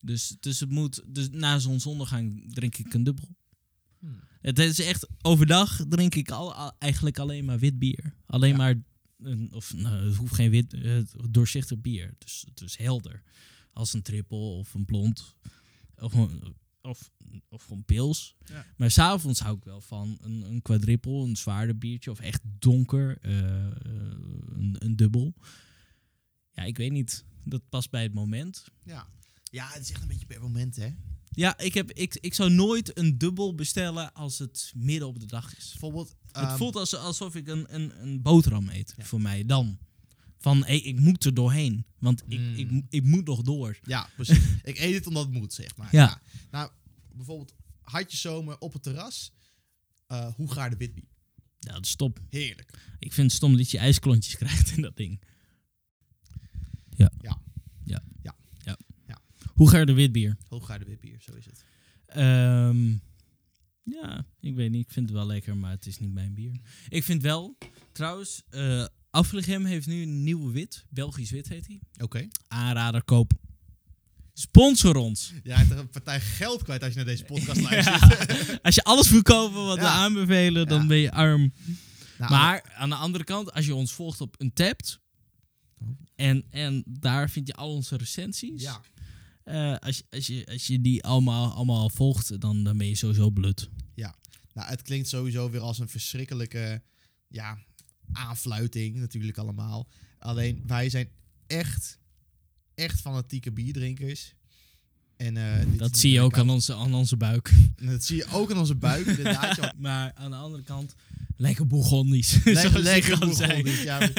Dus, 0.00 0.36
dus 0.40 0.60
het 0.60 0.70
moet, 0.70 1.02
dus 1.06 1.28
na 1.30 1.58
zonsondergang 1.58 2.52
drink 2.54 2.76
ik 2.76 2.94
een 2.94 3.04
dubbel. 3.04 3.28
Hmm. 3.98 4.20
Het 4.40 4.58
is 4.58 4.78
echt, 4.80 5.06
overdag 5.22 5.80
drink 5.88 6.14
ik 6.14 6.30
al, 6.30 6.54
al- 6.54 6.72
eigenlijk 6.78 7.18
alleen 7.18 7.44
maar 7.44 7.58
wit 7.58 7.78
bier. 7.78 8.14
Alleen 8.26 8.50
Ja. 8.50 8.56
maar, 8.56 8.74
een, 9.18 9.52
of 9.52 9.74
nou, 9.74 10.06
het 10.06 10.16
hoeft 10.16 10.34
geen 10.34 10.50
wit, 10.50 10.74
doorzichtig 11.30 11.80
bier. 11.80 12.14
Dus 12.18 12.44
het 12.48 12.60
is 12.60 12.76
helder. 12.76 13.22
Als 13.72 13.92
een 13.92 14.02
triple 14.02 14.36
of 14.38 14.74
een 14.74 14.84
blond. 14.84 15.34
Of, 15.96 16.12
een- 16.14 16.54
of, 16.82 17.10
of 17.48 17.62
gewoon 17.64 17.84
pils. 17.84 18.36
Ja. 18.44 18.66
Maar 18.76 18.90
s'avonds 18.90 19.40
hou 19.40 19.56
ik 19.56 19.64
wel 19.64 19.80
van 19.80 20.18
een, 20.20 20.42
een 20.42 20.62
quadruple, 20.62 21.12
een 21.28 21.36
zwaarder 21.36 21.78
biertje. 21.78 22.10
Of 22.10 22.20
echt 22.20 22.40
donker, 22.58 23.18
eh, 23.20 23.66
eh, 23.66 23.72
een, 24.48 24.76
een 24.78 24.96
dubbel. 24.96 25.34
Ja, 26.50 26.62
ik 26.62 26.76
weet 26.76 26.92
niet. 26.92 27.24
Dat 27.44 27.68
past 27.68 27.90
bij 27.90 28.02
het 28.02 28.14
moment. 28.14 28.64
Ja. 28.84 29.06
ja, 29.50 29.68
het 29.72 29.82
is 29.82 29.90
echt 29.90 30.02
een 30.02 30.08
beetje 30.08 30.26
per 30.26 30.40
moment, 30.40 30.76
hè. 30.76 30.88
Ja, 31.30 31.58
ik, 31.58 31.74
heb, 31.74 31.92
ik, 31.92 32.14
ik 32.20 32.34
zou 32.34 32.50
nooit 32.50 32.98
een 32.98 33.18
dubbel 33.18 33.54
bestellen 33.54 34.12
als 34.14 34.38
het 34.38 34.72
midden 34.76 35.08
op 35.08 35.20
de 35.20 35.26
dag 35.26 35.56
is. 35.56 35.68
Bijvoorbeeld... 35.70 36.14
het 36.26 36.36
ehm, 36.44 36.56
voelt 36.56 36.76
als, 36.76 36.94
alsof 36.96 37.34
ik 37.34 37.48
een, 37.48 37.74
een, 37.74 38.02
een 38.02 38.22
boterham 38.22 38.68
eet, 38.68 38.94
Ja. 38.96 39.04
voor 39.04 39.20
mij 39.20 39.44
dan. 39.46 39.78
Van, 40.38 40.64
hé, 40.64 40.72
ik 40.74 41.00
moet 41.00 41.24
er 41.24 41.34
doorheen. 41.34 41.84
Want 41.98 42.22
ik, 42.28 42.38
Mm. 42.40 42.54
ik, 42.54 42.82
ik 42.88 43.02
moet 43.04 43.26
nog 43.26 43.42
door. 43.42 43.78
Ja, 43.82 44.10
precies. 44.16 44.38
ik 44.62 44.78
eet 44.78 44.94
het 44.94 45.06
omdat 45.06 45.24
het 45.24 45.32
moet, 45.32 45.52
zeg 45.52 45.76
maar. 45.76 45.88
Ja. 45.92 46.20
Nou, 46.50 46.70
bijvoorbeeld 47.12 47.54
hartje 47.82 48.16
zomer 48.16 48.58
op 48.58 48.72
het 48.72 48.82
terras. 48.82 49.32
eh 50.06 50.34
hoe 50.34 50.52
gaar 50.52 50.70
de 50.70 50.76
witbier? 50.76 51.08
Ja, 51.58 51.72
dat 51.72 51.84
is 51.84 51.94
top. 51.94 52.20
Heerlijk. 52.30 52.70
Ik 52.98 53.12
vind 53.12 53.26
het 53.26 53.36
stom 53.36 53.56
dat 53.56 53.70
je 53.70 53.78
ijsklontjes 53.78 54.36
krijgt 54.42 54.70
in 54.76 54.82
dat 54.82 54.96
ding. 54.96 55.20
Ja. 57.00 57.10
Ja. 57.20 57.40
Ja. 57.84 58.02
Ja. 58.22 58.34
ja. 58.64 58.76
Ja. 59.06 59.18
Hoe 59.54 59.68
ga 59.70 59.78
je 59.78 59.86
de 59.86 59.92
witbier? 59.92 60.36
Hoe 60.48 60.64
gaar 60.64 60.78
de 60.78 60.84
witbier, 60.84 61.16
zo 61.20 61.32
is 61.34 61.44
het. 61.44 61.64
Ehm, 62.06 62.88
ja, 63.82 64.24
ik 64.40 64.54
weet 64.54 64.70
niet. 64.70 64.84
Ik 64.86 64.92
vind 64.92 65.06
het 65.08 65.16
wel 65.16 65.26
lekker, 65.26 65.56
maar 65.56 65.70
het 65.70 65.86
is 65.86 65.98
niet 65.98 66.12
mijn 66.12 66.34
bier. 66.34 66.60
Ik 66.88 67.04
vind 67.04 67.22
wel, 67.22 67.56
trouwens, 67.92 68.42
Afligem 69.10 69.64
heeft 69.64 69.86
nu 69.86 70.02
een 70.02 70.22
nieuwe 70.22 70.52
wit. 70.52 70.84
Belgisch 70.88 71.30
wit 71.30 71.48
heet 71.48 71.66
hij. 71.66 71.80
Oké. 71.98 72.28
Aanrader 72.48 73.02
koop. 73.02 73.32
Sponsor 74.32 74.96
ons. 74.96 75.32
Jij 75.42 75.56
hebt 75.56 75.70
een 75.70 75.88
partij 75.88 76.20
geld 76.20 76.62
kwijt 76.62 76.80
als 76.82 76.90
je 76.90 76.96
naar 76.96 77.04
deze 77.06 77.24
podcast 77.24 77.60
luistert. 77.70 78.62
Als 78.62 78.74
je 78.74 78.82
alles 78.82 79.10
moet 79.10 79.22
kopen 79.22 79.64
wat 79.64 79.76
we 79.78 79.82
Ja. 79.84 79.92
aanbevelen, 79.92 80.66
dan 80.66 80.80
Ja. 80.80 80.86
ben 80.86 80.96
je 80.96 81.10
arm. 81.12 81.52
Nou, 82.18 82.30
Maar 82.30 82.72
aan 82.76 82.88
de 82.88 82.94
andere 82.94 83.24
kant, 83.24 83.52
als 83.52 83.66
je 83.66 83.74
ons 83.74 83.92
volgt 83.92 84.20
op 84.20 84.34
Untapped... 84.38 84.98
Oh. 85.00 85.09
En, 86.20 86.44
en 86.50 86.82
daar 86.86 87.30
vind 87.30 87.46
je 87.46 87.54
al 87.54 87.74
onze 87.74 87.96
recensies. 87.96 88.62
Ja. 88.62 88.80
Eh, 89.42 89.76
als, 89.76 89.96
je, 89.96 90.04
als, 90.10 90.26
je, 90.26 90.46
als 90.46 90.66
je 90.66 90.80
die 90.80 91.04
allemaal, 91.04 91.52
allemaal 91.52 91.88
volgt, 91.88 92.40
dan, 92.40 92.64
dan 92.64 92.78
ben 92.78 92.86
je 92.86 92.94
sowieso 92.94 93.30
blut. 93.30 93.68
Nou, 94.52 94.68
het 94.68 94.82
klinkt 94.82 95.08
sowieso 95.08 95.50
weer 95.50 95.60
als 95.60 95.78
een 95.78 95.88
verschrikkelijke 95.88 96.82
ja, 97.28 97.58
aanfluiting 98.12 98.96
natuurlijk 98.96 99.38
allemaal. 99.38 99.88
Alleen 100.18 100.62
wij 100.66 100.88
zijn 100.88 101.08
echt, 101.46 101.98
echt 102.74 103.00
fanatieke 103.00 103.52
bierdrinkers. 103.52 104.34
En, 105.20 105.36
eh, 105.36 105.66
Dat 105.78 105.98
zie 105.98 106.10
je 106.12 106.20
ook 106.20 106.38
aan 106.38 106.50
onze, 106.50 106.74
aan 106.74 106.94
onze 106.94 107.16
buik. 107.16 107.50
Dat 107.90 108.04
zie 108.04 108.16
je 108.16 108.26
ook 108.32 108.50
aan 108.50 108.58
onze 108.58 108.74
buik. 108.74 109.06
inderdaad. 109.06 109.72
maar 109.78 110.12
aan 110.14 110.30
de 110.30 110.36
andere 110.36 110.62
kant, 110.62 110.94
lekker 111.36 111.66
Bourgondisch. 111.66 112.36
Lekker 112.44 112.84
zei. 112.84 113.02
Bourgondisch, 113.02 113.82
ja. 113.82 114.10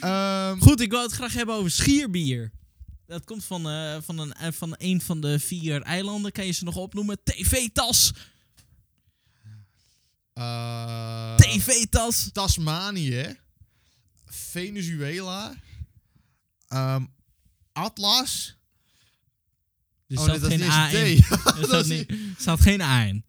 Ehm, 0.00 0.58
Goed, 0.60 0.80
ik 0.80 0.90
wil 0.90 1.02
het 1.02 1.12
graag 1.12 1.32
hebben 1.32 1.54
over 1.54 1.70
schierbier. 1.70 2.50
Dat 3.06 3.24
komt 3.24 3.44
van, 3.44 3.68
eh, 3.68 3.96
van, 4.02 4.18
een, 4.18 4.32
eh, 4.32 4.52
van 4.52 4.74
een 4.78 5.00
van 5.00 5.20
de 5.20 5.38
vier 5.38 5.82
eilanden. 5.82 6.32
Kan 6.32 6.46
je 6.46 6.52
ze 6.52 6.64
nog 6.64 6.76
opnoemen? 6.76 7.18
TV-tas. 7.24 8.12
eh, 10.32 11.34
TV-tas. 11.36 12.28
Tasmanië. 12.32 13.36
Venezuela. 14.26 15.54
ehm, 16.68 17.04
Atlas. 17.72 18.56
Er 20.12 20.18
oh, 20.18 20.26
nee, 20.26 20.36
is 20.36 20.42
geen 20.46 20.62
A 20.70 20.88
in. 20.90 20.96
Er 21.70 21.86
niet- 21.88 22.10
er 22.10 22.16
staat 22.38 22.60
geen 22.60 22.80
A 22.80 23.02
in. 23.04 23.24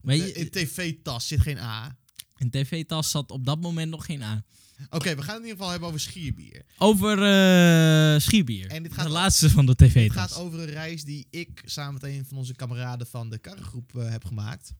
Weet 0.00 0.18
Nee, 0.20 0.28
je, 0.28 0.32
In 0.34 0.50
tv-tas 0.50 1.26
zit 1.26 1.40
geen 1.40 1.58
A. 1.58 1.96
in 2.38 2.50
TV-tas 2.50 3.10
zat 3.10 3.30
op 3.30 3.44
dat 3.46 3.60
moment 3.60 3.90
nog 3.90 4.04
geen 4.04 4.22
A. 4.22 4.44
Oké, 4.90 5.14
we 5.14 5.22
gaan 5.22 5.34
het 5.34 5.42
in 5.42 5.48
ieder 5.48 5.50
geval 5.56 5.70
hebben 5.70 5.88
over 5.88 6.00
schierbier. 6.00 6.62
Over 6.78 7.12
eh 7.22 8.20
schierbier. 8.20 8.66
En 8.70 8.82
dit 8.82 8.92
gaat 8.92 9.04
de 9.04 9.10
laatste 9.10 9.50
van 9.50 9.66
de 9.66 9.74
Het 9.76 9.90
TV-tas. 9.90 10.16
gaat 10.16 10.34
over 10.34 10.58
een 10.60 10.66
reis 10.70 11.04
die 11.04 11.26
ik 11.30 11.62
samen 11.64 11.92
met 11.94 12.02
een 12.02 12.24
van 12.28 12.36
onze 12.38 12.54
kameraden 12.54 13.06
van 13.06 13.30
de 13.30 13.38
karrengroep 13.38 13.96
eh, 13.96 14.10
heb 14.10 14.24
gemaakt. 14.24 14.72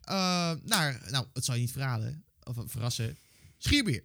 Eh, 0.00 0.14
naar, 0.64 1.02
nou, 1.10 1.26
het 1.32 1.44
zal 1.44 1.54
je 1.54 1.60
niet 1.60 1.72
verraden, 1.72 2.24
of 2.42 2.56
verrassen, 2.66 3.16
schierbier. 3.58 4.02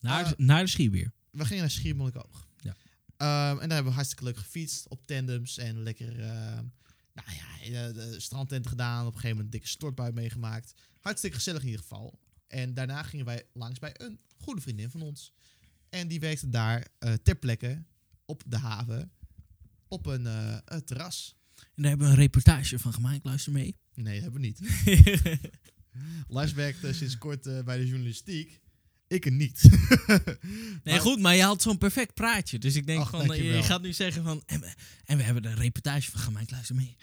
Naar, 0.00 0.34
naar 0.36 0.64
de 0.64 0.70
schierbier. 0.70 1.12
We 1.30 1.44
gingen 1.44 1.62
naar 1.62 1.70
Schiermonnikoog. 1.70 2.43
Ehm, 3.24 3.58
en 3.58 3.68
daar 3.68 3.74
hebben 3.74 3.84
we 3.84 3.98
hartstikke 3.98 4.24
leuk 4.24 4.36
gefietst 4.36 4.88
op 4.88 5.06
tandems 5.06 5.58
en 5.58 5.82
lekker, 5.82 6.20
ehm, 6.20 6.64
nou 7.12 7.28
ja, 7.62 7.86
de, 7.86 7.92
de 7.92 8.20
strandtent 8.20 8.66
gedaan. 8.66 9.00
Op 9.00 9.06
een 9.06 9.20
gegeven 9.20 9.28
moment 9.28 9.44
een 9.46 9.60
dikke 9.60 9.68
stortbui 9.68 10.12
meegemaakt. 10.12 10.74
Hartstikke 11.00 11.36
gezellig 11.36 11.60
in 11.60 11.66
ieder 11.66 11.82
geval. 11.82 12.20
En 12.46 12.74
daarna 12.74 13.02
gingen 13.02 13.26
wij 13.26 13.42
langs 13.52 13.78
bij 13.78 13.94
een 13.96 14.20
goede 14.36 14.60
vriendin 14.60 14.90
van 14.90 15.02
ons. 15.02 15.32
En 15.88 16.08
die 16.08 16.20
werkte 16.20 16.48
daar 16.48 16.88
eh, 16.98 17.12
ter 17.12 17.36
plekke 17.36 17.84
op 18.24 18.42
de 18.46 18.58
haven 18.58 19.12
op 19.88 20.06
een 20.06 20.26
eh, 20.26 20.58
een 20.64 20.84
terras. 20.84 21.36
En 21.56 21.82
daar 21.82 21.88
hebben 21.88 22.06
we 22.06 22.12
een 22.12 22.18
reportage 22.18 22.78
van 22.78 22.92
gemaakt. 22.92 23.24
Luister 23.24 23.52
mee. 23.52 23.76
Nee, 23.94 24.20
dat 24.20 24.22
hebben 24.22 24.40
we 24.40 24.46
niet. 24.46 24.60
Lars 26.36 26.52
werkt 26.52 26.84
eh, 26.84 26.92
sinds 26.92 27.18
kort 27.18 27.46
eh, 27.46 27.62
bij 27.62 27.78
de 27.78 27.86
journalistiek. 27.86 28.60
Ik 29.08 29.30
niet. 29.30 29.62
Nee, 30.06 30.18
Maar- 30.84 31.00
goed, 31.00 31.18
maar 31.20 31.36
je 31.36 31.42
had 31.42 31.62
zo'n 31.62 31.78
perfect 31.78 32.14
praatje. 32.14 32.58
Dus 32.58 32.74
ik 32.74 32.86
denk 32.86 33.00
Ach, 33.00 33.10
van, 33.10 33.32
eh, 33.32 33.54
je 33.56 33.62
gaat 33.62 33.82
nu 33.82 33.92
zeggen 33.92 34.24
van... 34.24 34.42
En 34.46 34.60
we, 34.60 34.74
en 35.04 35.16
we 35.16 35.22
hebben 35.22 35.44
er 35.44 35.50
een 35.50 35.56
reportage 35.58 36.10
van 36.10 36.20
gemaakt. 36.20 36.50
Luister 36.50 36.74
mee. 36.74 36.96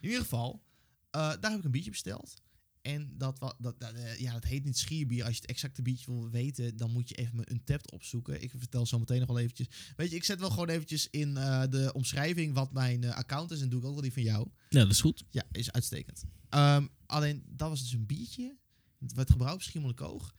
In 0.00 0.08
ieder 0.08 0.20
geval, 0.20 0.62
eh, 1.10 1.20
daar 1.40 1.50
heb 1.50 1.58
ik 1.58 1.64
een 1.64 1.70
biertje 1.70 1.90
besteld. 1.90 2.34
En 2.82 3.14
dat, 3.18 3.38
dat, 3.38 3.56
dat, 3.58 3.92
eh, 3.92 4.18
ja, 4.18 4.32
dat 4.32 4.44
heet 4.44 4.64
niet 4.64 4.78
schierbier. 4.78 5.24
Als 5.24 5.34
je 5.34 5.40
het 5.40 5.50
exacte 5.50 5.82
biertje 5.82 6.12
wil 6.12 6.30
weten, 6.30 6.76
dan 6.76 6.90
moet 6.90 7.08
je 7.08 7.14
even 7.14 7.36
mijn 7.36 7.52
Untapped 7.52 7.90
opzoeken. 7.90 8.42
Ik 8.42 8.52
vertel 8.56 8.86
zo 8.86 8.98
meteen 8.98 9.18
nog 9.18 9.28
wel 9.28 9.38
eventjes. 9.38 9.66
Weet 9.96 10.10
je, 10.10 10.16
ik 10.16 10.24
zet 10.24 10.40
wel 10.40 10.50
gewoon 10.50 10.68
eventjes 10.68 11.08
in 11.10 11.34
de 11.34 11.90
omschrijving 11.92 12.54
wat 12.54 12.72
mijn 12.72 13.12
account 13.12 13.50
is. 13.50 13.60
En 13.60 13.68
doe 13.68 13.80
ik 13.80 13.86
ook 13.86 13.92
wel 13.92 14.02
die 14.02 14.12
van 14.12 14.22
jou. 14.22 14.48
Ja, 14.68 14.80
dat 14.80 14.90
is 14.90 15.00
goed. 15.00 15.24
Ja, 15.30 15.42
is 15.52 15.72
uitstekend. 15.72 16.24
Ehm, 16.48 16.86
alleen, 17.06 17.42
dat 17.46 17.68
was 17.68 17.82
dus 17.82 17.92
een 17.92 18.06
biertje. 18.06 18.56
Het 19.00 19.12
werd 19.12 19.30
gebrouwen 19.30 19.60
op 19.60 19.66
Schiermonnikoog. 19.66 20.34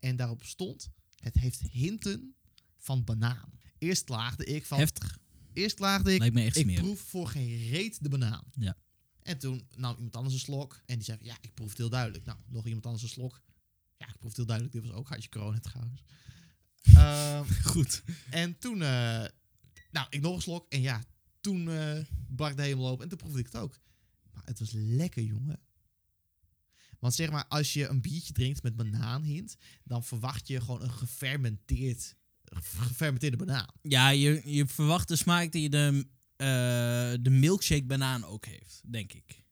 En 0.00 0.16
daarop 0.16 0.42
stond, 0.42 0.90
het 1.16 1.34
heeft 1.34 1.60
hinten 1.60 2.34
van 2.78 3.04
banaan. 3.04 3.58
Eerst 3.78 4.04
klaagde 4.04 4.44
ik 4.44 4.66
van... 4.66 4.78
Heftig. 4.78 5.18
Eerst 5.52 5.76
klaagde 5.76 6.14
ik, 6.14 6.32
me 6.32 6.42
echt 6.42 6.56
ik 6.56 6.74
proef 6.74 7.00
voor 7.00 7.28
geen 7.28 7.68
reet 7.68 8.02
de 8.02 8.08
banaan. 8.08 8.44
Ja. 8.58 8.76
En 9.22 9.38
toen 9.38 9.66
nam 9.76 9.94
iemand 9.96 10.16
anders 10.16 10.34
een 10.34 10.40
slok. 10.40 10.82
En 10.86 10.94
die 10.94 11.04
zei, 11.04 11.18
ja, 11.22 11.36
ik 11.40 11.54
proef 11.54 11.68
het 11.68 11.78
heel 11.78 11.88
duidelijk. 11.88 12.24
Nou, 12.24 12.38
nog 12.46 12.66
iemand 12.66 12.86
anders 12.86 13.02
een 13.02 13.08
slok. 13.08 13.42
Ja, 13.96 14.06
ik 14.06 14.18
proef 14.18 14.28
het 14.28 14.36
heel 14.36 14.46
duidelijk. 14.46 14.76
Dit 14.76 14.86
was 14.86 14.96
ook 14.96 15.08
hartje 15.08 15.28
corona 15.28 15.58
trouwens. 15.58 16.02
Ehm, 16.94 17.44
Goed. 17.62 18.02
en 18.30 18.58
toen, 18.58 18.82
eh, 18.82 19.24
nou, 19.90 20.06
ik 20.10 20.20
nog 20.20 20.34
een 20.34 20.42
slok. 20.42 20.66
En 20.68 20.80
ja, 20.80 21.04
toen 21.40 21.70
eh, 21.70 21.98
brak 22.28 22.56
de 22.56 22.62
hemel 22.62 22.88
open. 22.88 23.02
En 23.02 23.08
toen 23.08 23.18
proefde 23.18 23.38
ik 23.38 23.46
het 23.46 23.56
ook. 23.56 23.78
Maar 24.32 24.42
het 24.44 24.58
was 24.58 24.70
lekker, 24.72 25.22
jongen. 25.22 25.60
Want 27.00 27.14
zeg 27.14 27.30
maar, 27.30 27.44
als 27.48 27.72
je 27.72 27.88
een 27.88 28.00
biertje 28.00 28.32
drinkt 28.32 28.62
met 28.62 28.76
banaanhint, 28.76 29.56
dan 29.84 30.04
verwacht 30.04 30.48
je 30.48 30.60
gewoon 30.60 30.82
een 30.82 30.90
gefermenteerd, 30.90 32.14
gefermenteerde 32.62 33.36
banaan. 33.36 33.74
Ja, 33.82 34.08
je, 34.08 34.42
je 34.44 34.66
verwacht 34.66 35.08
de 35.08 35.16
smaak 35.16 35.52
die 35.52 35.68
de, 35.68 36.06
eh, 36.36 36.46
de 37.20 37.30
milkshake 37.30 37.84
banaan 37.84 38.24
ook 38.24 38.46
heeft, 38.46 38.82
denk 38.84 39.12
ik. 39.12 39.44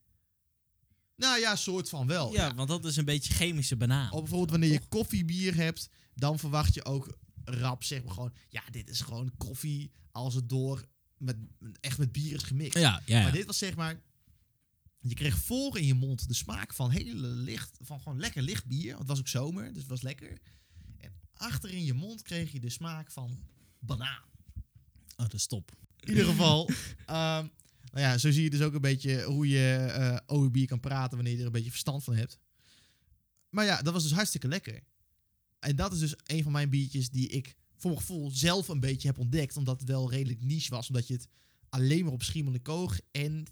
Nou 1.16 1.40
ja, 1.40 1.56
soort 1.56 1.88
van 1.88 2.06
wel. 2.06 2.32
Ja, 2.32 2.54
want 2.54 2.68
dat 2.68 2.84
is 2.84 2.96
een 2.96 3.04
beetje 3.04 3.34
chemische 3.34 3.76
banaan. 3.76 4.12
Of 4.12 4.20
bijvoorbeeld 4.20 4.50
wanneer 4.50 4.70
je 4.70 4.88
koffiebier 4.88 5.54
hebt, 5.54 5.88
dan 6.14 6.38
verwacht 6.38 6.74
je 6.74 6.84
ook 6.84 7.18
rap, 7.44 7.84
zeg 7.84 8.04
maar 8.04 8.12
gewoon, 8.14 8.32
ja, 8.48 8.62
dit 8.70 8.90
is 8.90 9.00
gewoon 9.00 9.32
koffie 9.36 9.90
als 10.10 10.34
het 10.34 10.48
door 10.48 10.84
met, 11.16 11.36
echt 11.80 11.98
met 11.98 12.12
bier 12.12 12.34
is 12.34 12.42
gemixt. 12.42 12.78
Ja, 12.78 13.02
ja, 13.04 13.22
Maar 13.22 13.32
dit 13.32 13.46
was 13.46 13.58
zeg 13.58 13.76
maar, 13.76 14.00
je 15.00 15.14
kreeg 15.14 15.38
voor 15.38 15.78
in 15.78 15.86
je 15.86 15.94
mond 15.94 16.28
de 16.28 16.34
smaak 16.34 16.74
van 16.74 16.90
hele 16.90 17.26
licht, 17.26 17.78
van 17.82 18.00
gewoon 18.00 18.20
lekker 18.20 18.42
licht 18.42 18.66
bier. 18.66 18.98
Het 18.98 19.06
was 19.06 19.18
ook 19.18 19.28
zomer, 19.28 19.72
dus 19.72 19.82
het 19.82 19.90
was 19.90 20.02
lekker. 20.02 20.38
En 20.96 21.12
achter 21.34 21.70
in 21.70 21.84
je 21.84 21.94
mond 21.94 22.22
kreeg 22.22 22.52
je 22.52 22.60
de 22.60 22.70
smaak 22.70 23.10
van 23.10 23.38
banaan. 23.78 24.22
Oh, 25.16 25.16
dat 25.16 25.34
is 25.34 25.46
top. 25.46 25.72
In 26.00 26.08
ieder 26.08 26.24
geval, 26.24 26.66
ehm, 27.06 27.46
nou 27.92 28.06
ja, 28.06 28.18
zo 28.18 28.30
zie 28.30 28.42
je 28.42 28.50
dus 28.50 28.60
ook 28.60 28.74
een 28.74 28.80
beetje 28.80 29.22
hoe 29.22 29.48
je 29.48 29.74
eh 29.74 30.18
over 30.26 30.50
bier 30.50 30.66
kan 30.66 30.80
praten 30.80 31.16
wanneer 31.16 31.32
je 31.32 31.40
er 31.40 31.46
een 31.46 31.52
beetje 31.52 31.70
verstand 31.70 32.04
van 32.04 32.14
hebt. 32.14 32.38
Maar 33.50 33.64
ja, 33.64 33.82
dat 33.82 33.92
was 33.92 34.02
dus 34.02 34.12
hartstikke 34.12 34.48
lekker. 34.48 34.80
En 35.58 35.76
dat 35.76 35.92
is 35.92 35.98
dus 35.98 36.14
een 36.24 36.42
van 36.42 36.52
mijn 36.52 36.70
biertjes 36.70 37.10
die 37.10 37.28
ik 37.28 37.56
voor 37.76 37.90
mijn 37.90 38.02
gevoel 38.02 38.30
zelf 38.30 38.68
een 38.68 38.80
beetje 38.80 39.08
heb 39.08 39.18
ontdekt. 39.18 39.56
Omdat 39.56 39.80
het 39.80 39.88
wel 39.88 40.10
redelijk 40.10 40.44
niche 40.44 40.70
was. 40.70 40.88
Omdat 40.88 41.06
je 41.06 41.14
het 41.14 41.28
alleen 41.68 42.04
maar 42.04 42.12
op 42.12 42.22
Schiermonnikoog 42.22 43.00
en 43.10 43.46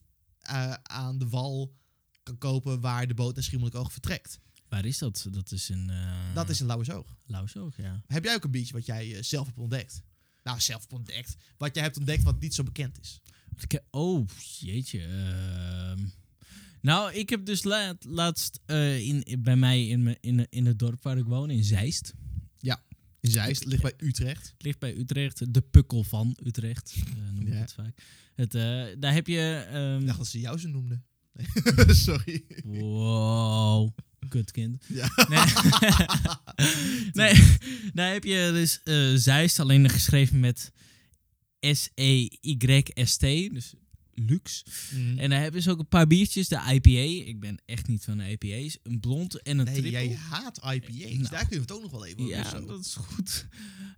eh, 0.46 0.72
aan 0.82 1.18
de 1.18 1.28
wal 1.28 1.74
kan 2.22 2.38
kopen 2.38 2.80
waar 2.80 3.06
de 3.06 3.14
boot 3.14 3.34
naar 3.34 3.44
Schiermonnikoog 3.44 3.92
vertrekt. 3.92 4.40
Waar 4.68 4.84
is 4.84 4.98
dat? 4.98 5.26
Dat 5.30 5.52
is 5.52 5.68
een... 5.68 5.90
eh 5.90 6.34
Dat 6.34 6.48
is 6.48 6.60
een 6.60 6.66
Lauwersoog. 6.66 7.16
Lauwersoog, 7.26 7.76
ja. 7.76 8.02
Heb 8.06 8.24
jij 8.24 8.34
ook 8.34 8.44
een 8.44 8.50
biertje 8.50 8.72
wat 8.72 8.86
jij 8.86 9.14
eh, 9.14 9.22
zelf 9.22 9.46
hebt 9.46 9.58
ontdekt? 9.58 10.02
Nou, 10.42 10.60
zelf 10.60 10.80
hebt 10.80 10.92
ontdekt. 10.92 11.36
Wat 11.56 11.74
jij 11.74 11.82
hebt 11.84 11.96
ontdekt 11.96 12.22
wat 12.22 12.40
niet 12.40 12.54
zo 12.54 12.62
bekend 12.62 13.00
is. 13.00 13.20
Oh, 13.90 14.26
jeetje. 14.58 15.00
ehm. 15.00 16.04
nou, 16.80 17.12
ik 17.12 17.28
heb 17.30 17.46
dus 17.46 17.62
laat, 17.62 18.04
laatst 18.04 18.60
in, 18.66 19.24
bij 19.38 19.56
mij 19.56 19.86
in, 19.86 20.16
in, 20.20 20.46
in 20.50 20.66
het 20.66 20.78
dorp 20.78 21.02
waar 21.02 21.18
ik 21.18 21.24
woon, 21.24 21.50
in 21.50 21.64
Zeist. 21.64 22.12
Zeist, 23.30 23.64
ligt 23.64 23.82
bij 23.82 23.92
Utrecht. 23.98 24.46
Het 24.52 24.62
ligt 24.62 24.78
bij 24.78 24.96
Utrecht, 24.96 25.54
de 25.54 25.60
pukkel 25.60 26.02
van 26.04 26.36
Utrecht, 26.44 26.94
eh, 27.06 27.32
noem 27.34 27.46
ik 27.46 27.52
Ja. 27.52 27.58
het 27.60 27.72
vaak. 27.72 27.98
Het, 28.34 28.54
eh, 28.54 28.84
daar 28.98 29.12
heb 29.12 29.26
je... 29.26 29.66
ehm, 29.72 30.00
Ik 30.00 30.06
dacht 30.06 30.18
dat 30.18 30.26
ze 30.26 30.40
jou 30.40 30.58
zo 30.58 30.68
noemden. 30.68 31.04
Nee. 31.32 31.46
Sorry. 32.06 32.44
Wow, 32.64 33.90
kut 34.28 34.50
kind. 34.50 34.84
Ja. 34.88 35.08
Nee, 35.28 35.44
nee 37.36 37.56
daar 37.92 38.12
heb 38.12 38.24
je 38.24 38.50
dus 38.52 38.80
eh 38.82 39.12
Zeist 39.14 39.60
alleen 39.60 39.90
geschreven 39.90 40.40
met 40.40 40.72
S-E-Y-S-T, 41.60 43.20
dus 43.52 43.74
luxe. 44.18 44.64
En 44.90 45.18
En 45.18 45.30
daar 45.30 45.40
hebben 45.40 45.62
ze 45.62 45.70
ook 45.70 45.78
een 45.78 45.88
paar 45.88 46.06
biertjes, 46.06 46.48
de 46.48 46.60
IPA. 46.72 47.26
Ik 47.28 47.40
ben 47.40 47.58
echt 47.64 47.88
niet 47.88 48.04
van 48.04 48.18
de 48.18 48.30
IPA's. 48.30 48.78
Een 48.82 49.00
blond 49.00 49.42
en 49.42 49.58
een 49.58 49.64
nee, 49.64 49.74
triple. 49.74 49.90
jij 49.90 50.14
haat 50.14 50.56
IPA's. 50.56 50.94
Nou. 50.96 51.22
Daar 51.22 51.46
kunnen 51.48 51.48
we 51.50 51.56
het 51.56 51.72
ook 51.72 51.82
nog 51.82 51.90
wel 51.90 52.06
even 52.06 52.20
over. 52.20 52.34
Ja, 52.36 52.50
zo. 52.50 52.66
dat 52.66 52.80
is 52.84 52.94
goed. 52.94 53.46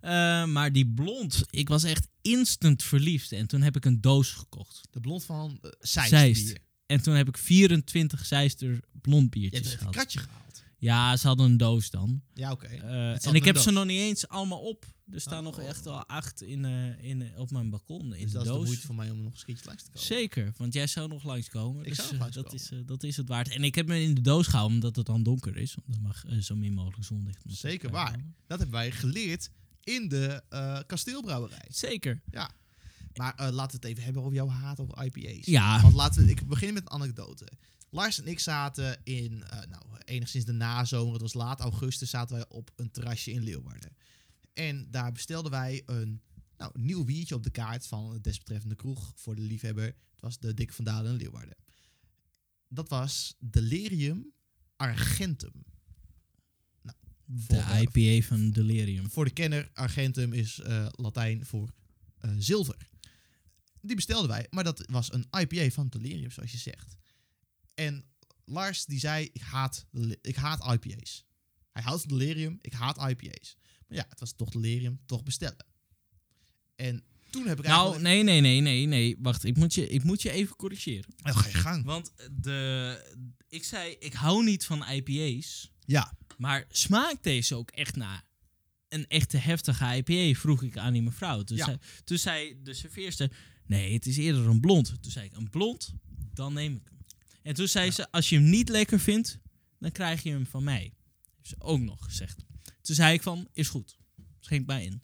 Eh, 0.01 0.45
maar 0.45 0.71
die 0.71 0.87
blond, 0.87 1.43
ik 1.49 1.67
was 1.69 1.83
echt 1.83 2.07
instant 2.21 2.83
verliefd. 2.83 3.31
En 3.31 3.47
toen 3.47 3.61
heb 3.61 3.75
ik 3.75 3.85
een 3.85 4.01
doos 4.01 4.31
gekocht. 4.31 4.81
De 4.91 4.99
blond 4.99 5.23
van 5.23 5.59
uh, 5.61 5.71
Zeist. 5.79 6.53
En 6.85 7.01
toen 7.01 7.13
heb 7.15 7.27
ik 7.27 7.37
24 7.37 8.25
Zeister 8.25 8.79
blond 9.01 9.33
Je 9.33 9.39
hebt 9.39 9.51
biertjes 9.51 9.71
een 9.73 9.77
gehad. 9.77 9.93
kratje 9.93 10.19
gehaald. 10.19 10.63
Ja, 10.79 11.17
ze 11.17 11.27
hadden 11.27 11.45
een 11.45 11.57
doos 11.57 11.89
dan. 11.89 12.21
Ja, 12.33 12.51
oké. 12.51 12.67
Eh, 12.67 13.25
en 13.25 13.33
ik 13.33 13.45
heb 13.45 13.57
ze 13.57 13.71
nog 13.71 13.85
niet 13.85 13.99
eens 13.99 14.27
allemaal 14.27 14.59
op. 14.59 14.85
Er 15.11 15.21
staan 15.21 15.37
Oh. 15.37 15.43
nog 15.43 15.59
echt 15.59 15.87
al 15.87 16.05
acht 16.05 16.41
in, 16.41 16.65
eh, 16.65 17.03
in, 17.03 17.21
eh, 17.21 17.39
op 17.39 17.51
mijn 17.51 17.69
balkon 17.69 18.13
in 18.13 18.23
dus 18.23 18.31
de 18.31 18.37
dat 18.37 18.45
is 18.45 18.51
de 18.51 18.57
moeite 18.57 18.85
voor 18.85 18.95
mij 18.95 19.11
om 19.11 19.21
nog 19.21 19.33
een 19.33 19.45
keertje 19.45 19.65
langs 19.65 19.83
te 19.83 19.91
komen. 19.91 20.07
Zeker, 20.07 20.53
want 20.57 20.73
jij 20.73 20.87
zou 20.87 21.07
nog 21.07 21.23
langskomen. 21.23 21.83
Ik 21.85 21.95
dus, 21.95 22.07
zou 22.07 22.17
nog 22.17 22.29
dat, 22.29 22.53
is, 22.53 22.71
dat 22.85 23.03
is 23.03 23.17
het 23.17 23.27
waard. 23.27 23.49
En 23.49 23.63
ik 23.63 23.75
heb 23.75 23.87
me 23.87 24.01
in 24.01 24.13
de 24.13 24.21
doos 24.21 24.47
gehouden 24.47 24.75
omdat 24.75 24.95
het 24.95 25.05
dan 25.05 25.23
donker 25.23 25.57
is. 25.57 25.75
Want 25.75 25.87
dat 25.87 25.99
mag 26.01 26.43
zo 26.43 26.55
min 26.55 26.73
mogelijk 26.73 27.03
zonlicht. 27.03 27.43
Zeker 27.47 27.89
waar. 27.89 28.19
Dat 28.47 28.59
hebben 28.59 28.77
wij 28.77 28.91
geleerd 28.91 29.49
in 29.83 30.07
de 30.07 30.43
kasteelbrouwerij. 30.87 31.65
Zeker. 31.69 32.21
Ja. 32.31 32.51
Maar 33.15 33.33
laten 33.37 33.79
we 33.79 33.87
het 33.87 33.91
even 33.91 34.03
hebben 34.03 34.21
over 34.21 34.33
jouw 34.35 34.47
haat 34.49 34.79
over 34.79 35.05
IPA's. 35.05 35.45
Ja. 35.45 35.81
Want 35.81 35.93
laten 35.93 36.25
we, 36.25 36.29
ik 36.31 36.47
begin 36.47 36.73
met 36.73 36.83
een 36.83 36.89
anekdote. 36.89 37.47
Lars 37.89 38.19
en 38.19 38.27
ik 38.27 38.39
zaten 38.39 38.99
in, 39.03 39.43
eh, 39.43 39.59
nou, 39.69 39.83
enigszins 40.05 40.45
de 40.45 40.51
nazomer, 40.51 41.13
het 41.13 41.21
was 41.21 41.33
laat 41.33 41.59
augustus, 41.59 42.09
zaten 42.09 42.35
wij 42.35 42.45
op 42.49 42.71
een 42.75 42.91
terrasje 42.91 43.31
in 43.31 43.43
Leeuwarden. 43.43 43.95
En 44.53 44.91
daar 44.91 45.11
bestelden 45.11 45.51
wij 45.51 45.83
een 45.85 46.21
nou, 46.57 46.71
nieuw 46.79 47.03
biertje 47.03 47.35
op 47.35 47.43
de 47.43 47.49
kaart 47.49 47.87
van 47.87 48.13
het 48.13 48.23
desbetreffende 48.23 48.75
kroeg 48.75 49.11
voor 49.15 49.35
de 49.35 49.41
liefhebber. 49.41 49.85
Het 49.85 50.21
was 50.21 50.39
de 50.39 50.53
Dik 50.53 50.73
van 50.73 50.85
Dalen 50.85 51.11
in 51.11 51.17
Leeuwarden. 51.17 51.55
Dat 52.67 52.89
was 52.89 53.35
Delirium 53.39 54.33
Argentum. 54.75 55.65
voor, 57.27 57.55
De 57.55 57.87
IPA 57.91 58.27
van 58.27 58.51
Delirium. 58.51 59.09
Voor 59.09 59.25
de 59.25 59.31
kenner, 59.31 59.69
Argentum 59.73 60.33
is 60.33 60.59
eh, 60.59 60.87
Latijn 60.91 61.45
voor 61.45 61.73
eh, 62.17 62.31
zilver. 62.37 62.87
Die 63.81 63.95
bestelden 63.95 64.29
wij, 64.29 64.47
maar 64.49 64.63
dat 64.63 64.83
was 64.89 65.13
een 65.13 65.25
IPA 65.39 65.69
van 65.69 65.87
Delirium, 65.87 66.31
zoals 66.31 66.51
je 66.51 66.57
zegt. 66.57 66.95
En 67.79 68.03
Lars 68.45 68.85
die 68.85 68.99
zei, 68.99 69.29
ik 69.33 69.41
haat, 69.41 69.85
ik 70.21 70.35
haat 70.35 70.73
IPA's. 70.73 71.25
Hij 71.71 71.83
houdt 71.83 72.01
van 72.01 72.17
Delirium, 72.17 72.57
ik 72.61 72.73
haat 72.73 72.97
IPA's. 73.09 73.55
Maar 73.87 73.97
ja, 73.97 74.05
het 74.09 74.19
was 74.19 74.33
toch 74.35 74.49
Delirium, 74.49 74.99
toch 75.05 75.23
bestellen. 75.23 75.65
En 76.75 77.03
toen 77.29 77.47
heb 77.47 77.59
ik 77.59 77.65
Nou, 77.65 78.01
nee, 78.01 78.23
nee, 78.23 78.41
nee, 78.41 78.61
nee, 78.61 78.85
nee. 78.85 79.15
Wacht, 79.19 79.43
ik 79.43 79.57
moet 79.57 79.73
je, 79.73 79.89
ik 79.89 80.03
moet 80.03 80.21
je 80.21 80.31
even 80.31 80.55
corrigeren. 80.55 81.13
Oh, 81.23 81.37
ga 81.37 81.47
je 81.47 81.53
gang. 81.53 81.85
Want 81.85 82.11
de, 82.31 83.31
ik 83.49 83.63
zei, 83.63 83.95
ik 83.99 84.13
hou 84.13 84.43
niet 84.43 84.65
van 84.65 84.85
IPA's. 84.89 85.71
Ja, 85.85 86.13
Maar 86.37 86.65
smaakt 86.69 87.23
deze 87.23 87.55
ook 87.55 87.69
echt 87.71 87.95
naar 87.95 88.23
een 88.89 89.07
echte 89.07 89.37
heftige 89.37 89.95
IPA? 89.95 90.39
Vroeg 90.39 90.63
ik 90.63 90.77
aan 90.77 90.93
die 90.93 91.01
mevrouw. 91.01 91.43
Toen, 91.43 91.57
Ja. 91.57 91.65
zei, 91.65 91.77
toen 92.03 92.17
zei 92.17 92.59
de 92.63 92.73
serveerster, 92.73 93.31
nee, 93.65 93.93
het 93.93 94.05
is 94.05 94.17
eerder 94.17 94.47
een 94.47 94.59
blond. 94.59 94.93
Toen 95.01 95.11
zei 95.11 95.25
ik, 95.25 95.35
een 95.35 95.49
blond? 95.49 95.93
Dan 96.33 96.53
neem 96.53 96.75
ik 96.75 96.87
hem. 96.89 96.97
En 97.41 97.53
toen 97.53 97.67
zei 97.67 97.91
ze, 97.91 98.11
als 98.11 98.29
je 98.29 98.35
hem 98.35 98.49
niet 98.49 98.69
lekker 98.69 98.99
vindt, 98.99 99.39
dan 99.79 99.91
krijg 99.91 100.23
je 100.23 100.31
hem 100.31 100.45
van 100.45 100.63
mij. 100.63 100.93
Heeft 101.35 101.49
ze 101.49 101.55
ook 101.57 101.79
nog 101.79 102.03
gezegd. 102.03 102.37
Toen 102.81 102.95
zei 102.95 103.13
ik 103.13 103.21
van, 103.21 103.47
is 103.53 103.67
goed. 103.67 103.97
Schenk 104.39 104.65
mij 104.65 104.83
in. 104.85 105.01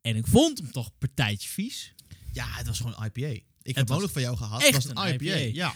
En 0.00 0.16
ik 0.16 0.26
vond 0.26 0.58
hem 0.58 0.72
toch 0.72 0.90
partijtje 0.98 1.48
vies. 1.48 1.94
ja, 2.32 2.46
het 2.48 2.66
was 2.66 2.76
gewoon 2.76 2.94
een 2.98 3.10
IPA. 3.14 3.40
Ik 3.62 3.76
heb 3.76 3.90
ook 3.90 4.00
nog 4.00 4.12
van 4.12 4.22
jou 4.22 4.36
gehad. 4.36 4.62
echt 4.62 4.74
Het 4.74 4.92
was 4.92 5.04
een, 5.04 5.12
een 5.12 5.14
IPA. 5.14 5.36
IPA. 5.36 5.54
Ja. 5.54 5.74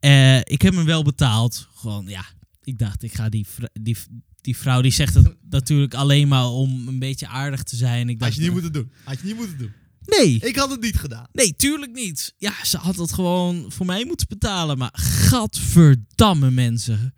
Eh, 0.00 0.38
ik 0.38 0.62
heb 0.62 0.74
hem 0.74 0.84
wel 0.84 1.02
betaald. 1.02 1.68
Gewoon, 1.74 2.06
ja. 2.06 2.24
Ik 2.62 2.78
dacht, 2.78 3.02
ik 3.02 3.14
ga 3.14 3.28
die, 3.28 3.46
die, 3.72 3.96
die 4.40 4.56
vrouw, 4.56 4.80
die 4.80 4.92
zegt 4.92 5.14
het 5.14 5.36
natuurlijk 5.50 5.94
alleen 5.94 6.28
maar 6.28 6.46
om 6.46 6.88
een 6.88 6.98
beetje 6.98 7.26
aardig 7.26 7.62
te 7.62 7.76
zijn. 7.76 8.08
Ik 8.08 8.08
Had 8.08 8.18
dacht, 8.18 8.34
je 8.34 8.40
niet 8.40 8.52
moeten 8.52 8.72
doen. 8.72 8.92
Had 9.04 9.18
je 9.20 9.26
niet 9.26 9.36
moeten 9.36 9.58
doen. 9.58 9.72
Nee, 10.06 10.38
Ik 10.40 10.56
had 10.56 10.70
het 10.70 10.80
niet 10.80 10.96
gedaan. 10.98 11.26
nee, 11.32 11.56
tuurlijk 11.56 11.92
niet. 11.92 12.34
Ja, 12.38 12.64
ze 12.64 12.76
had 12.76 12.96
het 12.96 13.12
gewoon 13.12 13.72
voor 13.72 13.86
mij 13.86 14.04
moeten 14.04 14.26
betalen. 14.28 14.78
Maar 14.78 14.90
gadverdamme 14.94 16.50
mensen, 16.50 17.14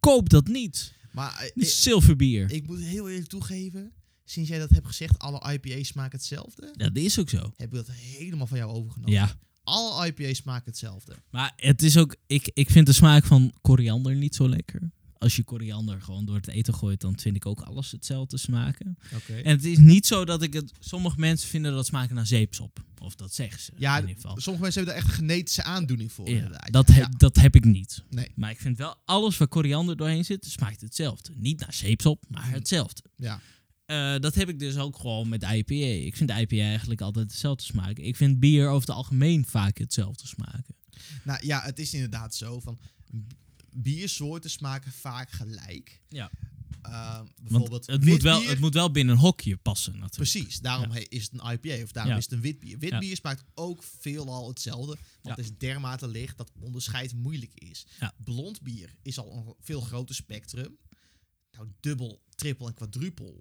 koop 0.00 0.28
dat 0.28 0.46
niet. 0.46 0.92
Maar 1.12 1.32
eh, 1.36 1.50
Niet 1.54 1.66
ik, 1.66 1.72
zilverbier. 1.72 2.50
ik 2.50 2.66
moet 2.66 2.80
heel 2.80 3.08
eerlijk 3.08 3.28
toegeven, 3.28 3.92
sinds 4.24 4.48
jij 4.48 4.58
dat 4.58 4.70
hebt 4.70 4.86
gezegd, 4.86 5.18
alle 5.18 5.52
IPA's 5.52 5.86
smaken 5.86 6.18
hetzelfde, 6.18 6.68
Ja, 6.76 6.88
dat 6.88 6.96
is 7.02 7.18
ook 7.18 7.28
zo. 7.30 7.52
heb 7.56 7.68
ik 7.68 7.74
dat 7.74 7.90
helemaal 7.90 8.46
van 8.46 8.58
jou 8.58 8.72
overgenomen. 8.72 9.12
Ja, 9.14 9.36
Alle 9.64 10.06
IPA's 10.06 10.36
smaken 10.36 10.64
hetzelfde. 10.70 11.16
maar 11.30 11.52
het 11.56 11.82
is 11.82 11.96
ook, 11.96 12.16
ik, 12.26 12.50
ik 12.54 12.70
vind 12.70 12.86
de 12.86 12.92
smaak 12.92 13.24
van 13.24 13.52
koriander 13.60 14.14
niet 14.16 14.34
zo 14.34 14.48
lekker. 14.48 14.90
Als 15.22 15.36
je 15.36 15.42
koriander 15.44 16.00
gewoon 16.02 16.24
door 16.24 16.36
het 16.36 16.48
eten 16.48 16.74
gooit, 16.74 17.00
dan 17.00 17.18
vind 17.18 17.36
ik 17.36 17.46
ook 17.46 17.60
alles 17.60 17.90
hetzelfde 17.90 18.36
smaken. 18.38 18.98
Oké. 19.14 19.32
En 19.34 19.50
het 19.56 19.64
is 19.64 19.78
niet 19.78 20.06
zo 20.06 20.24
dat 20.24 20.42
ik 20.42 20.52
het... 20.52 20.72
Sommige 20.80 21.18
mensen 21.20 21.48
vinden 21.48 21.72
dat 21.72 21.86
smaken 21.86 22.14
naar 22.14 22.26
zeepsop. 22.26 22.84
Of 22.98 23.14
dat 23.14 23.34
zeggen 23.34 23.60
ze 23.60 23.72
Ja, 23.76 23.94
in 23.94 24.00
ieder 24.00 24.14
geval. 24.22 24.40
sommige 24.40 24.62
mensen 24.64 24.82
hebben 24.84 25.00
daar 25.02 25.10
echt 25.10 25.18
genetische 25.18 25.62
aandoening 25.62 26.12
voor. 26.12 26.28
Ja, 26.30 26.48
dat, 26.70 26.88
he- 26.88 26.98
Ja. 26.98 27.08
dat 27.16 27.36
heb 27.36 27.54
ik 27.54 27.64
niet. 27.64 28.02
Nee. 28.10 28.28
Maar 28.34 28.50
ik 28.50 28.60
vind 28.60 28.78
wel, 28.78 28.96
alles 29.04 29.36
waar 29.36 29.48
koriander 29.48 29.96
doorheen 29.96 30.24
zit, 30.24 30.44
smaakt 30.44 30.80
hetzelfde. 30.80 31.32
Niet 31.36 31.60
naar 31.60 31.72
zeepsop, 31.74 32.24
maar 32.28 32.42
Mhm. 32.44 32.52
hetzelfde. 32.52 33.02
Ja. 33.16 33.40
Eh, 33.86 34.18
dat 34.20 34.34
heb 34.34 34.48
ik 34.48 34.58
dus 34.58 34.76
ook 34.76 34.96
gewoon 34.98 35.28
met 35.28 35.42
IPA. 35.42 35.74
Ik 36.06 36.16
vind 36.16 36.30
IPA 36.30 36.56
eigenlijk 36.56 37.00
altijd 37.00 37.30
hetzelfde 37.30 37.64
smaken. 37.64 38.04
Ik 38.04 38.16
vind 38.16 38.40
bier 38.40 38.68
over 38.68 38.88
het 38.88 38.96
algemeen 38.96 39.44
vaak 39.46 39.78
hetzelfde 39.78 40.26
smaken. 40.26 40.74
Nou 41.24 41.46
ja, 41.46 41.62
het 41.62 41.78
is 41.78 41.94
inderdaad 41.94 42.34
zo 42.34 42.60
van 42.60 42.78
biersoorten 43.74 44.50
smaken 44.50 44.92
vaak 44.92 45.30
gelijk. 45.30 46.00
Ja. 46.08 46.30
Ehm, 46.82 47.16
Want 47.16 47.30
bijvoorbeeld 47.42 47.86
het 47.86 48.04
moet, 48.04 48.22
wel, 48.22 48.42
het 48.42 48.58
moet 48.60 48.74
wel 48.74 48.90
binnen 48.90 49.14
een 49.14 49.20
hokje 49.20 49.56
passen 49.56 49.92
natuurlijk. 49.92 50.30
Precies, 50.30 50.60
daarom 50.60 50.92
Ja. 50.92 51.00
is 51.08 51.22
het 51.22 51.32
een 51.40 51.52
IPA 51.52 51.82
of 51.82 51.92
daarom 51.92 52.12
Ja. 52.12 52.18
is 52.18 52.24
het 52.24 52.32
een 52.32 52.40
wit 52.40 52.58
bier. 52.58 52.78
Wit 52.78 52.90
Ja. 52.90 52.98
bier 52.98 53.16
smaakt 53.16 53.44
ook 53.54 53.82
veelal 54.00 54.48
hetzelfde, 54.48 54.96
want 55.22 55.36
het 55.36 55.44
is 55.44 55.56
dermate 55.58 56.08
licht 56.08 56.36
dat 56.38 56.50
onderscheid 56.60 57.14
moeilijk 57.14 57.52
is. 57.54 57.86
Ja. 58.00 58.12
Blond 58.24 58.62
bier 58.62 58.94
is 59.02 59.18
al 59.18 59.32
een 59.36 59.54
veel 59.60 59.80
groter 59.80 60.14
spectrum. 60.14 60.76
Nou, 61.52 61.68
dubbel, 61.80 62.22
triple 62.34 62.66
en 62.66 62.74
quadruple. 62.74 63.34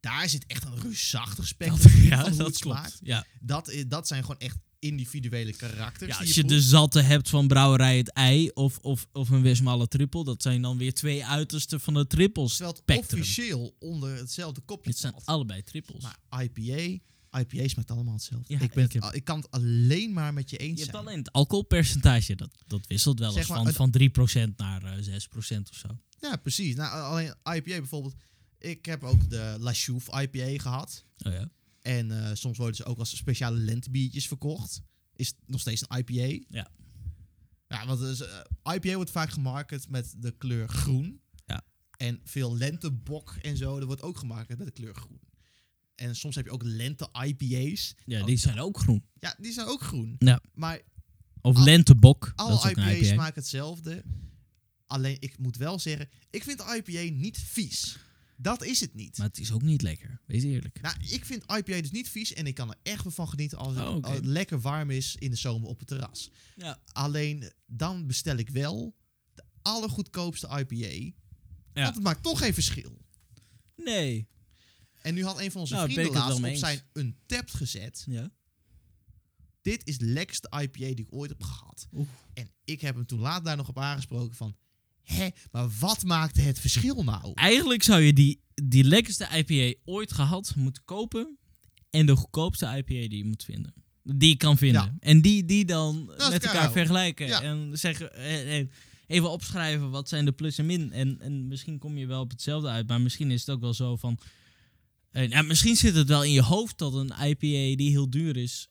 Daar 0.00 0.28
zit 0.28 0.46
echt 0.46 0.64
een 0.64 0.80
reusachtig 0.80 1.46
spectrum 1.46 1.92
Dat, 1.92 2.02
in 2.02 2.08
van 2.08 2.18
hoe 2.28 2.36
dat 2.36 2.46
het 2.46 2.58
klopt. 2.58 2.78
smaakt. 2.78 2.98
Ja. 3.02 3.26
Dat, 3.40 3.68
is, 3.68 3.84
dat 3.88 4.06
zijn 4.08 4.20
gewoon 4.22 4.38
echt 4.38 4.56
individuele 4.84 5.52
karakters. 5.56 6.12
Ja, 6.12 6.18
als 6.18 6.34
je 6.34 6.44
de 6.44 6.60
zatte 6.60 7.00
hebt 7.00 7.28
van 7.28 7.46
brouwerij 7.46 7.96
het 7.96 8.12
ei 8.12 8.48
of, 8.50 8.78
of, 8.78 9.06
of 9.12 9.28
een 9.28 9.42
Westmalle 9.42 9.88
triple, 9.88 10.24
dat 10.24 10.42
zijn 10.42 10.62
dan 10.62 10.78
weer 10.78 10.94
twee 10.94 11.24
uitersten 11.26 11.80
van 11.80 11.94
de 11.94 12.06
trippels. 12.06 12.56
Terwijl 12.56 12.82
het 12.84 13.12
officieel 13.12 13.76
onder 13.78 14.16
hetzelfde 14.16 14.60
kopje 14.60 14.90
Dit 14.90 15.00
zijn 15.00 15.12
valt. 15.12 15.26
allebei 15.26 15.62
trippels. 15.62 16.02
Maar 16.02 16.42
IPA, 16.42 16.98
IPA 17.40 17.68
smaakt 17.68 17.90
allemaal 17.90 18.14
hetzelfde. 18.14 18.54
Ja, 18.54 18.60
ik, 18.60 18.72
ben 18.74 18.84
ik 18.84 18.92
het 18.92 19.04
heb- 19.04 19.14
ik 19.14 19.24
kan 19.24 19.36
het 19.36 19.50
alleen 19.50 20.12
maar 20.12 20.32
met 20.34 20.50
je 20.50 20.56
eens 20.56 20.70
je 20.78 20.82
hebt 20.84 20.90
zijn. 20.96 21.06
alleen 21.06 21.18
het 21.18 21.32
alcoholpercentage, 21.32 22.34
dat, 22.34 22.50
dat 22.66 22.86
wisselt 22.86 23.18
wel 23.18 23.30
Zeg 23.30 23.38
eens 23.38 23.48
maar, 23.48 23.56
van, 23.58 23.66
het- 23.66 23.76
van 23.76 23.90
3% 24.50 24.56
naar 24.56 24.82
eh 24.82 25.02
6% 25.04 25.70
of 25.70 25.76
zo. 25.76 25.88
Ja, 26.20 26.36
precies. 26.36 26.74
Nou, 26.74 27.02
alleen 27.02 27.34
IPA 27.56 27.78
bijvoorbeeld. 27.78 28.14
Ik 28.58 28.84
heb 28.86 29.02
ook 29.04 29.30
de 29.30 29.56
La 29.60 29.72
Chouffe 29.74 30.20
IPA 30.22 30.62
gehad. 30.62 31.04
Oh 31.26 31.32
ja. 31.32 31.50
En 31.84 32.10
eh, 32.24 32.34
soms 32.34 32.56
worden 32.58 32.76
ze 32.76 32.84
ook 32.84 32.98
als 32.98 33.16
speciale 33.16 33.56
lentebiertjes 33.56 34.26
verkocht. 34.28 34.82
Is 35.14 35.26
het 35.26 35.36
nog 35.46 35.60
steeds 35.60 35.84
een 35.88 35.98
IPA. 35.98 36.44
Ja. 36.48 36.70
Ja, 37.68 37.86
want 37.86 38.00
dus, 38.00 38.20
eh, 38.20 38.74
IPA 38.74 38.94
wordt 38.94 39.10
vaak 39.10 39.30
gemarket 39.30 39.88
met 39.88 40.14
de 40.18 40.32
kleur 40.36 40.68
groen. 40.68 41.20
Ja. 41.46 41.62
En 41.96 42.20
veel 42.24 42.56
lentebok 42.56 43.36
en 43.42 43.56
zo, 43.56 43.76
dat 43.78 43.86
wordt 43.86 44.02
ook 44.02 44.16
gemarket 44.18 44.58
met 44.58 44.66
de 44.66 44.72
kleur 44.72 44.94
groen. 44.94 45.20
En 45.94 46.16
soms 46.16 46.34
heb 46.34 46.44
je 46.44 46.50
ook 46.50 46.62
lente-IPA's. 46.62 47.94
Ja, 48.04 48.24
die 48.24 48.36
zijn 48.36 48.58
ook 48.60 48.78
groen. 48.78 49.04
Ja, 49.18 49.34
die 49.38 49.52
zijn 49.52 49.66
ook 49.66 49.82
groen. 49.82 50.16
Ja. 50.18 50.40
Maar 50.54 50.80
Of 51.40 51.56
Al- 51.56 51.64
lentebok. 51.64 52.20
dat 52.36 52.46
alle 52.46 52.54
is 52.54 52.64
ook 52.64 52.76
een 52.76 52.82
IPA's 52.88 52.96
IPA. 53.06 53.12
smaken 53.12 53.34
hetzelfde. 53.34 54.04
Alleen, 54.86 55.16
ik 55.20 55.38
moet 55.38 55.56
wel 55.56 55.78
zeggen, 55.78 56.08
ik 56.30 56.42
vind 56.42 56.60
IPA 56.60 57.12
niet 57.14 57.38
vies. 57.38 57.98
Dat 58.36 58.64
is 58.64 58.80
het 58.80 58.94
niet. 58.94 59.18
Maar 59.18 59.26
het 59.26 59.38
is 59.38 59.52
ook 59.52 59.62
niet 59.62 59.82
lekker. 59.82 60.20
Wees 60.26 60.42
eerlijk. 60.42 60.80
Nou, 60.80 60.96
ik 61.00 61.24
vind 61.24 61.42
IPA 61.42 61.80
dus 61.80 61.90
niet 61.90 62.08
vies 62.08 62.32
en 62.32 62.46
ik 62.46 62.54
kan 62.54 62.70
er 62.70 62.78
echt 62.82 63.02
wel 63.02 63.12
van 63.12 63.28
genieten 63.28 63.58
als 63.58 63.74
het 63.74 63.86
Oh, 63.86 64.02
als 64.02 64.14
het 64.14 64.24
lekker 64.24 64.60
warm 64.60 64.90
is 64.90 65.16
in 65.16 65.30
de 65.30 65.36
zomer 65.36 65.68
op 65.68 65.78
het 65.78 65.88
terras. 65.88 66.30
Ja. 66.56 66.80
Alleen 66.92 67.52
dan 67.66 68.06
bestel 68.06 68.36
ik 68.36 68.48
wel 68.48 68.96
de 69.34 69.44
allergoedkoopste 69.62 70.46
IPA. 70.46 70.74
Ja. 70.86 71.12
Want 71.72 71.94
het 71.94 72.04
maakt 72.04 72.22
toch 72.22 72.38
geen 72.38 72.54
verschil. 72.54 73.02
Nee. 73.76 74.28
En 75.02 75.14
nu 75.14 75.24
had 75.24 75.40
een 75.40 75.50
van 75.50 75.60
onze 75.60 75.74
Nou, 75.74 75.92
vrienden 75.92 76.12
laatst 76.14 76.34
op 76.34 76.40
mee 76.40 76.56
zijn 76.56 76.80
Untapped 76.92 77.54
gezet. 77.54 78.04
Ja. 78.08 78.30
Dit 79.62 79.86
is 79.86 79.98
de 79.98 80.06
lekkerste 80.06 80.48
IPA 80.60 80.78
die 80.78 80.94
ik 80.94 81.12
ooit 81.12 81.30
heb 81.30 81.42
gehad. 81.42 81.88
En 82.34 82.50
ik 82.64 82.80
heb 82.80 82.94
hem 82.94 83.06
toen 83.06 83.20
laat 83.20 83.44
daar 83.44 83.56
nog 83.56 83.68
op 83.68 83.78
aangesproken 83.78 84.36
van... 84.36 84.56
Hé, 85.04 85.28
maar 85.52 85.68
wat 85.78 86.02
maakte 86.02 86.40
het 86.40 86.58
verschil 86.58 87.04
nou? 87.04 87.32
Eigenlijk 87.34 87.82
zou 87.82 88.00
je 88.00 88.12
die, 88.12 88.40
die 88.54 88.84
lekkerste 88.84 89.28
IPA 89.36 89.78
ooit 89.84 90.12
gehad 90.12 90.54
moeten 90.56 90.82
kopen. 90.84 91.38
En 91.90 92.06
de 92.06 92.16
goedkoopste 92.16 92.66
IPA 92.66 93.08
die 93.08 93.16
je 93.16 93.24
moet 93.24 93.44
vinden. 93.44 93.74
Die 94.02 94.28
je 94.28 94.36
kan 94.36 94.58
vinden. 94.58 94.82
Ja. 94.82 94.96
En 94.98 95.20
die, 95.20 95.44
die 95.44 95.64
dan 95.64 96.06
met 96.06 96.44
elkaar 96.44 96.72
vergelijken. 96.72 97.26
Ja. 97.26 97.42
En 97.42 97.78
zeggen, 97.78 98.14
en, 98.14 98.46
en 98.46 98.70
even 99.06 99.30
opschrijven 99.30 99.90
wat 99.90 100.08
zijn 100.08 100.24
de 100.24 100.32
plus 100.32 100.58
en 100.58 100.66
min. 100.66 100.92
En, 100.92 101.20
en 101.20 101.48
misschien 101.48 101.78
kom 101.78 101.96
je 101.98 102.06
wel 102.06 102.20
op 102.20 102.30
hetzelfde 102.30 102.68
uit. 102.68 102.86
Maar 102.88 103.00
misschien 103.00 103.30
is 103.30 103.40
het 103.40 103.50
ook 103.50 103.60
wel 103.60 103.74
zo 103.74 103.96
van... 103.96 104.18
Ja, 105.10 105.42
misschien 105.42 105.76
zit 105.76 105.94
het 105.94 106.08
wel 106.08 106.24
in 106.24 106.32
je 106.32 106.42
hoofd 106.42 106.78
dat 106.78 106.94
een 106.94 107.12
IPA 107.20 107.76
die 107.76 107.90
heel 107.90 108.10
duur 108.10 108.36
is... 108.36 108.68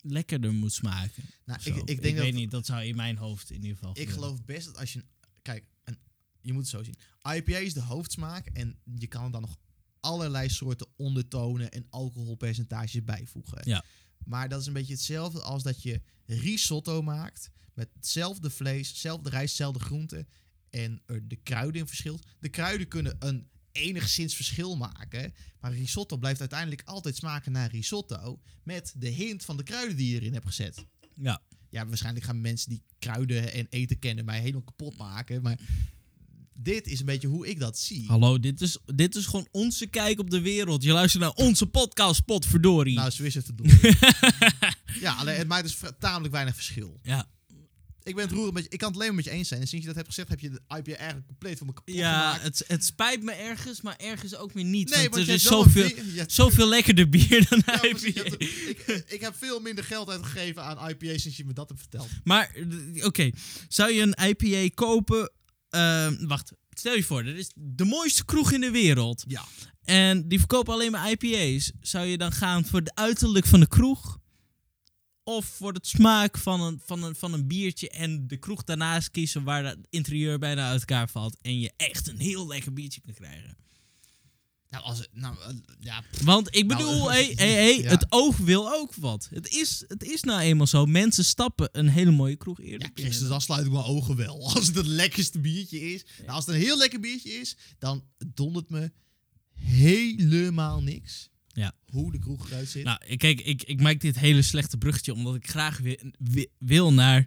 lekkerder 0.00 0.52
moet 0.52 0.72
smaken. 0.72 1.22
Nou, 1.44 1.60
ik, 1.64 1.76
ik 1.76 2.02
denk 2.02 2.16
dat 2.16 2.24
weet 2.24 2.34
niet, 2.34 2.50
dat 2.50 2.66
zou 2.66 2.84
in 2.84 2.96
mijn 2.96 3.16
hoofd 3.16 3.50
in 3.50 3.62
ieder 3.62 3.76
geval 3.76 3.90
Ik 3.90 3.96
gebeuren. 3.96 4.22
geloof 4.22 4.44
best 4.44 4.66
dat 4.66 4.78
als 4.78 4.92
je... 4.92 5.04
Kijk, 5.42 5.64
een, 5.84 5.98
je 6.40 6.52
moet 6.52 6.62
het 6.62 6.70
zo 6.70 6.82
zien. 6.82 6.96
IPA 7.34 7.56
is 7.56 7.74
de 7.74 7.82
hoofdsmaak 7.82 8.46
en 8.46 8.78
je 8.94 9.06
kan 9.06 9.24
er 9.24 9.30
dan 9.30 9.40
nog 9.40 9.58
allerlei 10.00 10.48
soorten 10.48 10.86
ondertonen 10.96 11.70
en 11.70 11.86
alcoholpercentages 11.90 13.04
bijvoegen. 13.04 13.60
Ja. 13.64 13.84
Maar 14.24 14.48
dat 14.48 14.60
is 14.60 14.66
een 14.66 14.72
beetje 14.72 14.92
hetzelfde 14.92 15.40
als 15.40 15.62
dat 15.62 15.82
je 15.82 16.02
risotto 16.26 17.02
maakt 17.02 17.50
met 17.74 17.90
hetzelfde 17.94 18.50
vlees, 18.50 18.88
hetzelfde 18.88 19.30
rijst, 19.30 19.48
hetzelfde 19.48 19.80
groenten 19.80 20.28
en 20.70 21.02
er 21.06 21.28
de 21.28 21.36
kruiden 21.36 21.80
in 21.80 21.86
verschilt. 21.86 22.26
De 22.40 22.48
kruiden 22.48 22.88
kunnen 22.88 23.16
een 23.18 23.50
enigszins 23.72 24.34
verschil 24.34 24.76
maken. 24.76 25.34
Maar 25.60 25.72
risotto 25.72 26.16
blijft 26.16 26.40
uiteindelijk 26.40 26.82
altijd 26.84 27.16
smaken 27.16 27.52
naar 27.52 27.70
risotto. 27.70 28.40
Met 28.62 28.94
de 28.96 29.08
hint 29.08 29.44
van 29.44 29.56
de 29.56 29.62
kruiden 29.62 29.96
die 29.96 30.14
je 30.14 30.20
erin 30.20 30.32
hebt 30.32 30.46
gezet. 30.46 30.86
Ja. 31.14 31.42
Ja, 31.72 31.86
waarschijnlijk 31.86 32.24
gaan 32.24 32.40
mensen 32.40 32.68
die 32.70 32.82
kruiden 32.98 33.52
en 33.52 33.66
eten 33.70 33.98
kennen 33.98 34.24
mij 34.24 34.40
helemaal 34.40 34.62
kapot 34.62 34.96
maken. 34.96 35.42
Maar 35.42 35.58
dit 36.54 36.86
is 36.86 37.00
een 37.00 37.06
beetje 37.06 37.28
hoe 37.28 37.48
ik 37.48 37.58
dat 37.58 37.78
zie. 37.78 38.06
Hallo, 38.06 38.40
dit 38.40 38.60
is, 38.60 38.78
dit 38.94 39.14
is 39.14 39.26
gewoon 39.26 39.48
onze 39.50 39.86
kijk 39.86 40.20
op 40.20 40.30
de 40.30 40.40
wereld. 40.40 40.82
Je 40.82 40.92
luistert 40.92 41.22
naar 41.22 41.32
onze 41.32 41.66
podcast, 41.66 42.24
potverdorie. 42.24 42.96
Nou, 42.96 43.10
zo 43.10 43.22
is 43.22 43.34
het 43.34 43.44
te 43.44 43.54
doen. 43.54 43.70
ja, 45.04 45.14
alleen 45.14 45.38
het 45.38 45.48
maakt 45.48 45.62
dus 45.62 45.78
tamelijk 45.98 46.32
weinig 46.32 46.54
verschil. 46.54 47.00
ja. 47.02 47.30
Ik 48.04 48.14
ben 48.14 48.24
het 48.24 48.32
roerend 48.34 48.54
met 48.54 48.62
je, 48.62 48.68
ik 48.68 48.78
kan 48.78 48.88
het 48.88 48.96
alleen 48.96 49.08
maar 49.08 49.16
met 49.16 49.24
je 49.24 49.30
eens 49.38 49.48
zijn. 49.48 49.60
En 49.60 49.66
sinds 49.66 49.84
je 49.84 49.92
dat 49.92 49.96
hebt 50.02 50.08
gezegd, 50.14 50.28
heb 50.28 50.40
je 50.40 50.50
de 50.50 50.60
IPA 50.76 50.92
eigenlijk 50.96 51.26
compleet 51.26 51.58
voor 51.58 51.66
me 51.66 51.72
kapot 51.72 51.94
Ja, 51.94 52.20
gemaakt. 52.32 52.42
het, 52.42 52.64
het 52.68 52.84
spijt 52.84 53.22
me 53.22 53.32
ergens, 53.32 53.80
maar 53.80 53.96
ergens 53.96 54.34
ook 54.36 54.52
weer 54.52 54.64
niet. 54.64 54.90
Nee, 54.90 55.08
want, 55.10 55.28
er 55.28 55.34
is 55.34 55.42
zoveel, 55.42 55.90
bier- 56.04 56.24
zoveel 56.26 56.68
lekkerder 56.68 57.08
bier 57.08 57.46
dan 57.48 57.62
Ja, 57.66 57.78
precies, 57.78 58.14
IPA. 58.14 58.36
ik, 58.38 59.04
ik 59.08 59.20
heb 59.20 59.34
veel 59.38 59.60
minder 59.60 59.84
geld 59.84 60.08
uitgegeven 60.08 60.62
aan 60.64 60.88
IPA 60.90 61.18
sinds 61.18 61.36
je 61.36 61.44
me 61.44 61.52
dat 61.52 61.68
hebt 61.68 61.80
verteld. 61.80 62.08
Maar, 62.24 62.54
oké, 63.02 63.30
zou 63.68 63.92
je 63.92 64.02
een 64.02 64.28
IPA 64.28 64.74
kopen? 64.74 65.32
Ehm, 65.70 66.26
wacht, 66.26 66.52
stel 66.70 66.94
je 66.94 67.04
voor, 67.04 67.20
er 67.24 67.36
is 67.36 67.50
de 67.54 67.84
mooiste 67.84 68.24
kroeg 68.24 68.52
in 68.52 68.60
de 68.60 68.70
wereld. 68.70 69.24
Ja. 69.28 69.44
En 69.84 70.28
die 70.28 70.38
verkopen 70.38 70.72
alleen 70.72 70.90
maar 70.90 71.10
IPA's. 71.10 71.72
Zou 71.80 72.06
je 72.06 72.18
dan 72.18 72.32
gaan 72.32 72.64
voor 72.66 72.78
het 72.78 72.94
uiterlijk 72.94 73.46
van 73.46 73.60
de 73.60 73.68
kroeg? 73.68 74.18
Of 75.24 75.44
voor 75.44 75.72
het 75.72 75.86
smaak 75.86 76.38
van 76.38 76.60
een, 76.60 76.80
van, 76.84 77.02
een, 77.02 77.14
van 77.14 77.32
een 77.32 77.46
biertje 77.46 77.90
en 77.90 78.26
de 78.26 78.36
kroeg 78.36 78.64
daarnaast 78.64 79.10
kiezen 79.10 79.44
waar 79.44 79.64
het 79.64 79.78
interieur 79.90 80.38
bijna 80.38 80.68
uit 80.68 80.80
elkaar 80.80 81.08
valt 81.08 81.36
en 81.42 81.60
je 81.60 81.72
echt 81.76 82.08
een 82.08 82.18
heel 82.20 82.46
lekker 82.46 82.72
biertje 82.72 83.00
kan 83.00 83.14
krijgen? 83.14 83.56
Nou, 84.72 84.84
als 84.84 84.98
het, 84.98 85.08
nou, 85.12 85.36
eh, 85.40 85.54
ja, 85.80 86.04
Want 86.22 86.56
ik 86.56 86.66
Nou, 86.66 86.78
bedoel, 86.80 87.12
eh, 87.12 87.16
hey, 87.16 87.32
hey, 87.46 87.52
hey, 87.52 87.82
ja. 87.82 87.88
het 87.88 88.06
oog 88.08 88.36
wil 88.36 88.72
ook 88.72 88.94
wat. 88.94 89.28
Het 89.30 89.48
is, 89.48 89.84
het 89.88 90.04
is 90.04 90.22
nou 90.22 90.40
eenmaal 90.40 90.66
zo. 90.66 90.86
Mensen 90.86 91.24
stappen 91.24 91.68
een 91.72 91.88
hele 91.88 92.10
mooie 92.10 92.36
kroeg 92.36 92.60
eerder 92.60 92.80
ja, 92.80 92.92
binnen. 92.92 93.04
Christus, 93.04 93.28
dan 93.28 93.40
sluit 93.40 93.66
ik 93.66 93.72
mijn 93.72 93.84
ogen 93.84 94.16
wel. 94.16 94.44
Als 94.54 94.66
het 94.66 94.76
het 94.76 94.86
lekkerste 94.86 95.40
biertje 95.40 95.80
is. 95.80 96.04
Nou, 96.18 96.30
als 96.30 96.46
het 96.46 96.54
een 96.54 96.60
heel 96.60 96.78
lekker 96.78 97.00
biertje 97.00 97.30
is, 97.30 97.56
dan 97.78 98.04
dondert 98.26 98.70
me 98.70 98.92
helemaal 99.54 100.82
niks. 100.82 101.30
Ja. 101.52 101.72
Hoe 101.90 102.12
de 102.12 102.18
kroeg 102.18 102.46
eruit 102.50 102.68
zit. 102.68 102.84
Nou, 102.84 102.98
ik- 103.06 103.18
kijk, 103.18 103.40
ik, 103.40 103.62
ik 103.62 103.80
maak 103.80 104.00
dit 104.00 104.18
hele 104.18 104.42
slechte 104.42 104.78
bruggetje 104.78 105.12
omdat 105.12 105.34
ik 105.34 105.48
graag 105.48 105.78
wi- 106.18 106.46
wil 106.58 106.92
naar. 106.92 107.26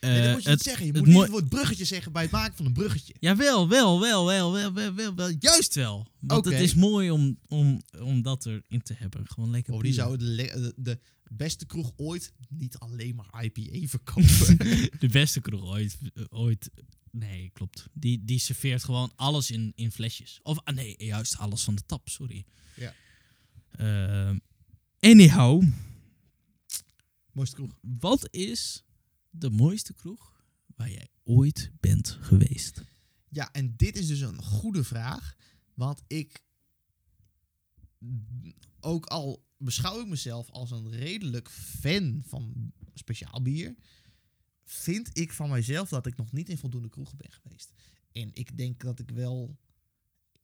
eh, 0.00 0.10
nee, 0.10 0.22
dat 0.22 0.32
moet 0.32 0.42
je 0.42 0.48
het, 0.48 0.58
niet 0.58 0.66
zeggen. 0.68 0.86
Je 0.86 0.92
moet 0.92 1.06
niet 1.06 1.18
het 1.20 1.30
woord 1.30 1.48
bruggetje 1.48 1.84
zeggen 1.84 2.12
bij 2.12 2.22
het 2.22 2.30
maken 2.30 2.56
van 2.56 2.66
een 2.66 2.72
bruggetje. 2.72 3.14
Jawel, 3.20 3.68
wel, 3.68 4.00
wel, 4.00 4.26
wel, 4.26 4.52
wel, 4.52 4.72
wel, 4.72 4.94
wel, 4.94 5.14
wel. 5.14 5.32
Juist 5.38 5.74
wel. 5.74 6.06
Want 6.20 6.44
het 6.44 6.54
is 6.62 6.74
mooi 6.74 7.10
om, 7.10 7.38
om, 7.48 7.82
om 8.00 8.22
dat 8.22 8.46
erin 8.46 8.82
te 8.82 8.94
hebben. 8.96 9.26
Gewoon 9.28 9.50
lekker. 9.50 9.74
Of 9.74 9.82
die 9.82 9.92
zou 9.92 10.16
de, 10.16 10.24
le- 10.24 10.60
de, 10.60 10.72
de 10.76 10.98
beste 11.30 11.66
kroeg 11.66 11.92
ooit 11.96 12.32
niet 12.48 12.78
alleen 12.78 13.14
maar 13.14 13.44
IPA 13.44 13.86
verkopen. 13.88 14.56
De 14.98 15.08
beste 15.10 15.40
kroeg 15.40 15.62
ooit. 15.64 15.98
eh, 16.14 16.24
ooit 16.30 16.70
nee, 17.10 17.50
klopt. 17.52 17.86
Die, 17.92 18.24
die 18.24 18.38
serveert 18.38 18.84
gewoon 18.84 19.12
alles 19.16 19.50
in, 19.50 19.72
in 19.74 19.92
flesjes. 19.92 20.40
Of 20.42 20.58
ah, 20.64 20.74
nee, 20.74 20.94
juist 20.98 21.38
alles 21.38 21.62
van 21.62 21.74
de 21.74 21.82
tap, 21.86 22.08
sorry. 22.08 22.44
Ja. 22.76 22.94
Ehm, 23.76 24.38
anyhow, 25.00 25.64
Mooiste 27.32 27.56
kroeg. 27.56 27.78
wat 27.80 28.28
is 28.34 28.84
de 29.30 29.50
mooiste 29.50 29.94
kroeg 29.94 30.32
waar 30.76 30.90
jij 30.90 31.08
ooit 31.24 31.70
bent 31.80 32.18
geweest? 32.20 32.84
Ja, 33.28 33.52
en 33.52 33.76
dit 33.76 33.96
is 33.96 34.06
dus 34.06 34.20
een 34.20 34.42
goede 34.42 34.84
vraag. 34.84 35.36
Want 35.74 36.02
ik. 36.06 36.42
Ook 38.80 39.06
al 39.06 39.44
beschouw 39.56 40.00
ik 40.00 40.06
mezelf 40.06 40.50
als 40.50 40.70
een 40.70 40.90
redelijk 40.90 41.50
fan 41.50 42.22
van 42.26 42.72
speciaal 42.94 43.42
bier. 43.42 43.74
Vind 44.64 45.18
ik 45.18 45.32
van 45.32 45.48
mijzelf 45.48 45.88
dat 45.88 46.06
ik 46.06 46.16
nog 46.16 46.32
niet 46.32 46.48
in 46.48 46.58
voldoende 46.58 46.88
kroegen 46.88 47.16
ben 47.16 47.32
geweest. 47.32 47.72
En 48.12 48.30
ik 48.32 48.56
denk 48.56 48.80
dat 48.80 48.98
ik 48.98 49.10
wel. 49.10 49.58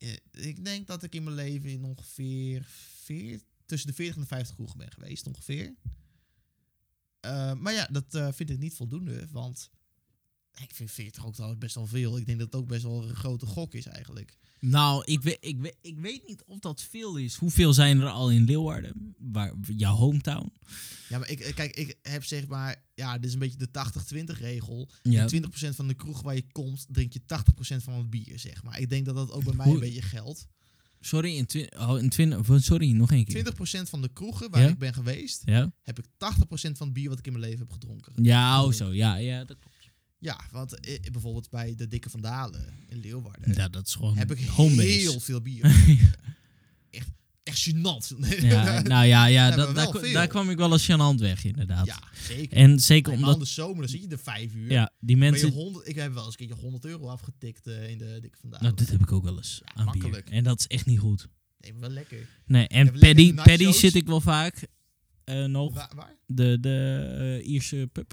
Eh, 0.00 0.46
Ik 0.46 0.64
denk 0.64 0.86
dat 0.86 1.02
ik 1.02 1.14
in 1.14 1.22
mijn 1.22 1.36
leven 1.36 1.70
in 1.70 1.84
ongeveer 1.84 2.64
veer, 3.04 3.40
tussen 3.66 3.88
de 3.88 3.94
40 3.94 4.14
en 4.14 4.20
de 4.22 4.28
50 4.28 4.54
kroegen 4.54 4.78
ben 4.78 4.92
geweest, 4.92 5.26
ongeveer. 5.26 5.74
Eh, 7.20 7.54
maar 7.54 7.72
ja, 7.72 7.86
dat 7.86 8.14
eh, 8.14 8.32
vind 8.32 8.50
ik 8.50 8.58
niet 8.58 8.74
voldoende. 8.74 9.28
Want 9.30 9.70
ik 10.62 10.74
vind 10.74 10.90
40 10.90 11.26
ook 11.26 11.32
trouwens 11.34 11.60
best 11.60 11.74
wel 11.74 11.86
veel. 11.86 12.18
Ik 12.18 12.26
denk 12.26 12.38
dat 12.38 12.52
het 12.52 12.60
ook 12.62 12.68
best 12.68 12.82
wel 12.82 13.08
een 13.08 13.14
grote 13.14 13.46
gok 13.46 13.74
is 13.74 13.86
eigenlijk. 13.86 14.38
Nou, 14.60 15.02
ik 15.04 15.22
weet, 15.22 15.36
ik, 15.40 15.58
weet, 15.60 15.76
ik 15.80 15.98
weet 15.98 16.22
niet 16.28 16.42
of 16.46 16.58
dat 16.58 16.82
veel 16.82 17.16
is. 17.16 17.34
Hoeveel 17.36 17.72
zijn 17.72 18.00
er 18.00 18.08
al 18.08 18.30
in 18.30 18.44
Leeuwarden? 18.44 19.14
Waar, 19.18 19.54
jouw 19.76 19.94
hometown? 19.94 20.52
Ja, 21.08 21.18
maar 21.18 21.30
ik, 21.30 21.40
eh, 21.40 21.54
kijk, 21.54 21.76
ik 21.76 21.96
heb 22.02 22.24
zeg 22.24 22.46
maar... 22.46 22.82
Ja, 22.94 23.14
dit 23.18 23.24
is 23.24 23.32
een 23.32 23.38
beetje 23.38 23.58
de 23.58 23.68
80-20 24.34 24.38
regel. 24.38 24.88
Ja. 25.02 25.26
In 25.30 25.44
20% 25.44 25.48
van 25.74 25.88
de 25.88 25.94
kroeg 25.94 26.22
waar 26.22 26.34
je 26.34 26.44
komt, 26.52 26.86
drink 26.88 27.12
je 27.12 27.20
80% 27.20 27.82
van 27.82 27.94
het 27.94 28.10
bier, 28.10 28.38
zeg 28.38 28.62
maar. 28.62 28.80
Ik 28.80 28.88
denk 28.90 29.04
dat 29.04 29.14
dat 29.14 29.30
ook 29.30 29.44
bij 29.44 29.54
mij 29.54 29.64
Hoe- 29.66 29.74
een 29.74 29.80
beetje 29.80 30.02
geldt. 30.02 30.46
Sorry, 31.02 31.36
in, 31.36 31.46
oh, 31.78 31.98
in 31.98 32.08
twin- 32.08 32.36
oh, 32.36 32.58
sorry, 32.58 32.90
nog 32.90 33.10
één 33.12 33.24
keer. 33.24 33.34
20% 33.34 33.88
van 33.88 34.02
de 34.02 34.08
kroegen 34.12 34.50
waar 34.50 34.62
Ja? 34.62 34.68
ik 34.68 34.78
ben 34.78 34.94
geweest, 34.94 35.42
Ja? 35.44 35.72
heb 35.82 35.98
ik 35.98 36.04
80% 36.16 36.76
van 36.76 36.86
het 36.86 36.92
bier 36.92 37.08
wat 37.08 37.18
ik 37.18 37.26
in 37.26 37.32
mijn 37.32 37.44
leven 37.44 37.58
heb 37.58 37.72
gedronken. 37.72 38.24
Ja, 38.24 38.64
oh 38.64 38.72
zo. 38.72 38.92
Ja, 38.92 39.16
ja, 39.16 39.44
dat 39.44 39.58
klopt. 39.58 39.69
Ja, 40.20 40.40
want 40.50 40.80
eh, 40.80 41.00
bijvoorbeeld 41.12 41.50
bij 41.50 41.74
de 41.76 41.88
Dikke 41.88 42.10
van 42.10 42.20
Dalen 42.20 42.74
in 42.88 42.98
Leeuwarden 42.98 43.54
Ja, 43.54 43.68
dat 43.68 43.86
is 43.86 43.94
gewoon 43.94 44.16
heb 44.16 44.30
ik 44.30 44.46
homebase. 44.46 44.88
heel 44.88 45.20
veel 45.20 45.40
bier. 45.40 45.64
echt, 46.90 47.08
echt 47.42 47.68
gênant. 47.70 48.16
Ja, 48.40 48.80
nou 48.82 49.06
ja, 49.06 49.26
ja 49.26 49.50
dat, 49.56 49.74
daar, 49.74 50.12
daar 50.12 50.26
kwam 50.26 50.50
ik 50.50 50.56
wel 50.56 50.70
als 50.72 50.84
gênant 50.90 51.20
weg, 51.20 51.44
inderdaad. 51.44 51.86
ja, 51.86 52.02
zeker. 52.28 52.56
En 52.56 52.80
zeker 52.80 53.12
omdat, 53.12 53.34
in 53.34 53.40
de 53.40 53.46
zomer, 53.46 53.76
dan 53.80 53.88
zit 53.88 54.02
je 54.02 54.08
er 54.08 54.18
vijf 54.18 54.54
uur. 54.54 54.70
ja, 54.70 54.92
die 55.00 55.16
Ben 55.16 55.24
je 55.24 55.30
mensen... 55.30 55.52
100, 55.52 55.88
ik 55.88 55.94
heb 55.94 56.12
wel 56.12 56.24
eens 56.24 56.38
een 56.38 56.46
keertje 56.46 56.62
100 56.62 56.84
euro 56.84 57.06
afgetikt 57.08 57.66
eh, 57.66 57.90
in 57.90 57.98
de 57.98 58.18
dikke 58.20 58.38
vandaag. 58.40 58.60
Nou, 58.60 58.74
dit 58.74 58.90
heb 58.90 59.00
ik 59.00 59.12
ook 59.12 59.24
wel 59.24 59.36
eens 59.36 59.60
Ja, 59.64 59.72
aan 59.74 59.84
makkelijk. 59.84 60.24
bier. 60.24 60.34
En 60.34 60.44
dat 60.44 60.58
is 60.58 60.66
echt 60.66 60.86
niet 60.86 60.98
goed. 60.98 61.28
Nee, 61.58 61.72
maar 61.72 61.80
wel 61.80 61.90
lekker. 61.90 62.28
Nee, 62.46 62.66
en 62.68 62.84
lekker 62.84 63.00
Paddy, 63.00 63.30
nachos. 63.30 63.44
Paddy 63.56 63.72
zit 63.72 63.94
ik 63.94 64.06
wel 64.06 64.20
vaak 64.20 64.66
eh, 65.24 65.44
nog. 65.44 65.74
Waar? 65.74 65.90
waar? 65.94 66.16
De, 66.26 66.56
de 66.60 67.38
eh, 67.42 67.48
Ierse 67.50 67.88
pub. 67.92 68.12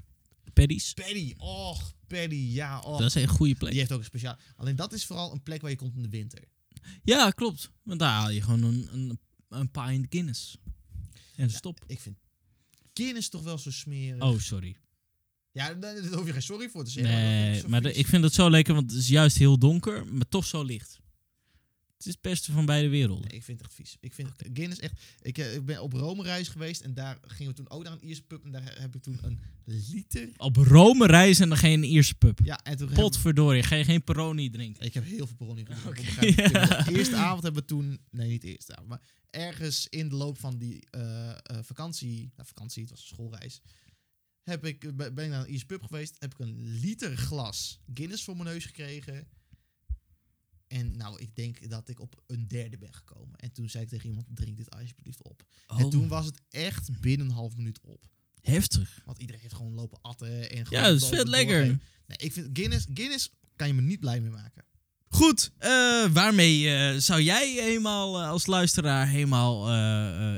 Paddy's. 0.52 0.92
Paddy, 0.94 1.34
och, 1.36 1.96
Paddy, 2.08 2.36
ja. 2.36 2.80
Dat 2.80 3.00
is 3.00 3.14
een 3.14 3.28
goede 3.28 3.54
plek. 3.54 3.70
Die 3.70 3.78
heeft 3.78 3.92
ook 3.92 3.98
een 3.98 4.04
speciaal. 4.04 4.36
Alleen 4.56 4.76
dat 4.76 4.92
is 4.92 5.04
vooral 5.06 5.32
een 5.32 5.42
plek 5.42 5.60
waar 5.60 5.70
je 5.70 5.76
komt 5.76 5.96
in 5.96 6.02
de 6.02 6.08
winter. 6.08 6.42
Ja, 7.02 7.30
klopt. 7.30 7.70
Want 7.82 7.98
daar 8.00 8.12
haal 8.12 8.30
je 8.30 8.42
gewoon 8.42 8.62
een, 8.62 8.88
een, 8.92 9.18
een 9.48 9.70
pint 9.70 10.06
Guinness. 10.10 10.56
En 11.36 11.50
stop. 11.50 11.84
Ik 11.86 12.00
vind 12.00 12.16
Guinness 12.94 13.28
toch 13.28 13.42
wel 13.42 13.58
zo 13.58 13.70
smerig. 13.70 14.22
Oh, 14.22 14.38
sorry. 14.38 14.76
Ja, 15.52 15.74
daar 15.74 15.96
hoef 16.04 16.26
je 16.26 16.32
geen 16.32 16.42
sorry 16.42 16.68
voor 16.68 16.84
te 16.84 16.90
zeggen. 16.90 17.12
Nee, 17.12 17.66
maar 17.66 17.82
de- 17.82 17.92
ik 17.92 18.06
vind 18.06 18.24
het 18.24 18.32
zo 18.34 18.50
lekker, 18.50 18.74
want 18.74 18.90
het 18.90 19.00
is 19.00 19.08
juist 19.08 19.36
heel 19.38 19.58
donker, 19.58 20.06
maar 20.14 20.28
toch 20.28 20.46
zo 20.46 20.62
licht. 20.62 20.98
Het 21.98 22.06
is 22.06 22.12
het 22.12 22.22
beste 22.22 22.52
van 22.52 22.66
beide 22.66 22.88
werelden. 22.88 23.28
Nee, 23.28 23.38
ik 23.38 23.44
vind 23.44 23.58
het 23.58 23.66
echt 23.66 23.76
vies. 23.76 23.96
Ik 24.00 24.14
vind 24.14 24.30
Guinness 24.52 24.80
echt... 24.80 25.00
Ik, 25.22 25.38
eh, 25.38 25.54
ik 25.54 25.64
ben 25.64 25.82
op 25.82 25.92
Rome 25.92 26.22
reis 26.22 26.48
geweest 26.48 26.80
en 26.80 26.94
daar 26.94 27.18
gingen 27.22 27.52
we 27.52 27.58
toen 27.58 27.70
ook 27.70 27.82
naar 27.82 27.92
een 27.92 28.04
Ierse 28.04 28.22
pub. 28.22 28.44
En 28.44 28.50
daar 28.50 28.80
heb 28.80 28.94
ik 28.94 29.02
toen 29.02 29.18
een 29.22 29.40
liter... 29.64 30.28
Op 30.36 30.56
Rome 30.56 31.06
reizen 31.06 31.42
en 31.42 31.48
dan 31.48 31.58
geen 31.58 31.84
Ierse 31.84 32.14
pub. 32.14 32.40
Ja, 32.44 32.64
en 32.64 32.76
toen 32.76 32.92
Potverdorie, 32.92 33.62
ga 33.62 33.74
je 33.74 33.84
geen 33.84 34.04
Peroni 34.04 34.50
drinken. 34.50 34.84
Ik 34.84 34.94
heb 34.94 35.04
heel 35.04 35.26
veel 35.26 35.36
Peroni 35.36 35.64
gedronken. 35.64 36.04
De 36.84 36.92
eerste 36.98 37.16
avond 37.16 37.42
hebben 37.42 37.62
we 37.62 37.68
toen... 37.68 38.00
Nee, 38.10 38.28
niet 38.28 38.42
de 38.42 38.48
eerste 38.48 38.72
avond. 38.72 38.88
Maar 38.88 39.02
ergens 39.30 39.86
in 39.88 40.08
de 40.08 40.14
loop 40.14 40.38
van 40.38 40.58
die 40.58 40.86
eh, 40.90 41.30
eh, 41.30 41.36
vakantie... 41.62 42.32
Nou, 42.36 42.48
vakantie, 42.48 42.82
het 42.82 42.90
was 42.90 43.00
een 43.00 43.06
schoolreis. 43.06 43.60
Heb 44.42 44.66
ik, 44.66 44.96
ben 44.96 45.14
ben 45.14 45.24
ik 45.24 45.30
naar 45.30 45.40
een 45.40 45.50
Ierse 45.50 45.66
pub 45.66 45.82
geweest. 45.82 46.16
Heb 46.18 46.32
ik 46.32 46.38
een 46.38 46.78
liter 46.80 47.16
glas 47.16 47.80
Guinness 47.94 48.24
voor 48.24 48.36
mijn 48.36 48.48
neus 48.48 48.64
gekregen. 48.64 49.28
En 50.68 50.96
nou, 50.96 51.20
ik 51.20 51.34
denk 51.36 51.70
dat 51.70 51.88
ik 51.88 52.00
op 52.00 52.22
een 52.26 52.48
derde 52.48 52.78
ben 52.78 52.94
gekomen. 52.94 53.38
En 53.38 53.52
toen 53.52 53.68
zei 53.68 53.84
ik 53.84 53.88
tegen 53.90 54.08
iemand, 54.08 54.26
drink 54.34 54.56
dit 54.56 54.70
alsjeblieft 54.70 55.22
op. 55.22 55.42
En 55.66 55.84
Oh, 55.84 55.90
toen 55.90 56.08
was 56.08 56.26
het 56.26 56.40
echt 56.50 57.00
binnen 57.00 57.26
een 57.26 57.32
half 57.32 57.56
minuut 57.56 57.80
op. 57.82 58.06
heftig. 58.40 59.02
Want 59.04 59.18
iedereen 59.18 59.40
heeft 59.42 59.54
gewoon 59.54 59.72
lopen 59.74 59.98
atten. 60.02 60.50
En 60.50 60.66
gewoon 60.66 60.82
Ja, 60.82 60.88
dat 60.88 61.02
is 61.02 61.08
vet 61.08 61.28
lekker. 61.28 61.66
Nee, 61.66 62.16
ik 62.16 62.32
vind 62.32 62.48
Guinness, 62.52 62.86
Guinness 62.94 63.30
kan 63.56 63.66
je 63.66 63.74
me 63.74 63.80
niet 63.80 64.00
blij 64.00 64.20
mee 64.20 64.30
maken. 64.30 64.64
Goed, 65.10 65.50
eh, 65.58 65.70
waarmee 66.12 66.74
eh, 66.74 66.96
zou 66.96 67.22
jij 67.22 67.58
eenmaal 67.60 68.20
eh, 68.20 68.28
als 68.28 68.46
luisteraar 68.46 69.08
helemaal 69.08 69.68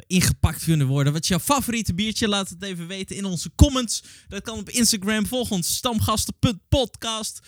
ingepakt 0.07 0.65
kunnen 0.65 0.87
worden? 0.87 1.13
Wat 1.13 1.23
is 1.23 1.29
jouw 1.29 1.39
favoriete 1.39 1.95
biertje? 1.95 2.29
Laat 2.29 2.49
het 2.49 2.63
even 2.63 2.87
weten 2.87 3.17
in 3.17 3.25
onze 3.25 3.51
comments. 3.55 4.03
Dat 4.29 4.43
kan 4.43 4.59
op 4.59 4.69
Instagram. 4.71 5.27
Volg 5.27 5.51
ons 5.51 5.77
stamgasten.podcast. 5.77 7.41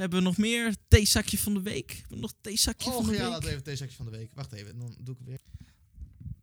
Hebben 0.00 0.18
we 0.18 0.24
nog 0.24 0.36
meer? 0.36 0.74
Theezakje 0.88 1.38
van 1.38 1.54
de 1.54 1.62
week? 1.62 1.90
Hebben 1.90 2.16
we 2.16 2.20
nog 2.20 2.32
theezakje 2.40 2.90
van 2.90 2.98
Oh 2.98 3.06
de 3.06 3.12
ja, 3.12 3.18
week? 3.18 3.28
laten 3.28 3.44
we 3.44 3.50
even 3.50 3.62
theezakje 3.62 3.96
van 3.96 4.04
de 4.04 4.10
week. 4.10 4.30
Wacht 4.34 4.52
even, 4.52 4.78
dan 4.78 4.96
doe 5.00 5.14
ik 5.14 5.20
het 5.20 5.28
weer. 5.28 5.40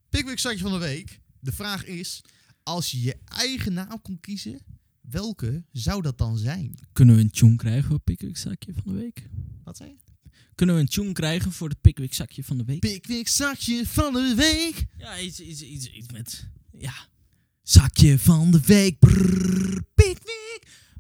Pickwick 0.09 0.39
zakje 0.39 0.59
van 0.59 0.71
de 0.71 0.77
week. 0.77 1.19
De 1.39 1.51
vraag 1.51 1.85
is, 1.85 2.21
als 2.63 2.91
je 2.91 3.01
je 3.01 3.17
eigen 3.25 3.73
naam 3.73 4.01
kon 4.01 4.19
kiezen, 4.19 4.59
welke 5.01 5.63
zou 5.71 6.01
dat 6.01 6.17
dan 6.17 6.37
zijn? 6.37 6.77
Kunnen 6.93 7.15
we 7.15 7.21
een 7.21 7.29
tune 7.29 7.55
krijgen 7.55 7.95
op 7.95 8.05
Pickwick 8.05 8.37
zakje 8.37 8.73
van 8.73 8.83
de 8.85 8.99
week? 8.99 9.29
Wat 9.63 9.77
zei 9.77 9.89
je? 9.89 9.97
Kunnen 10.55 10.75
we 10.75 10.81
een 10.81 10.87
tune 10.87 11.11
krijgen 11.11 11.51
voor 11.51 11.69
het 11.69 11.81
Pickwick 11.81 12.13
zakje 12.13 12.43
van 12.43 12.57
de 12.57 12.63
week? 12.63 12.79
Pickwick 12.79 13.27
zakje 13.27 13.85
van 13.87 14.13
de 14.13 14.33
week. 14.35 14.85
Ja, 14.97 15.19
iets, 15.19 15.39
iets, 15.39 15.61
iets, 15.61 15.91
iets 15.91 16.11
met. 16.11 16.49
Ja. 16.71 16.93
Zakje 17.61 18.19
van 18.19 18.51
de 18.51 18.61
week. 18.61 18.99
Brrr, 18.99 19.83
Pickwick. 19.93 20.26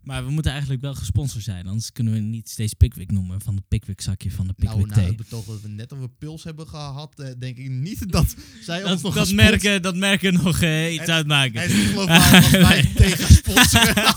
Maar 0.07 0.25
we 0.25 0.31
moeten 0.31 0.51
eigenlijk 0.51 0.81
wel 0.81 0.95
gesponsord 0.95 1.43
zijn. 1.43 1.67
Anders 1.67 1.91
kunnen 1.91 2.13
we 2.13 2.19
niet 2.19 2.49
steeds 2.49 2.73
Pickwick 2.73 3.11
noemen. 3.11 3.41
Van 3.41 3.55
de 3.55 3.61
Pickwick 3.67 4.01
zakje 4.01 4.31
van 4.31 4.47
de 4.47 4.53
Nou, 4.57 4.69
Pickwick 4.75 4.95
na 4.95 5.01
thee. 5.01 5.07
het 5.13 5.17
betoog 5.17 5.45
dat 5.45 5.61
we 5.61 5.67
net 5.67 5.93
over 5.93 6.09
pils 6.09 6.43
hebben 6.43 6.67
gehad, 6.67 7.19
eh, 7.19 7.27
denk 7.39 7.57
ik 7.57 7.69
niet 7.69 8.11
dat 8.11 8.35
zij 8.61 8.83
ons 8.83 9.01
nog 9.01 9.13
dat, 9.13 9.31
merken, 9.31 9.81
dat 9.81 9.95
merken 9.95 10.33
nog 10.33 10.61
eh, 10.61 10.93
iets 10.93 11.07
uitmaken. 11.07 11.67
Niet 11.77 11.87
geloofwaardig 11.87 12.43
als 12.43 12.51
wij 12.51 12.83
tegen 12.95 13.33
sponsoren. 13.35 14.13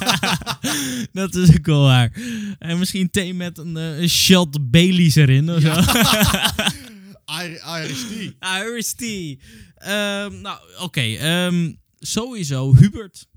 dat 1.13 1.35
is 1.35 1.49
ook 1.57 1.67
wel 1.67 1.83
waar. 1.83 2.13
En 2.59 2.79
misschien 2.79 3.11
thee 3.11 3.35
met 3.35 3.59
een, 3.59 3.77
eh, 3.77 4.09
shot 4.09 4.71
Baileys 4.71 5.15
erin 5.15 5.51
of 5.51 5.61
zo. 5.61 5.69
Ir- 7.43 7.63
Irish 7.83 8.03
tea. 8.09 8.61
Irish 8.63 8.91
tea. 8.93 9.37
Ehm, 9.75 10.41
nou, 10.41 10.59
oké. 10.81 11.01
ehm, 11.01 11.73
sowieso 11.99 12.75
Hubert. 12.77 13.29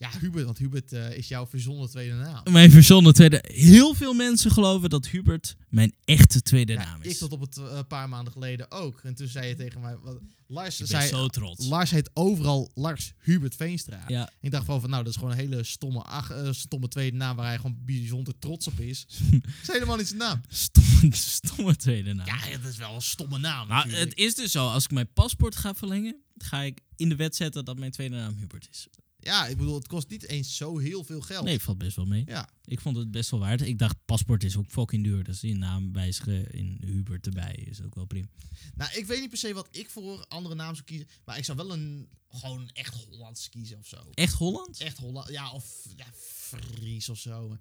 Ja, 0.00 0.10
Hubert, 0.20 0.44
want 0.44 0.58
Hubert 0.58 0.92
eh, 0.92 1.16
is 1.16 1.28
jouw 1.28 1.46
verzonnen 1.46 1.88
tweede 1.88 2.14
naam. 2.14 2.52
Mijn 2.52 2.70
verzonnen 2.70 3.14
tweede. 3.14 3.44
Heel 3.46 3.94
veel 3.94 4.14
mensen 4.14 4.50
geloven 4.50 4.90
dat 4.90 5.06
Hubert 5.06 5.56
mijn 5.68 5.94
echte 6.04 6.42
tweede 6.42 6.72
Ja, 6.72 6.84
naam 6.84 7.02
is. 7.02 7.12
ik 7.12 7.18
tot 7.18 7.32
op 7.32 7.40
het 7.40 7.56
eh, 7.56 7.78
paar 7.88 8.08
maanden 8.08 8.32
geleden 8.32 8.70
ook. 8.70 9.00
En 9.02 9.14
toen 9.14 9.28
zei 9.28 9.46
je 9.46 9.54
tegen 9.54 9.80
mij, 9.80 9.96
wat, 9.96 10.18
Lars 10.46 10.76
zei, 10.76 11.08
zo 11.08 11.28
trots. 11.28 11.66
Lars 11.66 11.90
heet 11.90 12.10
overal 12.12 12.70
Lars 12.74 13.12
Hubert 13.18 13.56
Veenstra. 13.56 14.04
Ja. 14.06 14.30
Ik 14.40 14.50
dacht 14.50 14.64
van, 14.64 14.80
van, 14.80 14.90
nou, 14.90 15.02
dat 15.04 15.12
is 15.12 15.18
gewoon 15.18 15.32
een 15.32 15.38
hele 15.38 15.64
stomme, 15.64 16.02
ach, 16.02 16.30
eh, 16.30 16.52
stomme 16.52 16.88
tweede 16.88 17.16
naam 17.16 17.36
waar 17.36 17.46
hij 17.46 17.56
gewoon 17.56 17.78
bijzonder 17.84 18.38
trots 18.38 18.66
op 18.66 18.80
is. 18.80 19.06
dat 19.30 19.40
is 19.62 19.72
helemaal 19.72 19.96
niet 19.96 20.08
zijn 20.08 20.18
naam. 20.18 20.40
Stomme, 20.48 21.14
stomme 21.16 21.76
tweede 21.76 22.12
naam. 22.14 22.26
Ja, 22.26 22.56
dat 22.58 22.70
is 22.70 22.76
wel 22.76 22.94
een 22.94 23.02
stomme 23.02 23.38
naam 23.38 23.68
nou, 23.68 23.90
het 23.90 24.16
is 24.16 24.34
dus 24.34 24.52
zo. 24.52 24.68
Als 24.68 24.84
ik 24.84 24.90
mijn 24.90 25.12
paspoort 25.12 25.56
ga 25.56 25.74
verlengen, 25.74 26.16
ga 26.36 26.60
ik 26.60 26.80
in 26.96 27.08
de 27.08 27.16
wet 27.16 27.36
zetten 27.36 27.64
dat 27.64 27.78
mijn 27.78 27.90
tweede 27.90 28.16
naam 28.16 28.36
Hubert 28.38 28.68
is. 28.70 28.88
Ja, 29.20 29.46
ik 29.46 29.56
bedoel, 29.56 29.74
het 29.74 29.86
kost 29.86 30.08
niet 30.08 30.26
eens 30.28 30.56
zo 30.56 30.78
heel 30.78 31.04
veel 31.04 31.20
geld. 31.20 31.44
Nee, 31.44 31.60
valt 31.60 31.78
best 31.78 31.96
wel 31.96 32.04
mee. 32.06 32.24
Ja, 32.26 32.48
Ik 32.64 32.80
vond 32.80 32.96
het 32.96 33.10
best 33.10 33.30
wel 33.30 33.40
waard. 33.40 33.60
Ik 33.60 33.78
dacht, 33.78 33.96
paspoort 34.04 34.44
is 34.44 34.56
ook 34.56 34.66
fucking 34.68 35.04
duur. 35.04 35.24
Dus 35.24 35.40
die 35.40 35.54
naam 35.54 35.92
wijzigen 35.92 36.50
in 36.52 36.78
Hubert 36.84 37.26
erbij 37.26 37.54
is 37.54 37.82
ook 37.82 37.94
wel 37.94 38.04
prima. 38.04 38.26
nou, 38.74 38.94
ik 38.98 39.06
weet 39.06 39.20
niet 39.20 39.28
per 39.28 39.38
se 39.38 39.52
wat 39.54 39.68
ik 39.70 39.90
voor 39.90 40.24
andere 40.28 40.54
naam 40.54 40.74
zou 40.74 40.86
kiezen. 40.86 41.08
Maar 41.24 41.38
ik 41.38 41.44
zou 41.44 41.56
wel 41.56 41.72
een, 41.72 42.08
gewoon 42.28 42.70
echt 42.72 42.94
Hollands 42.94 43.48
kiezen 43.48 43.78
of 43.78 43.86
zo. 43.86 44.10
Echt 44.14 44.34
Holland? 44.34 44.80
Echt 44.80 44.98
Holland, 44.98 45.28
ja, 45.28 45.50
of 45.52 45.86
ja, 45.96 46.06
Fries 46.14 47.08
of 47.08 47.18
zo. 47.18 47.58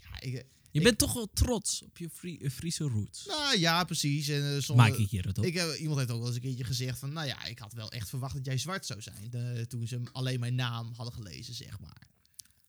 Ja, 0.00 0.20
ik, 0.20 0.46
Je 0.72 0.78
Ik- 0.78 0.84
bent 0.84 0.98
toch 0.98 1.12
wel 1.12 1.28
trots 1.32 1.82
op 1.82 1.98
je 1.98 2.38
eh, 2.40 2.50
Friese 2.50 2.84
roots. 2.84 3.26
nou 3.26 3.58
ja, 3.58 3.84
precies. 3.84 4.28
En, 4.28 4.54
eh, 4.54 4.60
sommige- 4.62 4.90
Maak 4.90 4.98
ik 4.98 5.08
hier 5.08 5.24
het 5.26 5.38
op. 5.38 5.44
Ik 5.44 5.54
heb, 5.54 5.74
iemand 5.74 5.98
heeft 5.98 6.10
ook 6.10 6.18
wel 6.18 6.26
eens 6.26 6.36
een 6.36 6.42
keertje 6.42 6.64
gezegd 6.64 6.98
van, 6.98 7.12
nou 7.12 7.26
ja, 7.26 7.44
ik 7.44 7.58
had 7.58 7.72
wel 7.72 7.90
echt 7.92 8.08
verwacht 8.08 8.34
dat 8.34 8.44
jij 8.44 8.58
zwart 8.58 8.86
zou 8.86 9.00
zijn. 9.02 9.30
De- 9.30 9.64
toen 9.68 9.86
ze 9.86 10.00
alleen 10.12 10.40
mijn 10.40 10.54
naam 10.54 10.92
hadden 10.96 11.14
gelezen, 11.14 11.54
zeg 11.54 11.80
maar. 11.80 12.08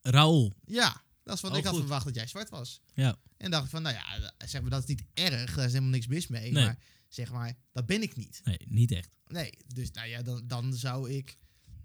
Raoul. 0.02 0.54
Ja, 0.66 1.02
dat 1.24 1.36
is 1.36 1.42
wat 1.42 1.52
Oh, 1.52 1.58
ik 1.58 1.64
had 1.64 1.76
verwacht 1.76 2.06
dat 2.06 2.16
jij 2.16 2.28
zwart 2.28 2.50
was. 2.50 2.82
Ja. 2.94 3.20
En 3.38 3.52
dacht 3.52 3.64
ik 3.64 3.70
van, 3.70 3.82
nou 3.82 3.96
ja, 3.96 4.18
eh, 4.38 4.48
zeg 4.48 4.62
maar, 4.62 4.70
dat 4.70 4.82
is 4.82 4.88
niet 4.88 5.04
erg. 5.14 5.56
Daar 5.56 5.66
is 5.66 5.72
helemaal 5.72 5.92
niks 5.94 6.08
mis 6.08 6.28
mee. 6.28 6.52
Nee. 6.52 6.64
Maar 6.64 6.78
zeg 7.10 7.32
maar, 7.32 7.58
dat 7.72 7.86
ben 7.86 8.02
ik 8.02 8.16
niet. 8.16 8.42
Nee, 8.44 8.60
niet 8.68 8.92
echt. 8.92 9.10
Nee, 9.28 9.54
dus 9.68 9.92
nou 9.92 10.08
ja, 10.08 10.22
dan, 10.22 10.48
dan 10.48 10.74
zou 10.74 11.12
ik... 11.12 11.38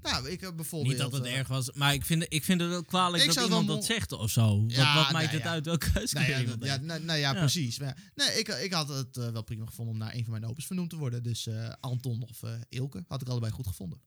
Nou, 0.02 0.30
ik 0.30 0.40
heb 0.40 0.56
bijvoorbeeld... 0.56 0.92
Niet 0.92 1.02
dat 1.02 1.12
het 1.12 1.24
eh, 1.24 1.38
erg 1.38 1.48
was. 1.48 1.72
Maar 1.72 1.94
ik 1.94 2.04
vind, 2.04 2.26
ik 2.28 2.44
vind 2.44 2.60
het 2.60 2.72
ook 2.72 2.86
kwalijk 2.86 3.22
Ik 3.22 3.34
dat 3.34 3.44
iemand 3.44 3.66
wel 3.66 3.76
dat 3.76 3.84
zegt 3.84 4.12
of 4.12 4.30
zo. 4.30 4.62
Wat, 4.62 4.72
Ja, 4.72 4.94
wat 4.94 5.12
maakt 5.12 5.12
nou 5.12 5.26
het 5.26 5.42
ja. 5.42 5.50
uit 5.50 5.64
welke 5.64 5.86
Nou 5.86 5.98
huiskleur 5.98 6.66
ja, 6.66 6.76
nou, 6.76 7.04
nou 7.04 7.18
ja, 7.18 7.32
precies. 7.32 7.78
Maar, 7.78 8.10
nee, 8.14 8.38
ik, 8.38 8.48
ik 8.48 8.72
had 8.72 8.88
het 8.88 9.16
eh, 9.16 9.30
wel 9.30 9.42
prima 9.42 9.66
gevonden 9.66 9.94
om 9.94 10.00
naar 10.00 10.14
een 10.14 10.22
van 10.22 10.30
mijn 10.30 10.46
opens 10.46 10.66
vernoemd 10.66 10.90
te 10.90 10.96
worden. 10.96 11.22
Dus 11.22 11.46
eh, 11.46 11.72
Anton 11.80 12.22
of 12.22 12.40
Ilke 12.68 13.04
had 13.08 13.20
ik 13.22 13.28
allebei 13.28 13.52
goed 13.52 13.66
gevonden. 13.66 14.00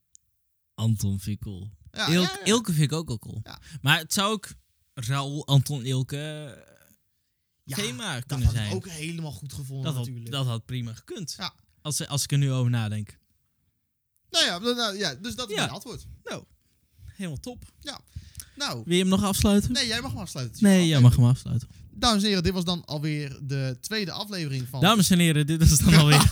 Anton 0.74 1.20
vind 1.20 1.36
ik 1.36 1.44
cool. 1.44 1.70
Ilke. 1.92 2.40
Ilke 2.44 2.72
vind 2.74 2.92
ik 2.92 2.98
ook 2.98 3.08
wel 3.08 3.20
cool. 3.20 3.42
Maar 3.82 3.98
het 3.98 4.14
zou 4.14 4.32
ook 4.32 4.50
Raoul, 4.94 5.48
Anton, 5.48 5.86
Ilke 5.86 6.18
eh, 6.18 6.86
Ja, 7.64 7.76
thema 7.76 8.14
dat 8.14 8.26
kunnen 8.26 8.46
had 8.46 8.56
ik 8.56 8.62
zijn. 8.62 8.74
ook 8.74 8.88
helemaal 8.88 9.32
goed 9.32 9.54
gevonden 9.54 9.86
dat, 9.86 9.96
had, 9.96 10.06
natuurlijk. 10.06 10.32
dat 10.32 10.46
had 10.46 10.66
prima 10.66 10.94
gekund. 10.94 11.38
Als, 11.82 12.08
als 12.08 12.24
ik 12.24 12.32
er 12.32 12.38
nu 12.38 12.52
over 12.52 12.72
nadenk. 12.72 13.20
Nou 14.32 14.46
ja, 14.46 14.58
nou, 14.60 14.76
nou, 14.76 14.98
ja, 14.98 15.16
dus 15.22 15.36
dat 15.36 15.50
is 15.50 15.56
Ja. 15.56 15.62
mijn 15.62 15.74
antwoord. 15.74 16.06
Helemaal 17.16 17.40
top. 17.40 17.64
Nou, 18.56 18.82
Wil 18.86 18.94
je 18.96 19.02
hem 19.02 19.08
nog 19.10 19.24
afsluiten? 19.24 19.72
nee, 19.72 19.88
jij 19.88 20.02
mag 20.02 20.12
hem 20.12 20.20
afsluiten. 20.22 20.64
Nee, 20.64 20.88
jij 20.88 21.00
mag 21.00 21.16
hem 21.16 21.26
afsluiten. 21.26 21.68
Dames 21.94 22.22
en 22.22 22.28
heren, 22.28 22.44
dit 22.44 22.54
was 22.54 22.64
dan 22.64 22.86
alweer 22.86 23.38
de 23.42 23.78
tweede 23.82 24.12
aflevering 24.12 24.68
van... 24.70 24.82
Dames 24.82 25.10
en 25.10 25.20
heren, 25.20 25.48
dit 25.48 25.62
is 25.62 25.78
dan 25.78 25.94
alweer. 25.94 26.30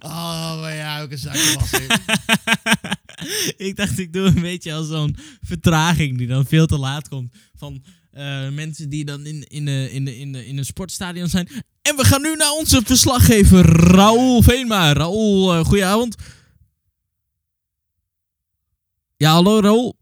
oh, 0.00 0.60
maar 0.60 0.74
ja, 0.74 1.02
ook 1.02 1.10
een 1.10 1.18
zakje 1.18 1.54
was 1.58 1.70
ik 3.68 3.76
dacht, 3.76 3.98
ik 3.98 4.12
doe 4.12 4.26
een 4.26 4.40
beetje 4.40 4.72
als 4.72 4.88
zo'n 4.88 5.16
vertraging 5.42 6.18
die 6.18 6.26
dan 6.26 6.46
veel 6.46 6.66
te 6.66 6.78
laat 6.78 7.08
komt. 7.08 7.32
Van 7.56 7.84
eh, 8.10 8.48
mensen 8.48 8.88
die 8.88 9.04
dan 9.04 9.26
in, 9.26 9.44
in, 9.48 9.64
de, 9.64 9.88
in, 9.92 10.04
de, 10.04 10.18
in, 10.18 10.32
de, 10.32 10.46
in 10.46 10.58
een 10.58 10.64
sportstadion 10.64 11.28
zijn. 11.28 11.48
En 11.82 11.96
we 11.96 12.04
gaan 12.04 12.22
nu 12.22 12.36
naar 12.36 12.50
onze 12.52 12.80
verslaggever 12.84 13.64
Raoul 13.94 14.42
Veenma. 14.42 14.92
Raoul, 14.92 15.58
uh, 15.58 15.64
goedenavond. 15.64 16.16
Ja, 19.16 19.30
hallo 19.30 19.60
Raoul. 19.60 19.96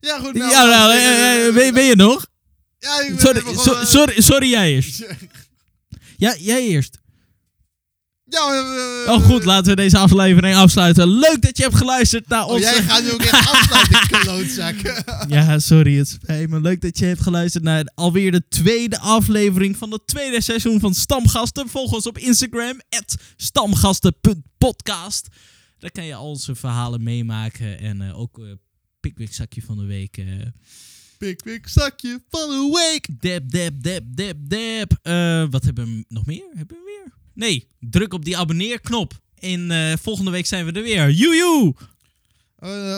Ja, 0.00 0.18
goed. 0.18 0.34
Nou, 0.34 0.50
ja, 0.50 0.64
nou, 0.64 0.92
en 0.92 0.98
eh, 0.98 1.46
eh, 1.46 1.54
ben, 1.54 1.74
ben 1.74 1.84
je 1.84 1.96
nog? 1.96 2.26
Ja, 2.78 3.00
ik 3.00 3.08
ben 3.08 3.18
Sorry, 3.20 3.40
so- 3.56 3.72
eh, 3.74 3.84
sorry, 3.86 4.20
sorry, 4.20 4.50
jij 4.50 4.72
eerst. 4.74 5.04
Ja, 6.16 6.34
jij 6.38 6.62
eerst. 6.66 6.98
Ja, 8.24 8.64
Oh 9.06 9.24
goed, 9.24 9.44
laten 9.44 9.70
we 9.70 9.76
deze 9.76 9.98
aflevering 9.98 10.56
afsluiten. 10.56 11.08
Leuk 11.08 11.42
dat 11.42 11.56
je 11.56 11.62
hebt 11.62 11.74
geluisterd 11.74 12.28
naar 12.28 12.44
Oh, 12.44 12.50
onze... 12.50 12.62
jij 12.64 12.82
gaat 12.82 13.02
nu 13.02 13.12
ook 13.12 13.22
echt 13.22 13.48
afsluiten, 13.52 14.08
klootzak. 14.20 14.74
Ja, 15.28 15.58
sorry, 15.58 15.96
het 15.98 16.08
spijt 16.08 16.50
me. 16.50 16.60
Leuk 16.60 16.80
dat 16.80 16.98
je 16.98 17.04
hebt 17.04 17.22
geluisterd 17.22 17.64
naar 17.64 17.90
alweer 17.94 18.32
de 18.32 18.42
tweede 18.48 18.98
aflevering 18.98 19.76
van 19.76 19.92
het 19.92 20.06
tweede 20.06 20.42
seizoen 20.42 20.80
van 20.80 20.94
Stamgasten. 20.94 21.68
Volg 21.68 21.92
ons 21.92 22.06
op 22.06 22.18
Instagram, 22.18 22.80
stamgasten.podcast. 23.36 25.26
Daar 25.80 25.90
kan 25.90 26.04
je 26.04 26.14
al 26.14 26.28
onze 26.28 26.54
verhalen 26.54 27.02
meemaken 27.02 27.78
en 27.78 28.00
eh, 28.00 28.18
ook 28.18 28.38
eh 28.38 28.52
Pickwick 29.00 29.32
zakje 29.32 29.62
van 29.62 29.76
de 29.76 29.84
week. 29.84 30.16
eh 30.16 30.46
Pickwick 31.18 31.68
zakje 31.68 32.22
van 32.28 32.48
de 32.48 32.70
week. 32.74 33.20
dab, 33.20 33.50
dab, 33.50 34.06
dab, 34.16 34.36
dab. 34.38 34.98
Eh, 35.02 35.46
wat 35.50 35.64
hebben 35.64 35.84
we 35.86 36.04
nog 36.08 36.26
meer? 36.26 36.48
Hebben 36.54 36.76
we 36.76 36.82
meer? 37.04 37.12
Nee, 37.34 37.66
druk 37.78 38.12
op 38.14 38.24
die 38.24 38.36
abonneerknop. 38.36 39.20
En 39.34 39.98
volgende 39.98 40.30
week 40.30 40.46
zijn 40.46 40.64
we 40.64 40.72
er 40.72 40.82
weer. 40.82 41.10
Joejoe! 41.10 41.74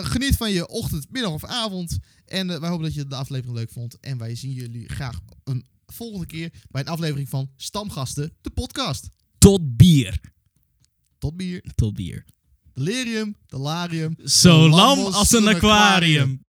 Geniet 0.03 0.35
van 0.35 0.51
je 0.51 0.67
ochtend, 0.67 1.11
middag 1.11 1.31
of 1.31 1.43
avond. 1.43 1.97
En 2.25 2.47
wij 2.47 2.69
hopen 2.69 2.83
dat 2.85 2.93
je 2.93 3.07
de 3.07 3.15
aflevering 3.15 3.55
leuk 3.57 3.69
vond. 3.69 3.99
En 3.99 4.17
wij 4.17 4.35
zien 4.35 4.51
jullie 4.51 4.89
graag 4.89 5.19
een 5.43 5.65
volgende 5.85 6.25
keer 6.25 6.51
bij 6.69 6.81
een 6.81 6.87
aflevering 6.87 7.29
van 7.29 7.51
Stamgasten, 7.57 8.33
de 8.41 8.49
podcast. 8.49 9.09
Tot 9.37 9.77
bier. 9.77 10.19
Tot 11.17 11.37
bier. 11.37 11.63
Tot 11.75 11.93
bier. 11.93 12.25
Delirium, 12.75 13.35
delarium. 13.47 14.15
Zo 14.23 14.69
lam 14.69 15.05
als 15.05 15.31
een 15.31 15.47
aquarium. 15.47 16.45